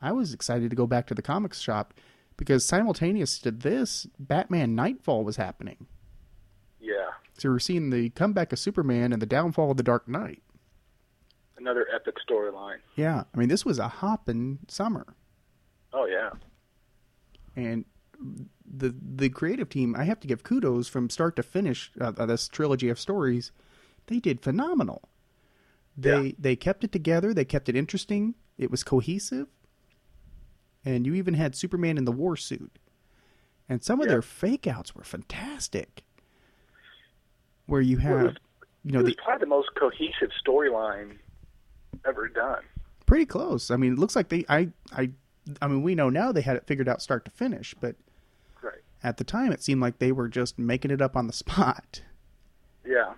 I 0.00 0.12
was 0.12 0.32
excited 0.32 0.70
to 0.70 0.76
go 0.76 0.86
back 0.86 1.06
to 1.08 1.14
the 1.14 1.20
comic 1.22 1.52
shop 1.54 1.92
because 2.38 2.64
simultaneous 2.64 3.38
to 3.40 3.50
this, 3.50 4.06
Batman 4.18 4.74
Knightfall 4.74 5.24
was 5.24 5.36
happening. 5.36 5.86
Yeah. 6.80 7.10
So 7.38 7.50
we're 7.50 7.58
seeing 7.58 7.90
the 7.90 8.10
comeback 8.10 8.52
of 8.52 8.58
Superman 8.58 9.12
and 9.12 9.20
the 9.20 9.26
downfall 9.26 9.70
of 9.72 9.76
the 9.76 9.82
Dark 9.82 10.08
Knight. 10.08 10.42
Another 11.58 11.86
epic 11.94 12.16
storyline. 12.28 12.78
Yeah, 12.96 13.24
I 13.34 13.38
mean 13.38 13.48
this 13.50 13.64
was 13.64 13.78
a 13.78 13.88
hopping 13.88 14.60
summer. 14.68 15.06
Oh 15.92 16.06
yeah. 16.06 16.30
and 17.54 17.84
the 18.64 18.94
the 19.00 19.28
creative 19.28 19.68
team. 19.68 19.94
I 19.96 20.04
have 20.04 20.20
to 20.20 20.26
give 20.28 20.42
kudos 20.42 20.88
from 20.88 21.10
start 21.10 21.36
to 21.36 21.42
finish. 21.42 21.90
Uh, 22.00 22.10
this 22.26 22.48
trilogy 22.48 22.88
of 22.88 22.98
stories, 22.98 23.52
they 24.06 24.18
did 24.20 24.40
phenomenal. 24.40 25.08
They 25.96 26.20
Yeah. 26.22 26.32
they 26.38 26.56
kept 26.56 26.84
it 26.84 26.92
together. 26.92 27.34
They 27.34 27.44
kept 27.44 27.68
it 27.68 27.76
interesting. 27.76 28.34
It 28.58 28.70
was 28.70 28.82
cohesive, 28.84 29.48
and 30.84 31.06
you 31.06 31.14
even 31.14 31.34
had 31.34 31.54
Superman 31.54 31.98
in 31.98 32.04
the 32.04 32.12
war 32.12 32.36
suit. 32.36 32.78
And 33.68 33.82
some 33.82 34.00
of 34.00 34.06
Yeah. 34.06 34.12
their 34.12 34.22
fake 34.22 34.66
outs 34.66 34.94
were 34.94 35.04
fantastic. 35.04 36.02
Where 37.66 37.80
you 37.80 37.98
have, 37.98 38.14
Well, 38.16 38.24
was- 38.26 38.36
you 38.84 38.92
know, 38.92 39.00
it 39.00 39.04
was 39.04 39.12
the 39.16 39.22
probably 39.22 39.40
the 39.44 39.48
most 39.48 39.68
cohesive 39.76 40.30
storyline 40.44 41.18
ever 42.04 42.28
done. 42.28 42.62
pretty 43.06 43.26
close. 43.26 43.70
I 43.70 43.76
mean, 43.76 43.92
it 43.94 43.98
looks 43.98 44.16
like 44.16 44.28
they. 44.28 44.44
I. 44.48 44.72
I. 44.92 45.10
I 45.60 45.66
mean, 45.68 45.82
we 45.82 45.94
know 45.94 46.08
now 46.08 46.30
they 46.32 46.40
had 46.40 46.56
it 46.56 46.66
figured 46.66 46.88
out 46.88 47.02
start 47.02 47.24
to 47.26 47.30
finish, 47.30 47.74
but. 47.80 47.96
At 49.02 49.16
the 49.16 49.24
time 49.24 49.52
it 49.52 49.62
seemed 49.62 49.80
like 49.80 49.98
they 49.98 50.12
were 50.12 50.28
just 50.28 50.58
making 50.58 50.90
it 50.90 51.02
up 51.02 51.16
on 51.16 51.26
the 51.26 51.32
spot. 51.44 52.02
Yeah. 52.86 53.14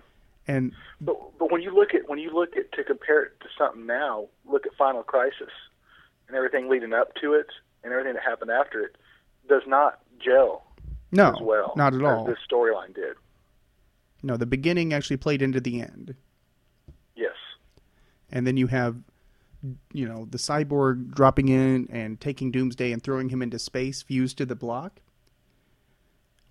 And 0.47 0.73
But 1.01 1.17
but 1.39 1.51
when 1.51 1.61
you 1.61 1.73
look 1.73 1.93
at 1.93 2.07
when 2.07 2.19
you 2.19 2.31
look 2.33 2.55
at 2.55 2.71
to 2.73 2.83
compare 2.83 3.23
it 3.23 3.39
to 3.41 3.47
something 3.57 3.85
now, 3.85 4.27
look 4.45 4.65
at 4.67 4.73
Final 4.75 5.01
Crisis 5.03 5.49
and 6.27 6.35
everything 6.37 6.69
leading 6.69 6.93
up 6.93 7.13
to 7.21 7.33
it 7.33 7.47
and 7.83 7.91
everything 7.91 8.13
that 8.13 8.23
happened 8.23 8.51
after 8.51 8.81
it 8.81 8.95
does 9.49 9.63
not 9.67 9.99
gel 10.23 10.65
no, 11.11 11.29
as 11.29 11.41
well 11.41 11.73
not 11.75 11.93
at 11.93 12.03
all. 12.03 12.25
this 12.25 12.37
storyline 12.51 12.93
did. 12.95 13.15
No, 14.23 14.37
the 14.37 14.45
beginning 14.47 14.91
actually 14.93 15.17
played 15.17 15.41
into 15.43 15.59
the 15.59 15.81
end, 15.81 16.15
Yes. 17.15 17.35
and 18.31 18.47
then 18.47 18.57
you 18.57 18.65
have, 18.67 18.95
you 19.93 20.07
know, 20.07 20.25
the 20.31 20.39
cyborg 20.39 21.11
dropping 21.13 21.47
in 21.49 21.87
and 21.91 22.19
taking 22.19 22.49
Doomsday 22.51 22.91
and 22.91 23.03
throwing 23.03 23.29
him 23.29 23.43
into 23.43 23.59
space, 23.59 24.01
fused 24.01 24.37
to 24.39 24.45
the 24.45 24.55
block. 24.55 24.99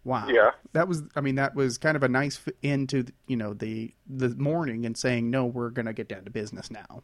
Wow. 0.05 0.29
Yeah. 0.29 0.51
That 0.75 0.87
was. 0.87 1.03
I 1.17 1.21
mean, 1.23 1.37
that 1.37 1.55
was 1.55 1.79
kind 1.79 1.97
of 1.97 2.03
a 2.03 2.09
nice 2.09 2.41
end 2.63 2.91
to 2.91 3.07
you 3.27 3.37
know 3.37 3.55
the 3.55 3.95
the 4.07 4.29
mourning 4.31 4.85
and 4.85 4.97
saying 4.97 5.31
no, 5.31 5.47
we're 5.47 5.71
gonna 5.71 5.93
get 5.95 6.09
down 6.09 6.25
to 6.25 6.31
business 6.31 6.71
now. 6.71 7.03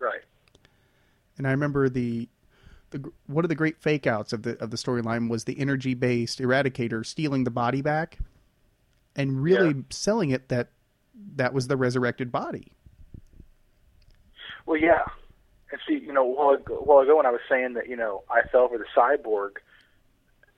Right. 0.00 0.22
And 1.38 1.46
I 1.46 1.50
remember 1.52 1.88
the, 1.88 2.28
the 2.90 3.10
one 3.26 3.44
of 3.44 3.48
the 3.48 3.54
great 3.54 3.78
fake 3.80 4.06
outs 4.06 4.32
of 4.32 4.42
the 4.42 4.60
of 4.62 4.70
the 4.70 4.76
storyline 4.76 5.28
was 5.28 5.44
the 5.44 5.58
energy 5.58 5.94
based 5.94 6.40
Eradicator 6.40 7.06
stealing 7.06 7.44
the 7.44 7.50
body 7.50 7.80
back, 7.80 8.18
and 9.14 9.40
really 9.42 9.74
Yeah. 9.74 9.82
selling 9.90 10.30
it 10.30 10.48
that 10.48 10.70
that 11.36 11.54
was 11.54 11.68
the 11.68 11.76
resurrected 11.76 12.32
body. 12.32 12.72
Well, 14.66 14.78
yeah. 14.80 15.04
And 15.70 15.80
see, 15.86 16.04
you 16.04 16.12
know, 16.12 16.24
while 16.24 16.50
ago, 16.50 16.78
a 16.78 16.82
while 16.82 17.00
ago 17.00 17.16
when 17.16 17.26
I 17.26 17.30
was 17.30 17.40
saying 17.48 17.74
that, 17.74 17.88
you 17.88 17.96
know, 17.96 18.24
I 18.30 18.42
fell 18.48 18.68
for 18.68 18.78
the 18.78 18.84
cyborg 18.96 19.58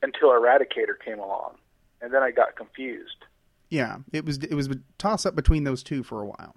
until 0.02 0.28
Eradicator 0.30 0.98
came 1.02 1.18
along, 1.18 1.56
and 2.00 2.12
then 2.12 2.22
I 2.22 2.30
got 2.30 2.56
confused. 2.56 3.24
Yeah, 3.70 3.98
it 4.12 4.24
was 4.24 4.38
it 4.38 4.54
was 4.54 4.68
a 4.68 4.76
toss 4.98 5.26
up 5.26 5.35
between 5.35 5.64
those 5.64 5.82
two 5.82 6.02
for 6.02 6.22
a 6.22 6.26
while. 6.26 6.54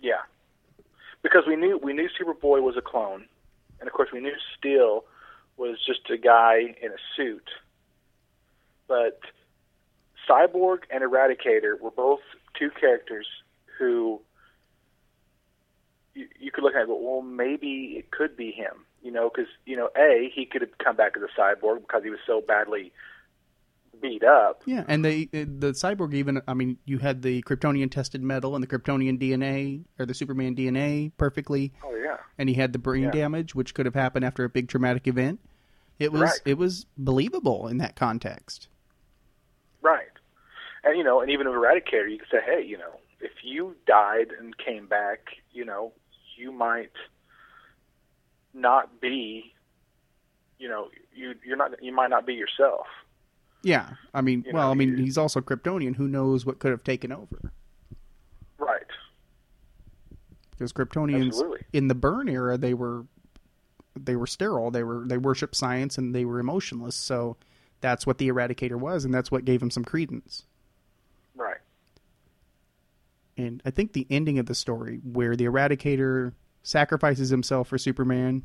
Yeah, 0.00 0.22
because 1.22 1.44
we 1.46 1.56
knew 1.56 1.78
we 1.78 1.92
knew 1.92 2.08
Superboy 2.08 2.62
was 2.62 2.76
a 2.76 2.82
clone, 2.82 3.26
and 3.80 3.88
of 3.88 3.92
course 3.92 4.10
we 4.12 4.20
knew 4.20 4.34
Steel 4.56 5.04
was 5.56 5.78
just 5.84 6.08
a 6.10 6.16
guy 6.16 6.76
in 6.80 6.92
a 6.92 6.98
suit. 7.16 7.48
But 8.88 9.20
Cyborg 10.28 10.80
and 10.90 11.02
Eradicator 11.02 11.80
were 11.80 11.90
both 11.90 12.20
two 12.58 12.70
characters 12.70 13.26
who 13.78 14.20
you, 16.14 16.28
you 16.38 16.50
could 16.50 16.64
look 16.64 16.74
at 16.74 16.80
and 16.80 16.88
go, 16.88 16.96
well, 16.96 17.22
maybe 17.22 17.94
it 17.96 18.10
could 18.10 18.36
be 18.36 18.50
him, 18.50 18.85
you 19.02 19.10
know, 19.12 19.30
because 19.32 19.50
you 19.64 19.76
know, 19.76 19.88
a 19.96 20.30
he 20.34 20.46
could 20.46 20.62
have 20.62 20.76
come 20.78 20.96
back 20.96 21.16
as 21.16 21.22
a 21.22 21.40
cyborg 21.40 21.80
because 21.80 22.02
he 22.02 22.10
was 22.10 22.20
so 22.26 22.40
badly 22.40 22.92
beat 24.02 24.22
up. 24.24 24.62
Yeah, 24.66 24.84
and 24.88 25.04
they 25.04 25.28
eh, 25.32 25.44
the 25.46 25.72
cyborg 25.72 26.12
even 26.14 26.42
I 26.46 26.54
mean 26.54 26.78
you 26.84 26.98
had 26.98 27.22
the 27.22 27.42
Kryptonian 27.42 27.90
tested 27.90 28.22
metal 28.22 28.54
and 28.54 28.62
the 28.62 28.66
Kryptonian 28.68 29.18
DNA 29.20 29.84
or 29.98 30.04
the 30.06 30.14
Superman 30.14 30.54
DNA 30.54 31.12
perfectly, 31.16 31.72
Oh 31.84 31.94
yeah, 31.94 32.18
and 32.38 32.48
he 32.48 32.54
had 32.54 32.72
the 32.72 32.78
brain 32.78 33.04
Yeah. 33.04 33.10
damage 33.10 33.54
which 33.54 33.72
could 33.74 33.86
have 33.86 33.94
happened 33.94 34.24
after 34.24 34.44
a 34.44 34.48
big 34.48 34.68
traumatic 34.68 35.06
event. 35.06 35.40
It 35.98 36.12
was 36.12 36.20
Right. 36.22 36.40
it 36.44 36.58
was 36.58 36.84
believable 36.98 37.68
in 37.68 37.78
that 37.78 37.96
context. 37.96 38.68
Right. 39.80 40.08
And 40.84 40.98
you 40.98 41.04
know, 41.04 41.20
and 41.20 41.30
even 41.30 41.48
with 41.48 41.56
Eradicator, 41.56 42.10
you 42.10 42.18
could 42.18 42.28
say, 42.30 42.40
hey, 42.44 42.62
you 42.64 42.76
know, 42.76 43.00
if 43.20 43.32
you 43.42 43.74
died 43.86 44.28
and 44.38 44.56
came 44.58 44.86
back, 44.86 45.20
you 45.52 45.64
know, 45.64 45.92
you 46.36 46.52
might 46.52 46.92
not 48.56 49.00
be, 49.00 49.52
you 50.58 50.68
know, 50.68 50.88
you 51.14 51.34
you're 51.44 51.56
not 51.56 51.82
you 51.82 51.92
might 51.92 52.10
not 52.10 52.26
be 52.26 52.34
yourself. 52.34 52.86
Yeah, 53.62 53.90
I 54.14 54.20
mean, 54.20 54.44
You 54.46 54.52
well, 54.54 54.66
know, 54.66 54.70
I 54.70 54.74
mean, 54.74 54.96
he's 54.96 55.18
also 55.18 55.40
Kryptonian. 55.40 55.96
Who 55.96 56.06
knows 56.06 56.46
what 56.46 56.58
could 56.60 56.70
have 56.70 56.84
taken 56.84 57.10
over? 57.10 57.52
Right. 58.58 58.82
Because 60.52 60.72
Kryptonians 60.72 61.28
Absolutely. 61.28 61.60
in 61.72 61.88
the 61.88 61.94
Byrne 61.94 62.28
era, 62.28 62.56
they 62.56 62.74
were 62.74 63.06
they 63.94 64.16
were 64.16 64.26
sterile. 64.26 64.70
They 64.70 64.82
were 64.82 65.04
they 65.06 65.18
worshipped 65.18 65.54
science 65.54 65.98
and 65.98 66.14
they 66.14 66.24
were 66.24 66.38
emotionless. 66.38 66.96
So 66.96 67.36
that's 67.80 68.06
what 68.06 68.18
the 68.18 68.28
Eradicator 68.28 68.76
was, 68.76 69.04
and 69.04 69.12
that's 69.12 69.30
what 69.30 69.44
gave 69.44 69.62
him 69.62 69.70
some 69.70 69.84
credence. 69.84 70.44
Right. 71.34 71.58
And 73.36 73.62
I 73.64 73.70
think 73.70 73.92
the 73.92 74.06
ending 74.08 74.38
of 74.38 74.46
the 74.46 74.54
story, 74.54 75.00
where 75.02 75.36
the 75.36 75.44
Eradicator 75.44 76.32
sacrifices 76.66 77.30
himself 77.30 77.68
for 77.68 77.78
Superman, 77.78 78.42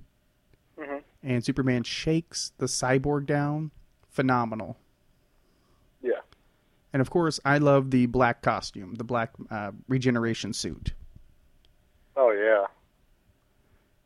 Mhm. 0.78 1.04
and 1.24 1.44
Superman 1.44 1.84
shakes 1.84 2.52
the 2.60 2.68
cyborg 2.68 3.26
down, 3.26 3.72
phenomenal. 4.10 4.78
Yeah. 6.02 6.22
And 6.94 7.02
of 7.02 7.10
course, 7.10 7.40
I 7.44 7.58
love 7.58 7.90
the 7.90 8.06
black 8.06 8.44
costume, 8.44 8.96
the 8.96 9.04
black 9.04 9.32
uh, 9.50 9.72
regeneration 9.88 10.54
suit. 10.54 10.94
Oh 12.16 12.32
yeah. 12.32 12.68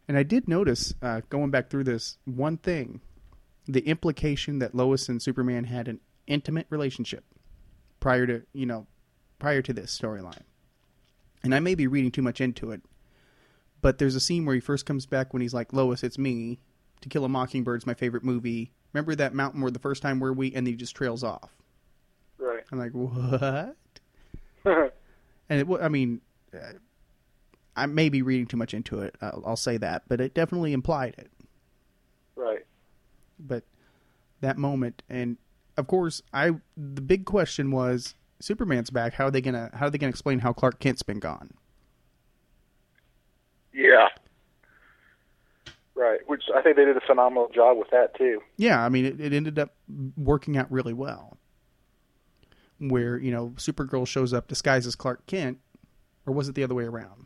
And 0.07 0.17
I 0.17 0.23
did 0.23 0.47
notice, 0.47 0.93
uh, 1.01 1.21
going 1.29 1.51
back 1.51 1.69
through 1.69 1.83
this, 1.83 2.17
one 2.23 2.57
thing 2.57 3.01
the 3.67 3.81
implication 3.81 4.59
that 4.59 4.75
Lois 4.75 5.09
and 5.09 5.21
Superman 5.21 5.63
had 5.65 5.87
an 5.87 5.99
intimate 6.27 6.67
relationship 6.69 7.25
prior 7.99 8.27
to, 8.27 8.45
you 8.53 8.65
know, 8.65 8.85
prior 9.39 9.61
to 9.63 9.73
this 9.73 9.97
storyline. 9.97 10.43
And 11.43 11.53
I 11.53 11.59
may 11.59 11.75
be 11.75 11.87
reading 11.87 12.11
too 12.11 12.21
much 12.21 12.39
into 12.39 12.71
it, 12.71 12.81
but 13.85 13.99
there's 13.99 14.15
a 14.15 14.19
scene 14.19 14.45
where 14.47 14.55
he 14.55 14.59
first 14.59 14.87
comes 14.87 15.05
back 15.05 15.31
when 15.31 15.43
he's 15.43 15.53
like, 15.53 15.71
Lois, 15.71 16.01
it's 16.01 16.17
me. 16.17 16.57
To 17.01 17.07
Kill 17.07 17.23
a 17.23 17.29
Mockingbird's 17.29 17.85
my 17.85 17.93
favorite 17.93 18.23
movie. 18.23 18.71
Remember 18.93 19.13
that 19.13 19.35
mountain 19.35 19.61
where 19.61 19.69
the 19.69 19.77
first 19.77 20.01
time 20.01 20.19
where 20.19 20.33
we, 20.33 20.51
and 20.55 20.65
he 20.65 20.73
just 20.73 20.95
trails 20.95 21.23
off. 21.23 21.55
Right. 22.39 22.63
I'm 22.71 22.79
like, 22.79 22.93
what? 22.93 23.75
And 25.47 25.61
it, 25.61 25.67
I 25.79 25.89
mean, 25.89 26.21
uh, 26.51 26.79
I 27.75 27.85
may 27.85 28.09
be 28.09 28.23
reading 28.23 28.47
too 28.47 28.57
much 28.57 28.73
into 28.73 29.01
it. 29.01 29.15
I'll, 29.21 29.43
I'll 29.45 29.55
say 29.55 29.77
that, 29.77 30.01
but 30.07 30.19
it 30.19 30.33
definitely 30.33 30.73
implied 30.73 31.13
it. 31.19 31.29
right. 32.35 32.65
But 33.37 33.65
that 34.41 34.57
moment, 34.57 35.03
and 35.07 35.37
of 35.77 35.85
course, 35.85 36.23
I 36.33 36.53
the 36.75 37.01
big 37.01 37.25
question 37.25 37.69
was 37.69 38.15
Superman's 38.39 38.89
back. 38.89 39.13
How 39.13 39.25
are 39.25 39.31
they 39.31 39.41
gonna 39.41 39.69
How 39.75 39.85
are 39.85 39.89
they 39.91 39.99
gonna 39.99 40.09
explain 40.09 40.39
how 40.39 40.51
Clark 40.51 40.79
Kent's 40.79 41.03
been 41.03 41.19
gone? 41.19 41.51
Yeah. 43.75 44.07
Right. 45.95 46.19
Which 46.27 46.43
I 46.55 46.61
think 46.61 46.77
they 46.77 46.85
did 46.85 46.97
a 46.97 47.01
phenomenal 47.01 47.49
job 47.53 47.77
with 47.77 47.89
that 47.91 48.15
too. 48.17 48.41
Yeah, 48.57 48.83
I 48.83 48.89
mean, 48.89 49.05
it, 49.05 49.19
it 49.19 49.33
ended 49.33 49.59
up 49.59 49.75
working 50.17 50.57
out 50.57 50.71
really 50.71 50.93
well. 50.93 51.37
Where 52.79 53.17
you 53.17 53.31
know 53.31 53.53
Supergirl 53.55 54.05
shows 54.05 54.33
up 54.33 54.47
disguised 54.47 54.85
as 54.85 54.95
Clark 54.95 55.25
Kent, 55.27 55.59
or 56.25 56.33
was 56.33 56.49
it 56.49 56.55
the 56.55 56.63
other 56.63 56.75
way 56.75 56.83
around? 56.83 57.25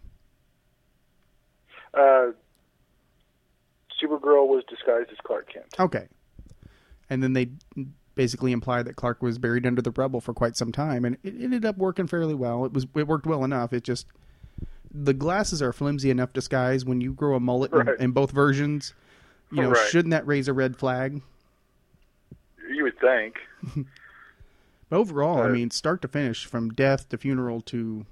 Uh, 1.92 2.28
Supergirl 4.02 4.48
was 4.48 4.64
disguised 4.70 5.10
as 5.12 5.18
Clark 5.24 5.52
Kent. 5.52 5.66
Okay. 5.80 6.08
And 7.10 7.24
then 7.24 7.34
they 7.34 7.50
basically 8.14 8.52
imply 8.52 8.84
that 8.84 8.96
Clark 8.96 9.24
was 9.24 9.40
buried 9.40 9.66
under 9.66 9.82
the 9.82 9.92
rubble 9.92 10.22
for 10.22 10.34
quite 10.34 10.56
some 10.56 10.72
time, 10.72 11.04
and 11.06 11.18
it 11.24 11.34
ended 11.42 11.66
up 11.66 11.78
working 11.78 12.06
fairly 12.06 12.36
well. 12.36 12.66
It 12.66 12.74
was 12.74 12.86
it 12.96 13.08
worked 13.08 13.26
well 13.26 13.44
enough. 13.44 13.74
It 13.74 13.84
just 13.84 14.06
the 14.92 15.14
glasses 15.14 15.62
are 15.62 15.72
flimsy 15.74 16.10
enough 16.10 16.34
disguise 16.34 16.84
when 16.86 17.00
you 17.02 17.14
grow 17.14 17.36
a 17.36 17.40
mullet 17.40 17.72
in, 17.72 17.78
Right. 17.80 18.00
in 18.00 18.12
both 18.12 18.32
versions. 18.32 18.94
You 19.52 19.64
know, 19.64 19.70
Right. 19.72 19.88
shouldn't 19.90 20.12
that 20.12 20.26
raise 20.28 20.48
a 20.48 20.54
red 20.54 20.76
flag? 20.78 21.22
You 22.70 22.84
would 22.84 23.00
think. 23.00 23.36
But 24.90 24.98
overall, 24.98 25.38
I 25.38 25.46
Uh, 25.46 25.54
mean, 25.54 25.70
start 25.70 26.02
to 26.02 26.08
finish, 26.08 26.46
from 26.46 26.72
death 26.72 27.10
to 27.10 27.18
funeral 27.20 27.62
to 27.62 28.08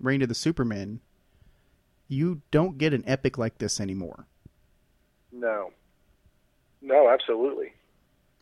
reign 0.00 0.22
of 0.22 0.28
the 0.28 0.34
Supermen, 0.34 0.98
you 2.08 2.42
don't 2.50 2.78
get 2.78 2.92
an 2.92 3.04
epic 3.06 3.38
like 3.38 3.58
this 3.58 3.80
anymore. 3.80 4.26
No. 5.30 5.70
No, 6.82 7.08
absolutely. 7.08 7.74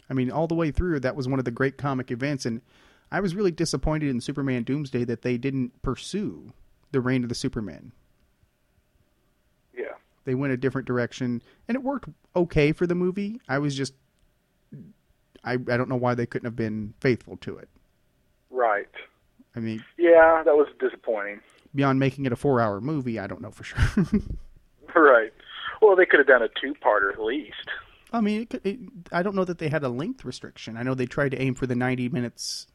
I 0.09 0.15
mean, 0.15 0.31
all 0.31 0.47
the 0.47 0.55
way 0.55 0.71
through, 0.71 1.01
that 1.01 1.15
was 1.15 1.29
one 1.29 1.39
of 1.39 1.45
the 1.45 1.51
great 1.51 1.77
comic 1.77 2.11
events, 2.11 2.47
and 2.47 2.63
I 3.13 3.21
was 3.21 3.35
really 3.35 3.51
disappointed 3.51 4.09
in 4.09 4.23
Superman 4.23 4.63
Doomsday 4.63 5.05
that 5.05 5.21
they 5.21 5.37
didn't 5.37 5.83
pursue 5.83 6.55
the 6.93 7.01
reign 7.01 7.23
of 7.23 7.29
the 7.29 7.35
Supermen. 7.35 7.93
Yeah. 9.77 9.85
They 10.25 10.35
went 10.35 10.53
a 10.53 10.57
different 10.57 10.87
direction, 10.87 11.43
and 11.69 11.75
it 11.75 11.83
worked 11.83 12.09
okay 12.37 12.73
for 12.73 12.87
the 12.87 12.95
movie. 12.95 13.41
I 13.49 13.59
was 13.59 13.75
just 13.77 13.95
I 15.45 15.53
I 15.55 15.57
don't 15.57 15.89
know 15.89 15.97
why 15.97 16.15
they 16.15 16.27
couldn't 16.27 16.47
have 16.47 16.57
been 16.57 16.95
faithful 17.01 17.37
to 17.39 17.57
it. 17.59 17.69
Right. 18.51 18.89
I 19.55 19.61
mean, 19.61 19.83
Yeah, 19.97 20.43
that 20.45 20.55
was 20.57 20.69
disappointing. 20.79 21.41
beyond 21.75 21.99
making 21.99 22.27
it 22.27 22.33
a 22.33 22.37
four 22.37 22.61
hour 22.61 22.81
movie, 22.81 23.19
I 23.19 23.27
don't 23.27 23.41
know 23.41 23.51
for 23.51 23.65
sure. 23.65 23.79
Right. 24.95 25.33
Well, 25.83 25.95
they 25.97 26.07
could 26.07 26.19
have 26.19 26.27
done 26.27 26.43
a 26.43 26.49
two-parter 26.49 27.13
at 27.13 27.21
least. 27.21 27.69
I 28.11 28.21
mean, 28.23 28.49
it, 28.51 28.61
it, 28.65 28.79
I 29.13 29.23
don't 29.23 29.37
know 29.37 29.45
that 29.45 29.59
they 29.59 29.69
had 29.69 29.85
a 29.85 29.89
length 29.91 30.25
restriction. 30.25 30.77
I 30.79 30.83
know 30.83 30.95
they 30.95 31.05
tried 31.07 31.33
to 31.33 31.41
aim 31.41 31.55
for 31.55 31.67
the 31.67 31.75
90 31.77 32.09
minutes, 32.09 32.67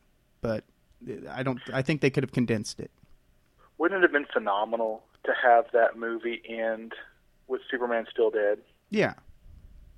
but 0.41 0.63
uh, 1.10 1.13
I 1.32 1.41
don't. 1.41 1.60
I 1.73 1.82
think 1.82 2.02
they 2.02 2.12
could 2.12 2.23
have 2.23 2.32
condensed 2.32 2.80
it. 2.80 2.91
Wouldn't 3.84 4.02
it 4.02 4.04
have 4.04 4.13
been 4.13 4.32
phenomenal 4.32 5.04
to 5.26 5.34
have 5.43 5.65
that 5.74 5.98
movie 6.00 6.41
end 6.48 6.93
with 7.50 7.60
Superman 7.69 8.06
still 8.10 8.32
dead, 8.32 8.60
Yeah, 8.89 9.15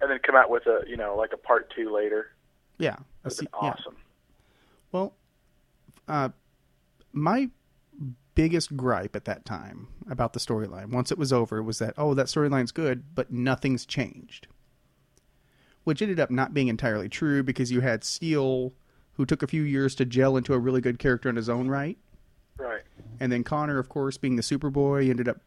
and 0.01 0.09
then 0.09 0.17
come 0.25 0.35
out 0.35 0.49
with 0.49 0.65
a 0.65 0.79
you 0.87 0.97
know 0.97 1.15
like 1.15 1.33
a 1.33 1.37
part 1.37 1.71
two 1.75 1.93
later? 1.93 2.31
yeah, 2.79 2.95
a 2.95 3.29
That'd 3.29 3.37
se- 3.37 3.45
been 3.45 3.59
yeah. 3.61 3.69
awesome. 3.69 3.95
Well, 4.91 5.13
uh, 6.07 6.29
my 7.13 7.51
biggest 8.33 8.75
gripe 8.75 9.15
at 9.15 9.25
that 9.25 9.45
time 9.45 9.87
about 10.09 10.33
the 10.33 10.39
storyline, 10.39 10.89
once 10.89 11.11
it 11.11 11.19
was 11.19 11.31
over, 11.31 11.61
was 11.61 11.77
that 11.77 11.93
oh, 11.95 12.15
that 12.15 12.25
storyline's 12.25 12.71
good, 12.71 13.13
but 13.13 13.31
nothing's 13.31 13.85
changed. 13.85 14.47
Which 15.83 16.01
ended 16.01 16.19
up 16.19 16.31
not 16.31 16.55
being 16.55 16.69
entirely 16.69 17.07
true 17.07 17.43
because 17.43 17.71
you 17.71 17.81
had 17.81 18.03
Steele, 18.03 18.73
who 19.11 19.27
took 19.27 19.43
a 19.43 19.47
few 19.47 19.61
years 19.61 19.93
to 19.93 20.05
gel 20.05 20.37
into 20.37 20.55
a 20.55 20.59
really 20.59 20.81
good 20.81 20.97
character 20.97 21.29
in 21.29 21.35
his 21.35 21.49
own 21.49 21.67
right. 21.67 21.99
Right. 22.57 22.81
and 23.19 23.31
then 23.31 23.43
Connor, 23.43 23.79
of 23.79 23.89
course, 23.89 24.17
being 24.17 24.35
the 24.37 24.41
Superboy, 24.41 25.09
ended 25.09 25.27
up 25.27 25.37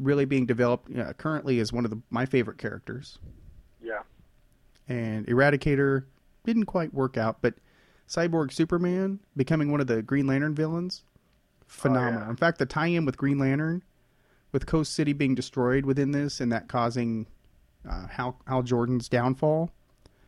really 0.00 0.24
being 0.24 0.44
developed 0.46 0.96
uh, 0.96 1.12
currently 1.14 1.60
as 1.60 1.72
one 1.72 1.84
of 1.84 1.90
the, 1.90 2.00
my 2.10 2.26
favorite 2.26 2.58
characters. 2.58 3.18
Yeah. 3.82 4.02
And 4.88 5.26
Eradicator 5.26 6.04
didn't 6.44 6.66
quite 6.66 6.92
work 6.94 7.16
out, 7.16 7.38
but 7.42 7.54
Cyborg 8.08 8.52
Superman 8.52 9.20
becoming 9.36 9.70
one 9.70 9.80
of 9.80 9.86
the 9.86 10.02
Green 10.02 10.26
Lantern 10.26 10.54
villains, 10.54 11.04
phenomenal. 11.66 12.20
yeah. 12.22 12.30
In 12.30 12.36
fact, 12.36 12.58
the 12.58 12.66
tie-in 12.66 13.04
with 13.04 13.16
Green 13.16 13.38
Lantern, 13.38 13.82
with 14.52 14.66
Coast 14.66 14.94
City 14.94 15.12
being 15.12 15.34
destroyed 15.34 15.84
within 15.84 16.12
this, 16.12 16.40
and 16.40 16.50
that 16.52 16.68
causing 16.68 17.26
uh, 17.88 18.06
Hal, 18.08 18.40
Hal 18.46 18.62
Jordan's 18.62 19.08
downfall, 19.08 19.70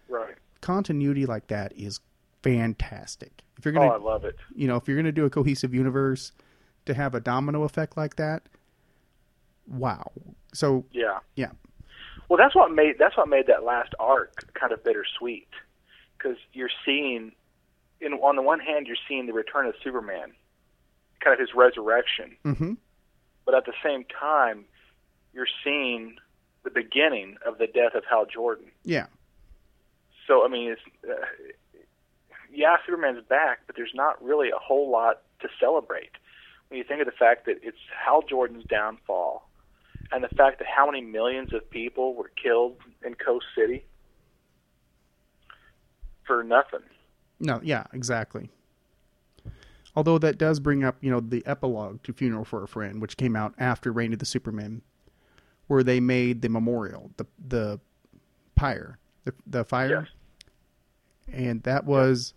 Right. 0.08 0.34
continuity 0.60 1.24
like 1.26 1.46
that 1.48 1.72
is 1.76 2.00
fantastic. 2.42 3.42
If 3.58 3.64
you're 3.64 3.72
gonna 3.72 3.86
oh, 3.86 3.90
I 3.90 3.98
love 3.98 4.24
it. 4.24 4.36
you 4.54 4.66
know, 4.68 4.76
if 4.76 4.88
you're 4.88 4.96
going 4.96 5.04
to 5.04 5.12
do 5.12 5.24
a 5.26 5.30
cohesive 5.30 5.74
universe, 5.74 6.32
to 6.86 6.94
have 6.94 7.14
a 7.14 7.20
domino 7.20 7.62
effect 7.64 7.96
like 7.96 8.16
that, 8.16 8.42
wow. 9.66 10.10
So 10.54 10.84
Yeah. 10.92 11.18
yeah, 11.36 11.50
Well, 12.28 12.38
that's 12.38 12.54
what 12.54 12.72
made 12.72 12.96
that's 12.98 13.16
what 13.16 13.28
made 13.28 13.46
that 13.48 13.64
last 13.64 13.94
arc 14.00 14.52
kind 14.54 14.72
of 14.72 14.82
bittersweet, 14.82 15.48
because 16.16 16.36
you're 16.52 16.70
seeing, 16.84 17.32
in 18.00 18.14
on 18.14 18.36
the 18.36 18.42
one 18.42 18.60
hand, 18.60 18.86
you're 18.86 18.96
seeing 19.08 19.26
the 19.26 19.32
return 19.32 19.66
of 19.66 19.74
Superman, 19.84 20.32
kind 21.20 21.34
of 21.34 21.40
his 21.40 21.54
resurrection, 21.54 22.36
hmm 22.44 22.72
but 23.46 23.54
at 23.54 23.64
the 23.66 23.72
same 23.84 24.04
time, 24.18 24.64
you're 25.32 25.48
seeing 25.64 26.16
the 26.62 26.70
beginning 26.70 27.36
of 27.46 27.58
the 27.58 27.66
death 27.66 27.94
of 27.94 28.04
Hal 28.08 28.26
Jordan. 28.26 28.66
yeah, 28.84 29.06
So 30.26 30.44
I 30.44 30.48
mean, 30.48 30.70
it's 30.72 30.80
uh, 31.08 31.14
yeah, 32.52 32.76
Superman's 32.86 33.24
back, 33.28 33.60
but 33.66 33.76
there's 33.76 33.92
not 33.94 34.22
really 34.22 34.48
a 34.50 34.58
whole 34.58 34.90
lot 34.90 35.22
to 35.40 35.48
celebrate 35.60 36.10
when 36.68 36.78
you 36.78 36.84
think 36.84 37.00
of 37.00 37.06
the 37.06 37.12
fact 37.12 37.46
that 37.46 37.56
it's 37.62 37.78
Hal 38.04 38.22
Jordan's 38.22 38.64
downfall, 38.64 39.48
and 40.12 40.22
the 40.22 40.28
fact 40.36 40.58
that 40.58 40.68
how 40.68 40.86
many 40.86 41.00
millions 41.00 41.52
of 41.52 41.68
people 41.70 42.14
were 42.14 42.30
killed 42.42 42.76
in 43.04 43.14
Coast 43.14 43.46
City 43.56 43.84
for 46.26 46.42
nothing. 46.44 46.80
no, 47.40 47.60
yeah, 47.62 47.84
exactly. 47.92 48.50
Although 49.96 50.18
that 50.18 50.38
does 50.38 50.60
bring 50.60 50.84
up, 50.84 50.96
you 51.00 51.10
know, 51.10 51.18
the 51.18 51.44
epilogue 51.46 52.02
to 52.04 52.12
Funeral 52.12 52.44
for 52.44 52.62
a 52.62 52.68
Friend, 52.68 53.00
which 53.02 53.16
came 53.16 53.34
out 53.34 53.54
after 53.58 53.90
Reign 53.90 54.12
of 54.12 54.20
the 54.20 54.26
Supermen, 54.26 54.82
where 55.66 55.82
they 55.82 55.98
made 55.98 56.42
the 56.42 56.48
memorial, 56.48 57.10
the 57.16 57.26
the 57.48 57.80
pyre, 58.54 58.98
the 59.24 59.34
the 59.46 59.64
fire, 59.64 60.06
Yes. 61.28 61.34
and 61.34 61.62
that 61.64 61.84
was 61.84 62.34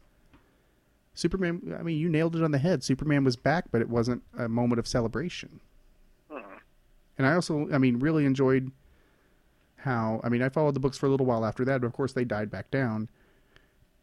Superman. 1.14 1.76
I 1.80 1.84
mean, 1.84 1.98
you 2.00 2.10
nailed 2.10 2.36
it 2.36 2.44
on 2.44 2.52
the 2.52 2.58
head. 2.58 2.84
Superman 2.84 3.24
was 3.24 3.36
back, 3.36 3.66
but 3.72 3.82
it 3.82 3.90
wasn't 3.90 4.24
a 4.38 4.50
moment 4.50 4.80
of 4.80 4.88
celebration. 4.88 5.60
Mhm. 6.32 6.60
And 7.18 7.28
I 7.28 7.34
also, 7.34 7.70
I 7.72 7.78
mean, 7.78 8.00
really 8.00 8.26
enjoyed 8.26 8.72
how. 9.78 10.22
I 10.24 10.30
mean, 10.30 10.42
I 10.42 10.50
followed 10.50 10.74
the 10.74 10.80
books 10.80 10.98
for 10.98 11.06
a 11.06 11.10
little 11.10 11.26
while 11.26 11.46
after 11.46 11.64
that, 11.66 11.82
but 11.82 11.88
of 11.88 11.94
course 11.94 12.14
they 12.14 12.26
died 12.26 12.50
back 12.50 12.72
down. 12.72 13.10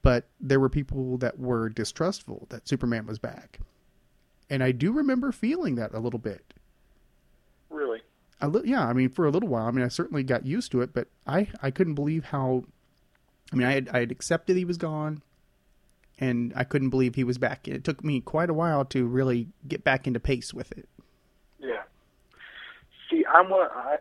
But 0.03 0.29
there 0.40 0.61
were 0.61 0.68
people 0.70 1.18
that 1.18 1.38
were 1.38 1.68
distrustful 1.68 2.46
that 2.51 2.66
Superman 2.68 3.07
was 3.07 3.18
back, 3.18 3.61
and 4.49 4.62
I 4.62 4.73
do 4.73 4.92
remember 4.92 5.31
feeling 5.33 5.75
that 5.75 5.92
a 5.92 5.99
little 5.99 6.18
bit. 6.20 6.55
Really? 7.68 8.01
A 8.40 8.49
li- 8.49 8.62
yeah, 8.64 8.87
I 8.87 8.92
mean, 8.94 9.11
for 9.11 9.27
a 9.27 9.31
little 9.31 9.49
while. 9.49 9.66
I 9.66 9.70
mean, 9.73 9.85
I 9.85 9.88
certainly 9.88 10.23
got 10.23 10.46
used 10.46 10.70
to 10.73 10.81
it, 10.81 10.94
but 10.94 11.09
I 11.27 11.49
I 11.62 11.70
couldn't 11.70 11.96
believe 11.96 12.27
how. 12.27 12.64
I 13.53 13.57
mean, 13.57 13.66
I 13.66 13.73
had 13.73 13.88
I 13.90 13.99
had 14.01 14.11
accepted 14.12 14.57
he 14.57 14.64
was 14.64 14.79
gone, 14.79 15.23
and 16.20 16.52
I 16.54 16.64
couldn't 16.64 16.90
believe 16.90 17.14
he 17.14 17.24
was 17.24 17.38
back. 17.38 17.66
It 17.66 17.83
took 17.83 18.04
me 18.04 18.20
quite 18.20 18.50
a 18.50 18.54
while 18.54 18.85
to 18.87 19.06
really 19.06 19.48
get 19.66 19.83
back 19.83 20.06
into 20.06 20.20
pace 20.20 20.52
with 20.52 20.70
it. 20.72 20.88
Yeah. 21.59 21.83
See, 23.11 23.24
I'm 23.26 23.48
one. 23.48 23.68
I, 23.72 23.96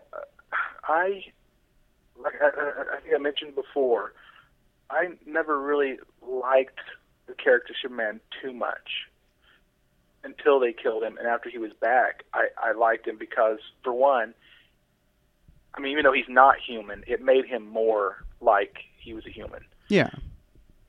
I, 0.83 1.23
like 2.21 2.33
I, 2.41 2.47
I, 2.47 2.97
I 2.97 2.99
think 3.01 3.15
I 3.15 3.17
mentioned 3.17 3.55
before, 3.55 4.13
I 4.89 5.09
never 5.25 5.59
really 5.59 5.97
liked 6.21 6.79
the 7.27 7.33
character 7.33 7.73
Superman 7.81 8.19
too 8.41 8.51
much 8.51 9.07
until 10.23 10.59
they 10.59 10.73
killed 10.73 11.03
him, 11.03 11.17
and 11.17 11.27
after 11.27 11.49
he 11.49 11.57
was 11.57 11.71
back, 11.79 12.23
I, 12.33 12.47
I 12.57 12.73
liked 12.73 13.07
him 13.07 13.17
because, 13.17 13.59
for 13.83 13.93
one, 13.93 14.33
I 15.73 15.79
mean, 15.79 15.93
even 15.93 16.03
though 16.03 16.11
he's 16.11 16.25
not 16.27 16.57
human, 16.59 17.05
it 17.07 17.21
made 17.21 17.45
him 17.45 17.65
more 17.65 18.25
like 18.41 18.79
he 18.99 19.13
was 19.13 19.25
a 19.25 19.29
human 19.29 19.63
Yeah, 19.87 20.09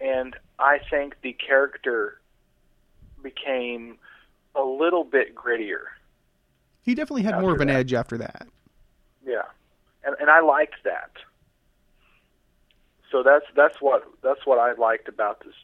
and 0.00 0.36
I 0.58 0.78
think 0.90 1.16
the 1.22 1.32
character 1.32 2.20
became 3.22 3.98
a 4.54 4.62
little 4.62 5.04
bit 5.04 5.34
grittier. 5.34 5.84
he 6.82 6.94
definitely 6.94 7.22
had 7.22 7.40
more 7.40 7.52
of 7.54 7.60
an 7.60 7.68
that. 7.68 7.76
edge 7.76 7.92
after 7.92 8.18
that. 8.18 8.46
Yeah, 9.24 9.42
and 10.04 10.16
and 10.20 10.30
I 10.30 10.40
liked 10.40 10.76
that. 10.84 11.10
So 13.12 13.22
that's 13.22 13.44
that's 13.54 13.80
what 13.80 14.04
that's 14.22 14.44
what 14.46 14.58
I 14.58 14.72
liked 14.72 15.08
about 15.08 15.40
this. 15.44 15.54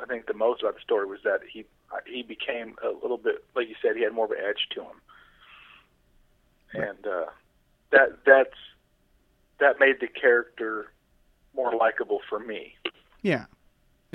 I 0.00 0.04
think 0.06 0.26
the 0.26 0.34
most 0.34 0.62
about 0.62 0.74
the 0.74 0.80
story 0.80 1.06
was 1.06 1.20
that 1.24 1.40
he 1.50 1.64
he 2.06 2.22
became 2.22 2.76
a 2.84 2.88
little 3.02 3.16
bit 3.18 3.44
like 3.54 3.68
you 3.68 3.74
said 3.80 3.96
he 3.96 4.02
had 4.02 4.12
more 4.12 4.26
of 4.26 4.32
an 4.32 4.38
edge 4.46 4.68
to 4.74 4.82
him, 4.82 5.00
and 6.74 7.06
uh, 7.06 7.26
that 7.92 8.18
that's 8.26 8.56
that 9.60 9.80
made 9.80 10.00
the 10.00 10.08
character 10.08 10.92
more 11.54 11.74
likable 11.74 12.20
for 12.28 12.38
me. 12.38 12.74
Yeah. 13.22 13.46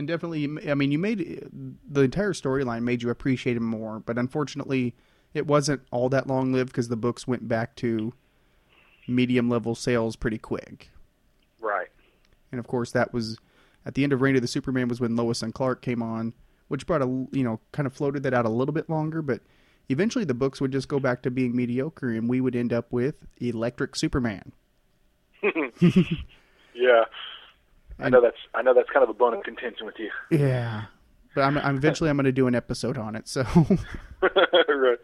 And 0.02 0.08
definitely, 0.08 0.46
I 0.68 0.74
mean, 0.74 0.92
you 0.92 0.98
made 0.98 1.48
the 1.88 2.02
entire 2.02 2.34
storyline 2.34 2.82
made 2.82 3.04
you 3.04 3.12
appreciate 3.12 3.56
him 3.56 3.66
more, 3.66 4.00
but 4.00 4.18
unfortunately, 4.18 4.96
it 5.36 5.46
wasn't 5.46 5.84
all 5.92 6.10
that 6.10 6.26
long 6.26 6.52
lived 6.52 6.72
because 6.72 6.88
the 6.88 6.96
books 6.96 7.28
went 7.28 7.48
back 7.48 7.76
to 7.76 8.12
medium 9.08 9.48
level 9.48 9.76
sales 9.76 10.16
pretty 10.16 10.40
quick. 10.40 10.90
Right. 11.60 11.90
And 12.52 12.58
of 12.58 12.66
course, 12.66 12.92
that 12.94 13.14
was 13.14 13.38
at 13.86 13.94
the 13.94 14.04
end 14.04 14.12
of 14.12 14.24
Reign 14.24 14.36
of 14.36 14.42
the 14.42 14.48
Superman 14.48 14.88
was 14.88 15.00
when 15.00 15.16
Lois 15.16 15.44
and 15.44 15.54
Clark 15.54 15.84
came 15.84 16.02
on, 16.02 16.34
which 16.68 16.88
brought 16.88 17.04
a 17.04 17.28
you 17.32 17.44
know 17.44 17.60
kind 17.72 17.86
of 17.86 17.94
floated 17.94 18.24
that 18.24 18.34
out 18.34 18.48
a 18.48 18.50
little 18.50 18.74
bit 18.74 18.90
longer, 18.90 19.22
but 19.22 19.42
eventually 19.88 20.26
the 20.26 20.34
books 20.34 20.60
would 20.60 20.72
just 20.72 20.88
go 20.88 21.00
back 21.00 21.22
to 21.22 21.30
being 21.30 21.56
mediocre, 21.56 22.10
and 22.10 22.28
we 22.28 22.42
would 22.42 22.56
end 22.56 22.74
up 22.74 22.92
with 22.92 23.28
Electric 23.40 23.96
Superman. 23.96 24.52
Yeah. 26.74 27.04
I 28.02 28.10
know 28.10 28.21
that's 28.21 28.37
I 28.54 28.62
know 28.62 28.73
that's 28.73 28.89
kind 28.89 29.04
of 29.04 29.10
a 29.10 29.13
bone 29.13 29.33
of 29.33 29.43
contention 29.43 29.85
with 29.85 29.95
you. 29.99 30.10
Yeah, 30.29 30.83
but 31.35 31.41
I'm, 31.41 31.58
I'm 31.58 31.75
eventually 31.77 32.10
I'm 32.10 32.17
going 32.17 32.25
to 32.25 32.31
do 32.31 32.47
an 32.47 32.56
episode 32.56 32.97
on 32.97 33.15
it. 33.15 33.27
So, 33.27 33.43
right. 34.21 34.97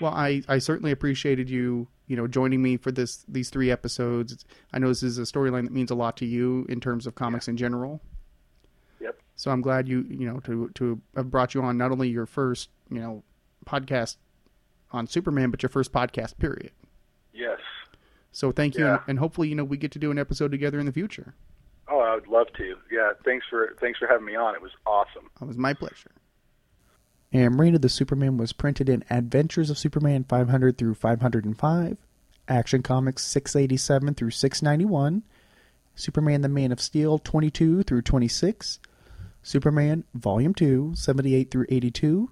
well, 0.00 0.12
I 0.12 0.42
I 0.48 0.58
certainly 0.58 0.90
appreciated 0.90 1.48
you 1.50 1.88
you 2.06 2.16
know 2.16 2.26
joining 2.26 2.62
me 2.62 2.76
for 2.76 2.90
this 2.92 3.24
these 3.28 3.50
three 3.50 3.70
episodes. 3.70 4.44
I 4.72 4.78
know 4.78 4.88
this 4.88 5.02
is 5.02 5.18
a 5.18 5.22
storyline 5.22 5.64
that 5.64 5.72
means 5.72 5.90
a 5.90 5.94
lot 5.94 6.16
to 6.18 6.26
you 6.26 6.66
in 6.68 6.80
terms 6.80 7.06
of 7.06 7.14
comics 7.14 7.48
in 7.48 7.56
general. 7.56 8.00
Yep. 9.00 9.18
So 9.36 9.50
I'm 9.50 9.60
glad 9.60 9.88
you 9.88 10.04
you 10.08 10.26
know 10.30 10.40
to 10.40 10.70
to 10.74 11.00
have 11.16 11.30
brought 11.30 11.54
you 11.54 11.62
on 11.62 11.76
not 11.78 11.90
only 11.92 12.08
your 12.08 12.26
first 12.26 12.70
you 12.90 13.00
know 13.00 13.22
podcast 13.66 14.16
on 14.92 15.06
Superman, 15.06 15.50
but 15.50 15.62
your 15.62 15.70
first 15.70 15.92
podcast 15.92 16.38
period. 16.38 16.70
Yes. 17.32 17.58
So 18.32 18.52
thank 18.52 18.76
you, 18.76 18.84
Yeah. 18.84 18.92
and, 18.94 19.00
and 19.08 19.18
hopefully 19.18 19.48
you 19.48 19.54
know 19.54 19.64
we 19.64 19.76
get 19.76 19.90
to 19.92 19.98
do 19.98 20.10
an 20.10 20.18
episode 20.18 20.50
together 20.50 20.78
in 20.80 20.86
the 20.86 20.92
future. 20.92 21.34
Oh, 21.90 22.00
I 22.00 22.14
would 22.14 22.28
love 22.28 22.48
to. 22.56 22.76
Yeah. 22.90 23.12
Thanks 23.24 23.46
for 23.48 23.74
thanks 23.80 23.98
for 23.98 24.06
having 24.06 24.26
me 24.26 24.36
on. 24.36 24.54
It 24.54 24.62
was 24.62 24.72
awesome. 24.86 25.30
It 25.40 25.46
was 25.46 25.56
my 25.56 25.74
pleasure. 25.74 26.12
And 27.32 27.60
of 27.74 27.82
the 27.82 27.88
Superman 27.88 28.38
was 28.38 28.54
printed 28.54 28.88
in 28.88 29.04
Adventures 29.10 29.68
of 29.68 29.78
Superman 29.78 30.24
500 30.24 30.78
through 30.78 30.94
505, 30.94 31.98
Action 32.48 32.82
Comics 32.82 33.24
687 33.26 34.14
through 34.14 34.30
691, 34.30 35.22
Superman 35.94 36.40
the 36.40 36.48
Man 36.48 36.72
of 36.72 36.80
Steel 36.80 37.18
22 37.18 37.82
through 37.82 38.00
26, 38.00 38.78
Superman 39.42 40.04
Volume 40.14 40.54
2, 40.54 40.94
78 40.94 41.50
through 41.50 41.66
82, 41.68 42.30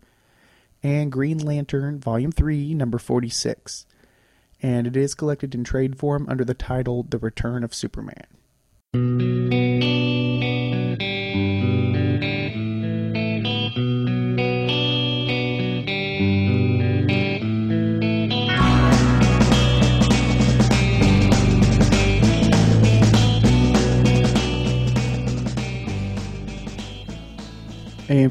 and 0.82 1.12
Green 1.12 1.38
Lantern 1.38 2.00
Volume 2.00 2.32
3, 2.32 2.72
number 2.72 2.98
46. 2.98 3.86
And 4.62 4.86
it 4.86 4.96
is 4.96 5.14
collected 5.14 5.54
in 5.54 5.62
trade 5.62 5.98
form 5.98 6.26
under 6.26 6.44
the 6.44 6.54
title 6.54 7.02
The 7.02 7.18
Return 7.18 7.62
of 7.62 7.74
Superman. 7.74 8.26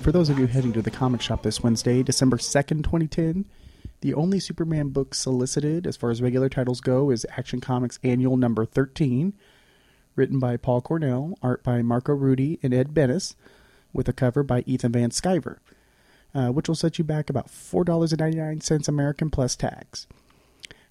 For 0.05 0.11
those 0.11 0.29
of 0.29 0.37
you 0.37 0.45
heading 0.45 0.71
to 0.71 0.83
the 0.83 0.91
comic 0.91 1.19
shop 1.19 1.41
this 1.41 1.63
Wednesday, 1.63 2.03
December 2.03 2.37
2nd, 2.37 2.83
2010, 2.83 3.43
the 4.01 4.13
only 4.13 4.39
Superman 4.39 4.89
book 4.89 5.15
solicited 5.15 5.87
as 5.87 5.97
far 5.97 6.11
as 6.11 6.21
regular 6.21 6.47
titles 6.47 6.79
go 6.79 7.09
is 7.09 7.25
Action 7.35 7.59
Comics 7.59 7.97
Annual 8.03 8.37
Number 8.37 8.67
13, 8.67 9.33
written 10.15 10.37
by 10.37 10.57
Paul 10.57 10.81
Cornell, 10.81 11.39
art 11.41 11.63
by 11.63 11.81
Marco 11.81 12.13
Rudy 12.13 12.59
and 12.61 12.71
Ed 12.71 12.93
Benes, 12.93 13.35
with 13.93 14.07
a 14.07 14.13
cover 14.13 14.43
by 14.43 14.63
Ethan 14.67 14.91
Van 14.91 15.09
Sciver, 15.09 15.57
uh, 16.35 16.49
which 16.49 16.67
will 16.67 16.75
set 16.75 16.99
you 16.99 17.03
back 17.03 17.31
about 17.31 17.47
$4.99 17.47 18.87
American 18.87 19.31
plus 19.31 19.55
tax. 19.55 20.05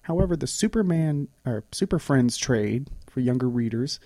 However, 0.01 0.35
the 0.35 0.45
Superman 0.45 1.29
or 1.45 1.63
Super 1.71 1.99
Friends 1.99 2.35
trade 2.35 2.89
for 3.09 3.21
younger 3.21 3.47
readers, 3.47 3.97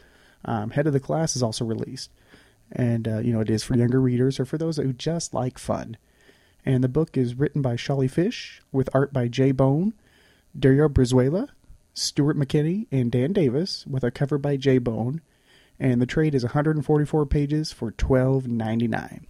um, 0.46 0.70
Head 0.70 0.86
of 0.86 0.94
the 0.94 1.00
Class, 1.00 1.36
is 1.36 1.42
also 1.42 1.66
released 1.66 2.12
and 2.72 3.08
uh, 3.08 3.20
you 3.20 3.34
know 3.34 3.42
it 3.42 3.50
is 3.50 3.64
for 3.64 3.76
younger 3.76 4.02
readers 4.02 4.40
or 4.40 4.46
for 4.46 4.58
those 4.58 4.78
who 4.78 4.94
just 4.94 5.34
like 5.34 5.58
fun. 5.58 5.98
And 6.66 6.84
the 6.84 6.90
book 6.90 7.18
is 7.18 7.36
written 7.36 7.62
by 7.62 7.76
Sholly 7.76 8.10
Fisch 8.12 8.60
with 8.72 8.90
art 8.94 9.14
by 9.14 9.28
J. 9.28 9.52
Bone, 9.52 9.94
Dario 10.58 10.90
Brizuela, 10.90 11.50
Stewart 11.94 12.38
McKenny, 12.38 12.88
and 12.92 13.12
Dan 13.12 13.34
Davis 13.34 13.86
with 13.88 14.04
a 14.04 14.12
cover 14.12 14.38
by 14.38 14.58
J. 14.58 14.78
Bone. 14.78 15.22
And 15.80 16.02
the 16.02 16.06
trade 16.06 16.36
is 16.36 16.44
144 16.44 17.26
pages 17.26 17.72
for 17.72 17.92
$12.99. 17.94 19.26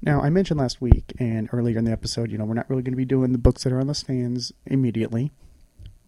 Now, 0.00 0.20
I 0.20 0.30
mentioned 0.30 0.60
last 0.60 0.80
week 0.80 1.12
and 1.18 1.48
earlier 1.52 1.78
in 1.78 1.84
the 1.84 1.92
episode, 1.92 2.30
you 2.30 2.38
know, 2.38 2.44
we're 2.44 2.54
not 2.54 2.70
really 2.70 2.82
going 2.82 2.92
to 2.92 2.96
be 2.96 3.04
doing 3.04 3.32
the 3.32 3.38
books 3.38 3.64
that 3.64 3.72
are 3.72 3.80
on 3.80 3.86
the 3.86 3.94
stands 3.94 4.52
immediately, 4.66 5.30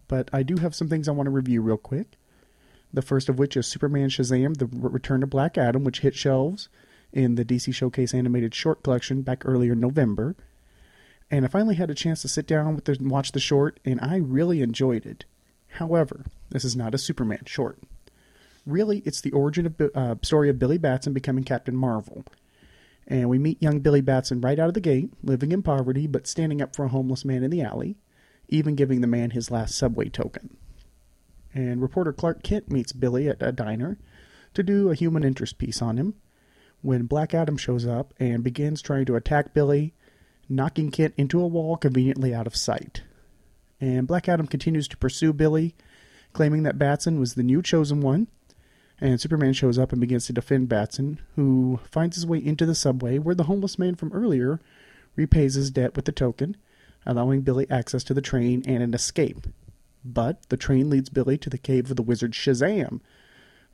but 0.07 0.29
I 0.33 0.43
do 0.43 0.57
have 0.57 0.75
some 0.75 0.89
things 0.89 1.07
I 1.07 1.11
want 1.11 1.27
to 1.27 1.31
review 1.31 1.61
real 1.61 1.77
quick. 1.77 2.17
The 2.95 3.01
first 3.01 3.27
of 3.27 3.37
which 3.37 3.57
is 3.57 3.67
Superman 3.67 4.07
Shazam: 4.07 4.55
The 4.55 4.67
Return 4.67 5.19
to 5.19 5.27
Black 5.27 5.57
Adam, 5.57 5.83
which 5.83 5.99
hit 5.99 6.15
shelves 6.15 6.69
in 7.11 7.35
the 7.35 7.43
DC 7.43 7.73
Showcase 7.73 8.13
animated 8.13 8.55
short 8.55 8.83
collection 8.83 9.21
back 9.21 9.45
earlier 9.45 9.73
in 9.73 9.81
November. 9.81 10.37
And 11.29 11.43
I 11.43 11.49
finally 11.49 11.75
had 11.75 11.89
a 11.89 11.93
chance 11.93 12.21
to 12.21 12.29
sit 12.29 12.47
down 12.47 12.73
with 12.73 12.85
the, 12.85 12.93
and 12.93 13.11
watch 13.11 13.33
the 13.33 13.41
short, 13.41 13.81
and 13.83 13.99
I 13.99 14.15
really 14.15 14.61
enjoyed 14.61 15.05
it. 15.05 15.25
However, 15.71 16.23
this 16.51 16.63
is 16.63 16.77
not 16.77 16.95
a 16.95 16.97
Superman 16.97 17.43
short. 17.45 17.79
Really, 18.65 18.99
it's 18.99 19.19
the 19.19 19.33
origin 19.33 19.65
of 19.65 19.91
uh, 19.93 20.15
story 20.21 20.47
of 20.47 20.57
Billy 20.57 20.77
Batson 20.77 21.11
becoming 21.11 21.43
Captain 21.43 21.75
Marvel. 21.75 22.23
And 23.07 23.27
we 23.27 23.37
meet 23.37 23.61
young 23.61 23.81
Billy 23.81 23.99
Batson 23.99 24.39
right 24.39 24.57
out 24.57 24.69
of 24.69 24.73
the 24.73 24.79
gate, 24.79 25.11
living 25.21 25.51
in 25.51 25.63
poverty, 25.63 26.07
but 26.07 26.27
standing 26.27 26.61
up 26.61 26.73
for 26.73 26.85
a 26.85 26.89
homeless 26.89 27.25
man 27.25 27.43
in 27.43 27.51
the 27.51 27.61
alley, 27.61 27.97
even 28.47 28.75
giving 28.75 29.01
the 29.01 29.07
man 29.07 29.31
his 29.31 29.51
last 29.51 29.75
subway 29.75 30.07
token 30.07 30.55
and 31.55 31.81
reporter 31.81 32.13
Clark 32.13 32.43
Kent 32.43 32.69
meets 32.69 32.91
Billy 32.91 33.27
at 33.29 33.41
a 33.41 33.51
diner 33.51 33.97
to 34.53 34.61
do 34.61 34.91
a 34.91 34.95
human 34.95 35.23
interest 35.23 35.57
piece 35.57 35.81
on 35.81 35.97
him 35.97 36.13
when 36.81 37.05
Black 37.05 37.33
Adam 37.33 37.57
shows 37.57 37.87
up 37.87 38.13
and 38.19 38.43
begins 38.43 38.81
trying 38.81 39.05
to 39.05 39.15
attack 39.15 39.53
Billy, 39.53 39.95
knocking 40.47 40.91
Kent 40.91 41.15
into 41.17 41.41
a 41.41 41.47
wall 41.47 41.77
conveniently 41.77 42.33
out 42.33 42.45
of 42.45 42.55
sight. 42.55 43.01
And 43.81 44.05
Black 44.05 44.29
Adam 44.29 44.45
continues 44.45 44.87
to 44.89 44.97
pursue 44.97 45.33
Billy, 45.33 45.75
claiming 46.33 46.63
that 46.63 46.77
Batson 46.77 47.19
was 47.19 47.33
the 47.33 47.43
new 47.43 47.63
chosen 47.63 48.01
one. 48.01 48.27
And 48.99 49.19
Superman 49.19 49.53
shows 49.53 49.77
up 49.77 49.91
and 49.91 49.99
begins 49.99 50.27
to 50.27 50.33
defend 50.33 50.69
Batson, 50.69 51.19
who 51.35 51.79
finds 51.89 52.15
his 52.15 52.25
way 52.25 52.37
into 52.37 52.65
the 52.65 52.75
subway 52.75 53.17
where 53.17 53.35
the 53.35 53.43
homeless 53.43 53.79
man 53.79 53.95
from 53.95 54.13
earlier 54.13 54.59
repays 55.15 55.55
his 55.55 55.71
debt 55.71 55.95
with 55.95 56.05
the 56.05 56.11
token, 56.11 56.55
allowing 57.05 57.41
Billy 57.41 57.65
access 57.69 58.03
to 58.05 58.13
the 58.13 58.21
train 58.21 58.63
and 58.65 58.83
an 58.83 58.93
escape. 58.93 59.47
But 60.05 60.47
the 60.49 60.57
train 60.57 60.89
leads 60.89 61.09
Billy 61.09 61.35
to 61.39 61.49
the 61.49 61.57
cave 61.57 61.89
of 61.89 61.97
the 61.97 62.03
wizard 62.03 62.33
Shazam, 62.33 63.01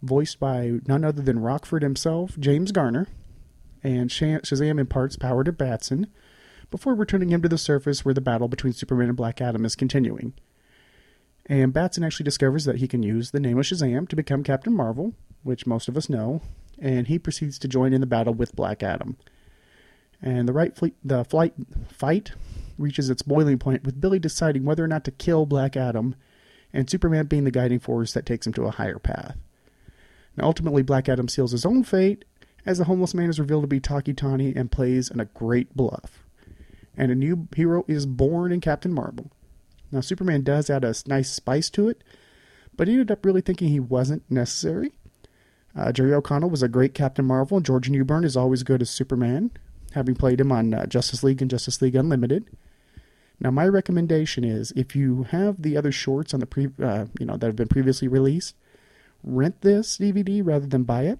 voiced 0.02 0.40
by 0.40 0.80
none 0.88 1.04
other 1.04 1.22
than 1.22 1.40
Rockford 1.40 1.84
himself, 1.84 2.38
James 2.40 2.72
Garner. 2.72 3.08
And 3.84 4.10
Shazam 4.10 4.80
imparts 4.80 5.18
power 5.18 5.44
to 5.44 5.52
Batson 5.52 6.08
before 6.70 6.96
returning 6.96 7.30
him 7.30 7.42
to 7.42 7.50
the 7.50 7.58
surface 7.58 8.06
where 8.06 8.14
the 8.14 8.22
battle 8.22 8.48
between 8.48 8.72
Superman 8.72 9.10
and 9.10 9.18
Black 9.18 9.42
Adam 9.42 9.66
is 9.66 9.76
continuing. 9.76 10.34
And 11.48 11.74
Batson 11.74 12.04
actually 12.04 12.24
discovers 12.24 12.64
that 12.66 12.78
he 12.78 12.88
can 12.88 13.04
use 13.04 13.32
the 13.32 13.40
name 13.40 13.58
of 13.58 13.66
Shazam 13.66 14.08
to 14.08 14.16
become 14.16 14.44
Captain 14.44 14.74
Marvel, 14.74 15.14
which 15.44 15.68
most 15.68 15.90
of 15.90 15.98
us 15.98 16.10
know, 16.10 16.42
and 16.80 17.08
he 17.08 17.20
proceeds 17.20 17.60
to 17.60 17.68
join 17.68 17.92
in 17.92 18.00
the 18.00 18.08
battle 18.08 18.34
with 18.34 18.56
Black 18.56 18.84
Adam. 18.84 19.18
And 20.22 20.48
the 20.48 20.54
right 20.54 20.74
fleet, 20.76 20.96
the 21.04 21.26
flight 21.26 21.54
fight 21.90 22.32
reaches 22.82 23.10
its 23.10 23.22
boiling 23.22 23.60
point 23.60 23.84
with 23.84 24.02
Billy 24.02 24.20
deciding 24.20 24.66
whether 24.66 24.84
or 24.84 24.88
not 24.88 25.04
to 25.06 25.12
kill 25.12 25.46
Black 25.46 25.78
Adam, 25.78 26.16
and 26.74 26.90
Superman 26.90 27.26
being 27.26 27.44
the 27.44 27.52
guiding 27.52 27.80
force 27.80 28.14
that 28.14 28.26
takes 28.26 28.48
him 28.48 28.54
to 28.54 28.66
a 28.66 28.72
higher 28.72 29.00
path. 29.00 29.38
Now, 30.38 30.46
ultimately, 30.46 30.84
Black 30.84 31.10
Adam 31.10 31.28
seals 31.28 31.52
his 31.52 31.66
own 31.66 31.84
fate 31.84 32.26
as 32.66 32.78
the 32.78 32.86
homeless 32.86 33.14
man 33.14 33.30
is 33.30 33.40
revealed 33.40 33.64
to 33.64 33.68
be 33.68 33.80
Tawky 33.80 34.14
Tawny 34.14 34.54
plays 34.66 35.10
in 35.10 35.20
a 35.20 35.26
great 35.26 35.76
bluff. 35.76 36.24
And 36.96 37.12
a 37.12 37.16
new 37.16 37.48
hero 37.56 37.84
is 37.88 38.06
born 38.06 38.52
in 38.52 38.62
Captain 38.62 38.94
Marvel. 38.94 39.32
Now, 39.92 40.02
Superman 40.02 40.44
does 40.44 40.70
add 40.70 40.84
a 40.84 40.94
nice 41.06 41.32
spice 41.32 41.70
to 41.72 41.90
it, 41.90 42.04
but 42.76 42.88
he 42.88 42.94
ended 42.94 43.12
up 43.12 43.26
really 43.26 43.42
thinking 43.42 43.70
he 43.70 43.80
wasn't 43.80 44.30
necessary. 44.30 44.94
Uh, 45.76 45.92
Jerry 45.92 46.14
O'Connell 46.14 46.50
was 46.50 46.64
a 46.64 46.68
great 46.68 46.94
Captain 46.94 47.26
Marvel. 47.26 47.58
and 47.58 47.66
George 47.66 47.90
Newbern 47.90 48.24
is 48.24 48.38
always 48.38 48.64
good 48.64 48.82
as 48.82 48.90
Superman, 48.90 49.52
having 49.94 50.16
played 50.16 50.40
him 50.40 50.52
on 50.52 50.74
uh, 50.74 50.86
Justice 50.86 51.24
League 51.24 51.42
and 51.42 51.52
Justice 51.52 51.82
League 51.82 51.96
Unlimited. 51.96 52.46
Now, 53.42 53.50
my 53.50 53.68
recommendation 53.68 54.44
is 54.44 54.72
if 54.76 54.96
you 54.96 55.24
have 55.24 55.64
the 55.64 55.76
other 55.76 55.92
shorts 55.92 56.32
on 56.32 56.40
the 56.40 56.46
pre, 56.46 56.68
uh, 56.82 57.06
you 57.20 57.26
know, 57.26 57.38
that 57.38 57.48
have 57.48 57.56
been 57.56 57.68
previously 57.68 58.08
released, 58.08 58.56
rent 59.24 59.62
this 59.62 59.98
DVD 59.98 60.42
rather 60.46 60.68
than 60.68 60.84
buy 60.84 61.04
it. 61.06 61.18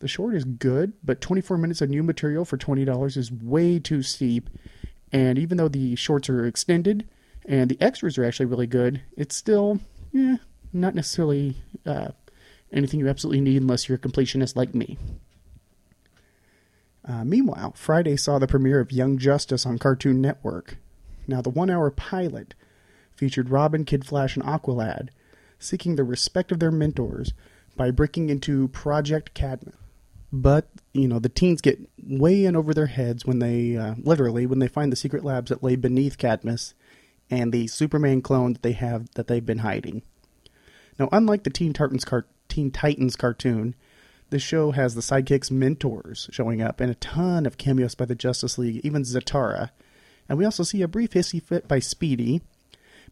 The 0.00 0.06
short 0.06 0.34
is 0.34 0.44
good, 0.44 0.92
but 1.02 1.22
24 1.22 1.56
minutes 1.56 1.80
of 1.80 1.88
new 1.88 2.02
material 2.02 2.44
for 2.44 2.58
$20 2.58 3.16
is 3.16 3.32
way 3.32 3.78
too 3.78 4.02
steep. 4.02 4.50
And 5.10 5.38
even 5.38 5.56
though 5.56 5.68
the 5.68 5.96
shorts 5.96 6.28
are 6.28 6.44
extended 6.44 7.08
and 7.46 7.70
the 7.70 7.80
extras 7.80 8.18
are 8.18 8.24
actually 8.24 8.46
really 8.46 8.66
good, 8.66 9.00
it's 9.16 9.34
still, 9.34 9.80
yeah, 10.12 10.36
not 10.74 10.94
necessarily 10.94 11.56
uh, 11.86 12.08
anything 12.70 13.00
you 13.00 13.08
absolutely 13.08 13.40
need 13.40 13.62
unless 13.62 13.88
you're 13.88 13.96
a 13.96 13.98
completionist 13.98 14.56
like 14.56 14.74
me. 14.74 14.98
Uh, 17.08 17.24
meanwhile, 17.24 17.72
Friday 17.74 18.18
saw 18.18 18.38
the 18.38 18.46
premiere 18.46 18.80
of 18.80 18.92
Young 18.92 19.16
Justice 19.16 19.64
on 19.64 19.78
Cartoon 19.78 20.20
Network. 20.20 20.76
Now, 21.26 21.40
the 21.40 21.50
one 21.50 21.70
hour 21.70 21.90
pilot 21.90 22.54
featured 23.14 23.50
Robin, 23.50 23.84
Kid 23.84 24.04
Flash, 24.04 24.36
and 24.36 24.44
Aqualad 24.44 25.08
seeking 25.58 25.96
the 25.96 26.04
respect 26.04 26.52
of 26.52 26.60
their 26.60 26.70
mentors 26.70 27.32
by 27.76 27.90
breaking 27.90 28.30
into 28.30 28.68
Project 28.68 29.34
Cadmus. 29.34 29.74
But, 30.32 30.68
you 30.92 31.08
know, 31.08 31.18
the 31.18 31.28
teens 31.28 31.60
get 31.60 31.78
way 32.02 32.44
in 32.44 32.56
over 32.56 32.74
their 32.74 32.86
heads 32.86 33.24
when 33.24 33.38
they, 33.38 33.76
uh, 33.76 33.94
literally, 33.98 34.44
when 34.44 34.58
they 34.58 34.68
find 34.68 34.92
the 34.92 34.96
secret 34.96 35.24
labs 35.24 35.50
that 35.50 35.62
lay 35.62 35.76
beneath 35.76 36.18
Cadmus 36.18 36.74
and 37.30 37.52
the 37.52 37.66
Superman 37.68 38.22
clone 38.22 38.54
that 38.54 38.62
they 38.62 38.72
have 38.72 39.08
that 39.14 39.28
they've 39.28 39.46
been 39.46 39.58
hiding. 39.58 40.02
Now, 40.98 41.08
unlike 41.12 41.44
the 41.44 41.50
Teen 41.50 41.72
Titans, 41.72 42.04
car- 42.04 42.26
Teen 42.48 42.70
Titans 42.70 43.16
cartoon, 43.16 43.74
this 44.30 44.42
show 44.42 44.72
has 44.72 44.94
the 44.94 45.00
sidekicks' 45.00 45.50
mentors 45.50 46.28
showing 46.32 46.60
up 46.60 46.80
and 46.80 46.90
a 46.90 46.96
ton 46.96 47.46
of 47.46 47.58
cameos 47.58 47.94
by 47.94 48.04
the 48.04 48.14
Justice 48.14 48.58
League, 48.58 48.80
even 48.84 49.02
Zatara, 49.02 49.70
and 50.28 50.38
we 50.38 50.44
also 50.44 50.62
see 50.62 50.82
a 50.82 50.88
brief 50.88 51.10
hissy 51.12 51.42
fit 51.42 51.68
by 51.68 51.78
Speedy, 51.78 52.42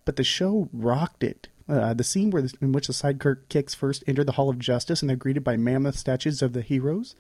but 0.04 0.16
the 0.16 0.24
show 0.24 0.68
rocked 0.72 1.22
it. 1.22 1.48
Uh, 1.68 1.94
the 1.94 2.04
scene 2.04 2.30
where 2.30 2.42
the, 2.42 2.52
in 2.60 2.72
which 2.72 2.88
the 2.88 2.92
sidekick 2.92 3.48
kicks 3.48 3.74
first 3.74 4.04
enter 4.06 4.22
the 4.22 4.32
Hall 4.32 4.50
of 4.50 4.58
Justice 4.58 5.00
and 5.00 5.08
they're 5.08 5.16
greeted 5.16 5.42
by 5.42 5.56
mammoth 5.56 5.96
statues 5.96 6.42
of 6.42 6.52
the 6.52 6.60
heroes 6.60 7.14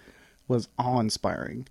was 0.46 0.68
awe-inspiring. 0.78 1.66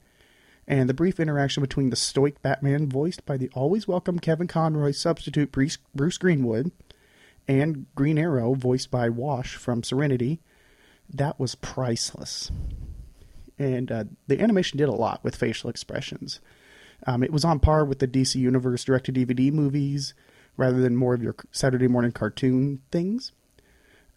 And 0.68 0.90
the 0.90 0.94
brief 0.94 1.20
interaction 1.20 1.62
between 1.62 1.90
the 1.90 1.96
stoic 1.96 2.42
Batman, 2.42 2.90
voiced 2.90 3.26
by 3.26 3.38
the 3.38 3.50
always 3.54 3.88
welcome 3.88 4.18
Kevin 4.18 4.48
Conroy 4.48 4.92
substitute 4.92 5.52
Bruce, 5.52 5.78
Bruce 5.94 6.18
Greenwood, 6.18 6.72
and 7.48 7.86
Green 7.96 8.18
Arrow, 8.18 8.54
voiced 8.54 8.90
by 8.90 9.10
Wash 9.10 9.56
from 9.56 9.84
Serenity, 9.84 10.40
that 11.14 11.40
was 11.40 11.56
priceless. 11.56 12.50
And 13.60 13.92
uh, 13.92 14.06
the 14.28 14.40
animation 14.40 14.78
did 14.78 14.90
a 14.90 14.94
lot 14.94 15.24
with 15.24 15.36
facial 15.36 15.70
expressions. 15.70 16.40
Um, 17.06 17.24
it 17.24 17.32
was 17.32 17.44
on 17.44 17.60
par 17.60 17.86
with 17.86 18.00
the 18.00 18.08
DC 18.08 18.36
Universe 18.36 18.84
direct 18.84 19.06
to 19.08 19.12
DVD 19.12 19.52
movies 19.52 20.14
rather 20.58 20.80
than 20.80 20.96
more 20.96 21.14
of 21.14 21.24
your 21.24 21.36
Saturday 21.52 21.88
morning 21.88 22.12
cartoon 22.12 22.82
things. 22.92 23.32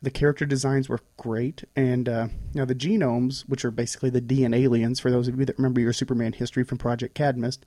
the 0.03 0.11
character 0.11 0.45
designs 0.45 0.89
were 0.89 1.01
great, 1.17 1.65
and 1.75 2.09
uh, 2.09 2.29
now 2.55 2.65
the 2.65 2.75
genomes, 2.75 3.41
which 3.49 3.65
are 3.65 3.71
basically 3.71 4.11
the 4.11 4.21
DNAliens, 4.21 5.01
for 5.01 5.11
those 5.11 5.27
of 5.27 5.39
you 5.39 5.45
that 5.47 5.59
remember 5.59 5.81
your 5.81 5.93
Superman 5.93 6.33
history 6.35 6.63
from 6.65 6.79
Project 6.79 7.15
Cadmus, 7.15 7.59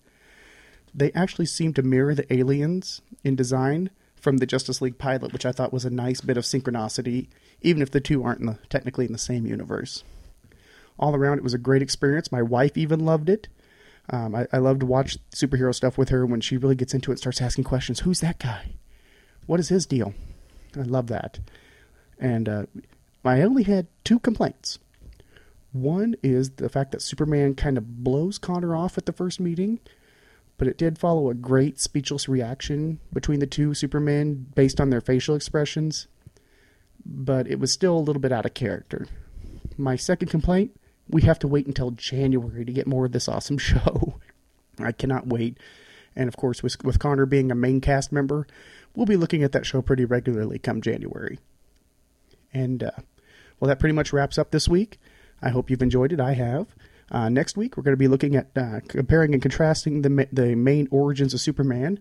they 0.93 1.11
actually 1.13 1.47
seem 1.47 1.73
to 1.73 1.81
mirror 1.81 2.15
the 2.15 2.31
aliens 2.33 3.01
in 3.23 3.35
design 3.35 3.89
from 4.15 4.37
the 4.37 4.45
Justice 4.45 4.81
League 4.81 4.97
pilot, 4.97 5.33
which 5.33 5.45
I 5.45 5.51
thought 5.51 5.73
was 5.73 5.85
a 5.85 5.89
nice 5.89 6.21
bit 6.21 6.37
of 6.37 6.43
synchronicity, 6.43 7.27
even 7.61 7.81
if 7.81 7.91
the 7.91 8.01
two 8.01 8.23
aren't 8.23 8.41
in 8.41 8.45
the, 8.45 8.59
technically 8.69 9.05
in 9.05 9.11
the 9.11 9.17
same 9.17 9.45
universe. 9.45 10.03
All 10.97 11.15
around, 11.15 11.37
it 11.37 11.43
was 11.43 11.53
a 11.53 11.59
great 11.59 11.81
experience. 11.81 12.31
My 12.31 12.41
wife 12.41 12.77
even 12.77 13.05
loved 13.05 13.29
it. 13.29 13.47
Um, 14.11 14.35
I, 14.35 14.47
I 14.51 14.57
love 14.57 14.79
to 14.79 14.85
watch 14.85 15.17
superhero 15.31 15.73
stuff 15.73 15.97
with 15.97 16.09
her 16.09 16.25
when 16.25 16.41
she 16.41 16.57
really 16.57 16.75
gets 16.75 16.93
into 16.93 17.11
it, 17.11 17.13
and 17.13 17.19
starts 17.19 17.41
asking 17.41 17.65
questions. 17.65 17.99
Who's 17.99 18.21
that 18.21 18.39
guy? 18.39 18.73
What 19.45 19.59
is 19.59 19.69
his 19.69 19.85
deal? 19.85 20.13
I 20.75 20.81
love 20.81 21.07
that. 21.07 21.39
And 22.19 22.49
uh, 22.49 22.65
I 23.23 23.41
only 23.41 23.63
had 23.63 23.87
two 24.03 24.19
complaints. 24.19 24.79
One 25.71 26.15
is 26.23 26.51
the 26.51 26.69
fact 26.69 26.91
that 26.91 27.01
Superman 27.01 27.53
kind 27.55 27.77
of 27.77 28.03
blows 28.03 28.37
Connor 28.37 28.75
off 28.75 28.97
at 28.97 29.05
the 29.05 29.13
first 29.13 29.39
meeting, 29.39 29.79
but 30.57 30.67
it 30.67 30.77
did 30.77 30.97
follow 30.97 31.29
a 31.29 31.35
great 31.35 31.79
speechless 31.79 32.27
reaction 32.27 32.99
between 33.13 33.39
the 33.39 33.47
two 33.47 33.73
Supermen 33.73 34.47
based 34.55 34.81
on 34.81 34.89
their 34.89 35.01
facial 35.01 35.35
expressions, 35.35 36.07
but 37.05 37.47
it 37.47 37.59
was 37.59 37.71
still 37.71 37.95
a 37.95 37.99
little 37.99 38.19
bit 38.19 38.31
out 38.31 38.47
of 38.47 38.55
character. 38.55 39.07
My 39.77 39.95
second 39.95 40.29
complaint 40.29 40.75
we 41.09 41.23
have 41.23 41.39
to 41.39 41.47
wait 41.47 41.65
until 41.67 41.91
January 41.91 42.63
to 42.63 42.71
get 42.71 42.87
more 42.87 43.05
of 43.05 43.11
this 43.11 43.27
awesome 43.27 43.57
show. 43.59 44.19
I 44.77 44.91
cannot 44.91 45.27
wait. 45.27 45.57
And 46.15 46.27
of 46.27 46.37
course, 46.37 46.63
with, 46.63 46.83
with 46.83 46.99
Connor 46.99 47.25
being 47.25 47.51
a 47.51 47.55
main 47.55 47.81
cast 47.81 48.11
member, 48.11 48.47
we'll 48.95 49.05
be 49.05 49.17
looking 49.17 49.43
at 49.43 49.51
that 49.51 49.65
show 49.65 49.81
pretty 49.81 50.05
regularly 50.05 50.59
come 50.59 50.81
January. 50.81 51.39
And, 52.53 52.83
uh, 52.83 52.91
well, 53.59 53.67
that 53.67 53.79
pretty 53.79 53.93
much 53.93 54.13
wraps 54.13 54.37
up 54.37 54.51
this 54.51 54.67
week. 54.67 54.99
I 55.41 55.49
hope 55.49 55.69
you've 55.69 55.81
enjoyed 55.81 56.11
it. 56.11 56.19
I 56.19 56.33
have. 56.33 56.67
Uh, 57.11 57.29
next 57.29 57.57
week, 57.57 57.75
we're 57.75 57.83
going 57.83 57.93
to 57.93 57.97
be 57.97 58.07
looking 58.07 58.35
at 58.35 58.49
uh, 58.55 58.79
comparing 58.87 59.33
and 59.33 59.41
contrasting 59.41 60.01
the, 60.01 60.27
the 60.31 60.55
main 60.55 60.87
origins 60.91 61.33
of 61.33 61.41
Superman 61.41 61.99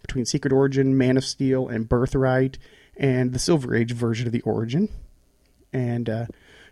between 0.00 0.24
Secret 0.24 0.52
Origin, 0.52 0.96
Man 0.96 1.16
of 1.16 1.24
Steel, 1.24 1.68
and 1.68 1.88
Birthright, 1.88 2.58
and 2.96 3.32
the 3.32 3.38
Silver 3.38 3.74
Age 3.74 3.92
version 3.92 4.26
of 4.26 4.32
the 4.32 4.40
origin. 4.42 4.88
And, 5.72 6.08
uh, 6.08 6.26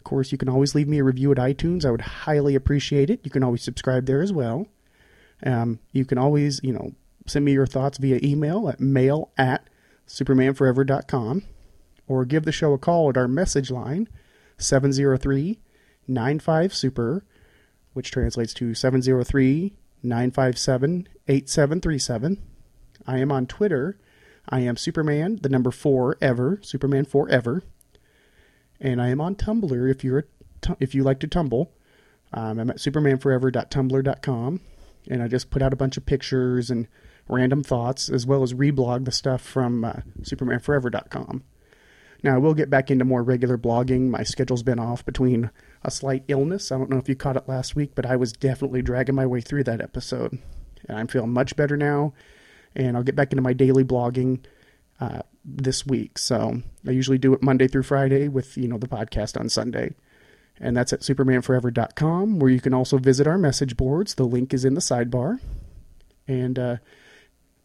course, 0.07 0.33
you 0.33 0.39
can 0.39 0.49
always 0.49 0.75
leave 0.75 0.89
me 0.89 0.99
a 0.99 1.05
review 1.05 1.31
at 1.33 1.39
iTunes. 1.39 1.85
I 1.85 1.91
would 1.91 2.01
highly 2.01 2.55
appreciate 2.55 3.11
it. 3.11 3.21
You 3.25 3.31
can 3.31 3.43
always 3.43 3.63
subscribe 3.63 4.07
there 4.07 4.23
as 4.23 4.33
well. 4.33 4.69
Um, 5.45 5.81
you 5.93 6.07
can 6.07 6.17
always, 6.17 6.61
you 6.63 6.73
know, 6.73 6.93
send 7.27 7.45
me 7.45 7.53
your 7.53 7.67
thoughts 7.67 7.99
via 7.99 8.21
email 8.23 8.69
at 8.69 8.81
mail 8.81 9.33
at 9.37 9.69
supermanforever.com 10.07 11.43
or 12.07 12.25
give 12.25 12.45
the 12.45 12.53
show 12.53 12.73
a 12.73 12.79
call 12.79 13.11
at 13.11 13.17
our 13.17 13.29
message 13.29 13.71
line 13.71 14.09
703 14.59 15.59
95 16.07 16.75
super 16.75 17.25
which 17.93 18.13
translates 18.13 18.55
to 18.55 18.75
703 18.75 19.75
957 20.03 21.09
8737 21.27 22.43
i 23.07 23.19
am 23.19 23.33
on 23.33 23.47
twitter 23.47 23.99
i 24.49 24.61
am 24.61 24.77
superman 24.77 25.41
the 25.43 25.49
number 25.49 25.73
4 25.73 26.17
ever 26.21 26.61
superman 26.63 27.05
forever 27.05 27.65
and 28.81 29.01
i 29.01 29.09
am 29.09 29.21
on 29.21 29.35
tumblr 29.35 29.91
if 29.91 30.05
you're 30.05 30.27
if 30.81 30.95
you 30.95 31.03
like 31.03 31.21
to 31.21 31.27
tumble 31.27 31.73
um, 32.33 32.59
i'm 32.59 32.71
at 32.71 32.77
supermanforever.tumblr.com 32.77 34.61
and 35.09 35.23
i 35.23 35.29
just 35.29 35.51
put 35.51 35.63
out 35.63 35.73
a 35.73 35.77
bunch 35.77 35.97
of 35.97 36.07
pictures 36.07 36.71
and 36.71 36.89
random 37.29 37.63
thoughts 37.63 38.09
as 38.09 38.27
well 38.27 38.43
as 38.43 38.55
reblog 38.55 39.05
the 39.05 39.13
stuff 39.13 39.43
from 39.43 39.85
uh, 39.85 39.95
supermanforever.com 40.23 41.43
now, 42.23 42.35
I 42.35 42.39
will 42.39 42.55
get 42.55 42.71
back 42.71 42.91
into 42.91 43.05
more 43.05 43.23
regular 43.23 43.59
blogging. 43.59 44.09
My 44.09 44.23
schedule's 44.23 44.63
been 44.63 44.79
off 44.79 45.05
between 45.05 45.51
a 45.85 45.91
slight 45.91 46.25
illness. 46.29 46.73
I 46.73 46.79
don't 46.79 46.91
know 46.91 46.99
if 46.99 47.09
you 47.09 47.15
caught 47.15 47.37
it 47.37 47.49
last 47.49 47.77
week, 47.77 47.93
but 47.95 48.07
I 48.07 48.17
was 48.17 48.33
definitely 48.33 48.83
dragging 48.83 49.15
my 49.15 49.27
way 49.27 49.41
through 49.41 49.65
that 49.65 49.81
episode. 49.81 50.39
And 50.89 50.99
I'm 50.99 51.07
feeling 51.07 51.33
much 51.33 51.57
better 51.57 51.77
now. 51.77 52.15
And 52.75 52.97
I'll 52.97 53.03
get 53.03 53.17
back 53.17 53.33
into 53.33 53.43
my 53.43 53.53
daily 53.53 53.85
blogging 53.85 54.45
uh, 55.01 55.23
this 55.47 55.87
week. 55.87 56.19
So 56.19 56.63
I 56.87 56.91
usually 56.91 57.19
do 57.19 57.33
it 57.33 57.43
Monday 57.43 57.69
through 57.69 57.85
Friday 57.85 58.29
with, 58.29 58.57
you 58.57 58.67
know, 58.67 58.79
the 58.79 58.89
podcast 58.89 59.39
on 59.39 59.49
Sunday. 59.49 59.95
And 60.59 60.77
that's 60.77 60.93
at 60.93 61.01
supermanforever.com, 61.01 62.39
where 62.39 62.51
you 62.51 62.61
can 62.61 62.75
also 62.75 62.99
visit 62.99 63.27
our 63.27 63.39
message 63.39 63.77
boards. 63.77 64.15
The 64.15 64.25
link 64.25 64.53
is 64.53 64.65
in 64.65 64.75
the 64.75 64.81
sidebar. 64.81 65.39
And 66.27 66.59
uh, 66.59 66.77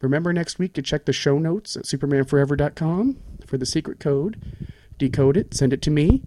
remember 0.02 0.34
next 0.34 0.60
week 0.60 0.74
to 0.74 0.82
check 0.82 1.06
the 1.06 1.14
show 1.14 1.40
notes 1.40 1.76
at 1.76 1.86
supermanforever.com 1.86 3.18
for 3.48 3.58
the 3.58 3.66
secret 3.66 4.00
code, 4.00 4.40
decode 4.98 5.38
it, 5.38 5.54
send 5.54 5.74
it 5.74 5.82
to 5.84 5.92
me, 5.92 6.24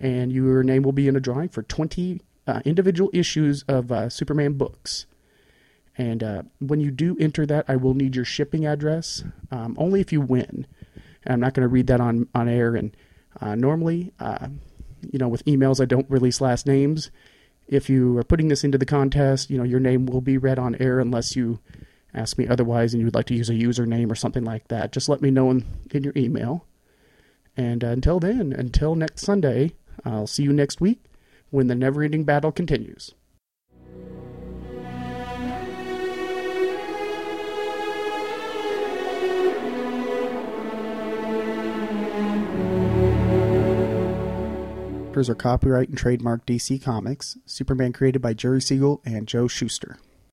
and 0.00 0.32
your 0.32 0.62
name 0.62 0.82
will 0.82 0.92
be 0.92 1.08
in 1.08 1.16
a 1.16 1.20
drawing 1.20 1.48
for 1.48 1.62
20 1.62 2.20
uh, 2.46 2.60
individual 2.64 3.10
issues 3.12 3.62
of 3.68 3.92
uh, 3.92 4.08
Superman 4.08 4.54
books. 4.54 5.06
And 5.96 6.22
uh, 6.22 6.42
when 6.60 6.80
you 6.80 6.90
do 6.90 7.16
enter 7.18 7.46
that, 7.46 7.64
I 7.68 7.76
will 7.76 7.94
need 7.94 8.14
your 8.14 8.24
shipping 8.24 8.66
address, 8.66 9.24
um, 9.50 9.76
only 9.78 10.00
if 10.00 10.12
you 10.12 10.20
win. 10.20 10.66
And 11.24 11.34
I'm 11.34 11.40
not 11.40 11.54
going 11.54 11.64
to 11.64 11.72
read 11.72 11.88
that 11.88 12.00
on, 12.00 12.28
on 12.34 12.48
air. 12.48 12.74
And 12.74 12.96
uh, 13.40 13.54
normally, 13.54 14.12
uh, 14.20 14.48
you 15.10 15.18
know, 15.18 15.28
with 15.28 15.44
emails, 15.44 15.80
I 15.80 15.84
don't 15.84 16.10
release 16.10 16.40
last 16.40 16.66
names. 16.66 17.10
If 17.66 17.90
you 17.90 18.16
are 18.18 18.24
putting 18.24 18.48
this 18.48 18.64
into 18.64 18.78
the 18.78 18.86
contest, 18.86 19.50
you 19.50 19.58
know, 19.58 19.64
your 19.64 19.80
name 19.80 20.06
will 20.06 20.22
be 20.22 20.38
read 20.38 20.58
on 20.58 20.76
air 20.76 21.00
unless 21.00 21.36
you 21.36 21.60
ask 22.14 22.38
me 22.38 22.48
otherwise 22.48 22.94
and 22.94 23.00
you 23.00 23.06
would 23.06 23.14
like 23.14 23.26
to 23.26 23.34
use 23.34 23.50
a 23.50 23.54
username 23.54 24.10
or 24.10 24.14
something 24.14 24.44
like 24.44 24.68
that. 24.68 24.92
Just 24.92 25.08
let 25.08 25.20
me 25.20 25.30
know 25.30 25.50
in, 25.50 25.64
in 25.90 26.02
your 26.02 26.14
email. 26.16 26.66
And 27.56 27.84
uh, 27.84 27.88
until 27.88 28.20
then, 28.20 28.52
until 28.52 28.94
next 28.94 29.22
Sunday, 29.22 29.74
I'll 30.04 30.26
see 30.26 30.44
you 30.44 30.52
next 30.52 30.80
week 30.80 31.04
when 31.50 31.66
the 31.66 31.74
never 31.74 32.02
ending 32.02 32.24
battle 32.24 32.52
continues. 32.52 33.14
Here's 45.18 45.28
our 45.28 45.34
copyright 45.34 45.88
and 45.88 45.98
trademark 45.98 46.46
DC 46.46 46.80
Comics, 46.80 47.36
Superman 47.44 47.92
created 47.92 48.22
by 48.22 48.34
Jerry 48.34 48.62
Siegel 48.62 49.02
and 49.04 49.26
Joe 49.26 49.48
Shuster. 49.48 49.98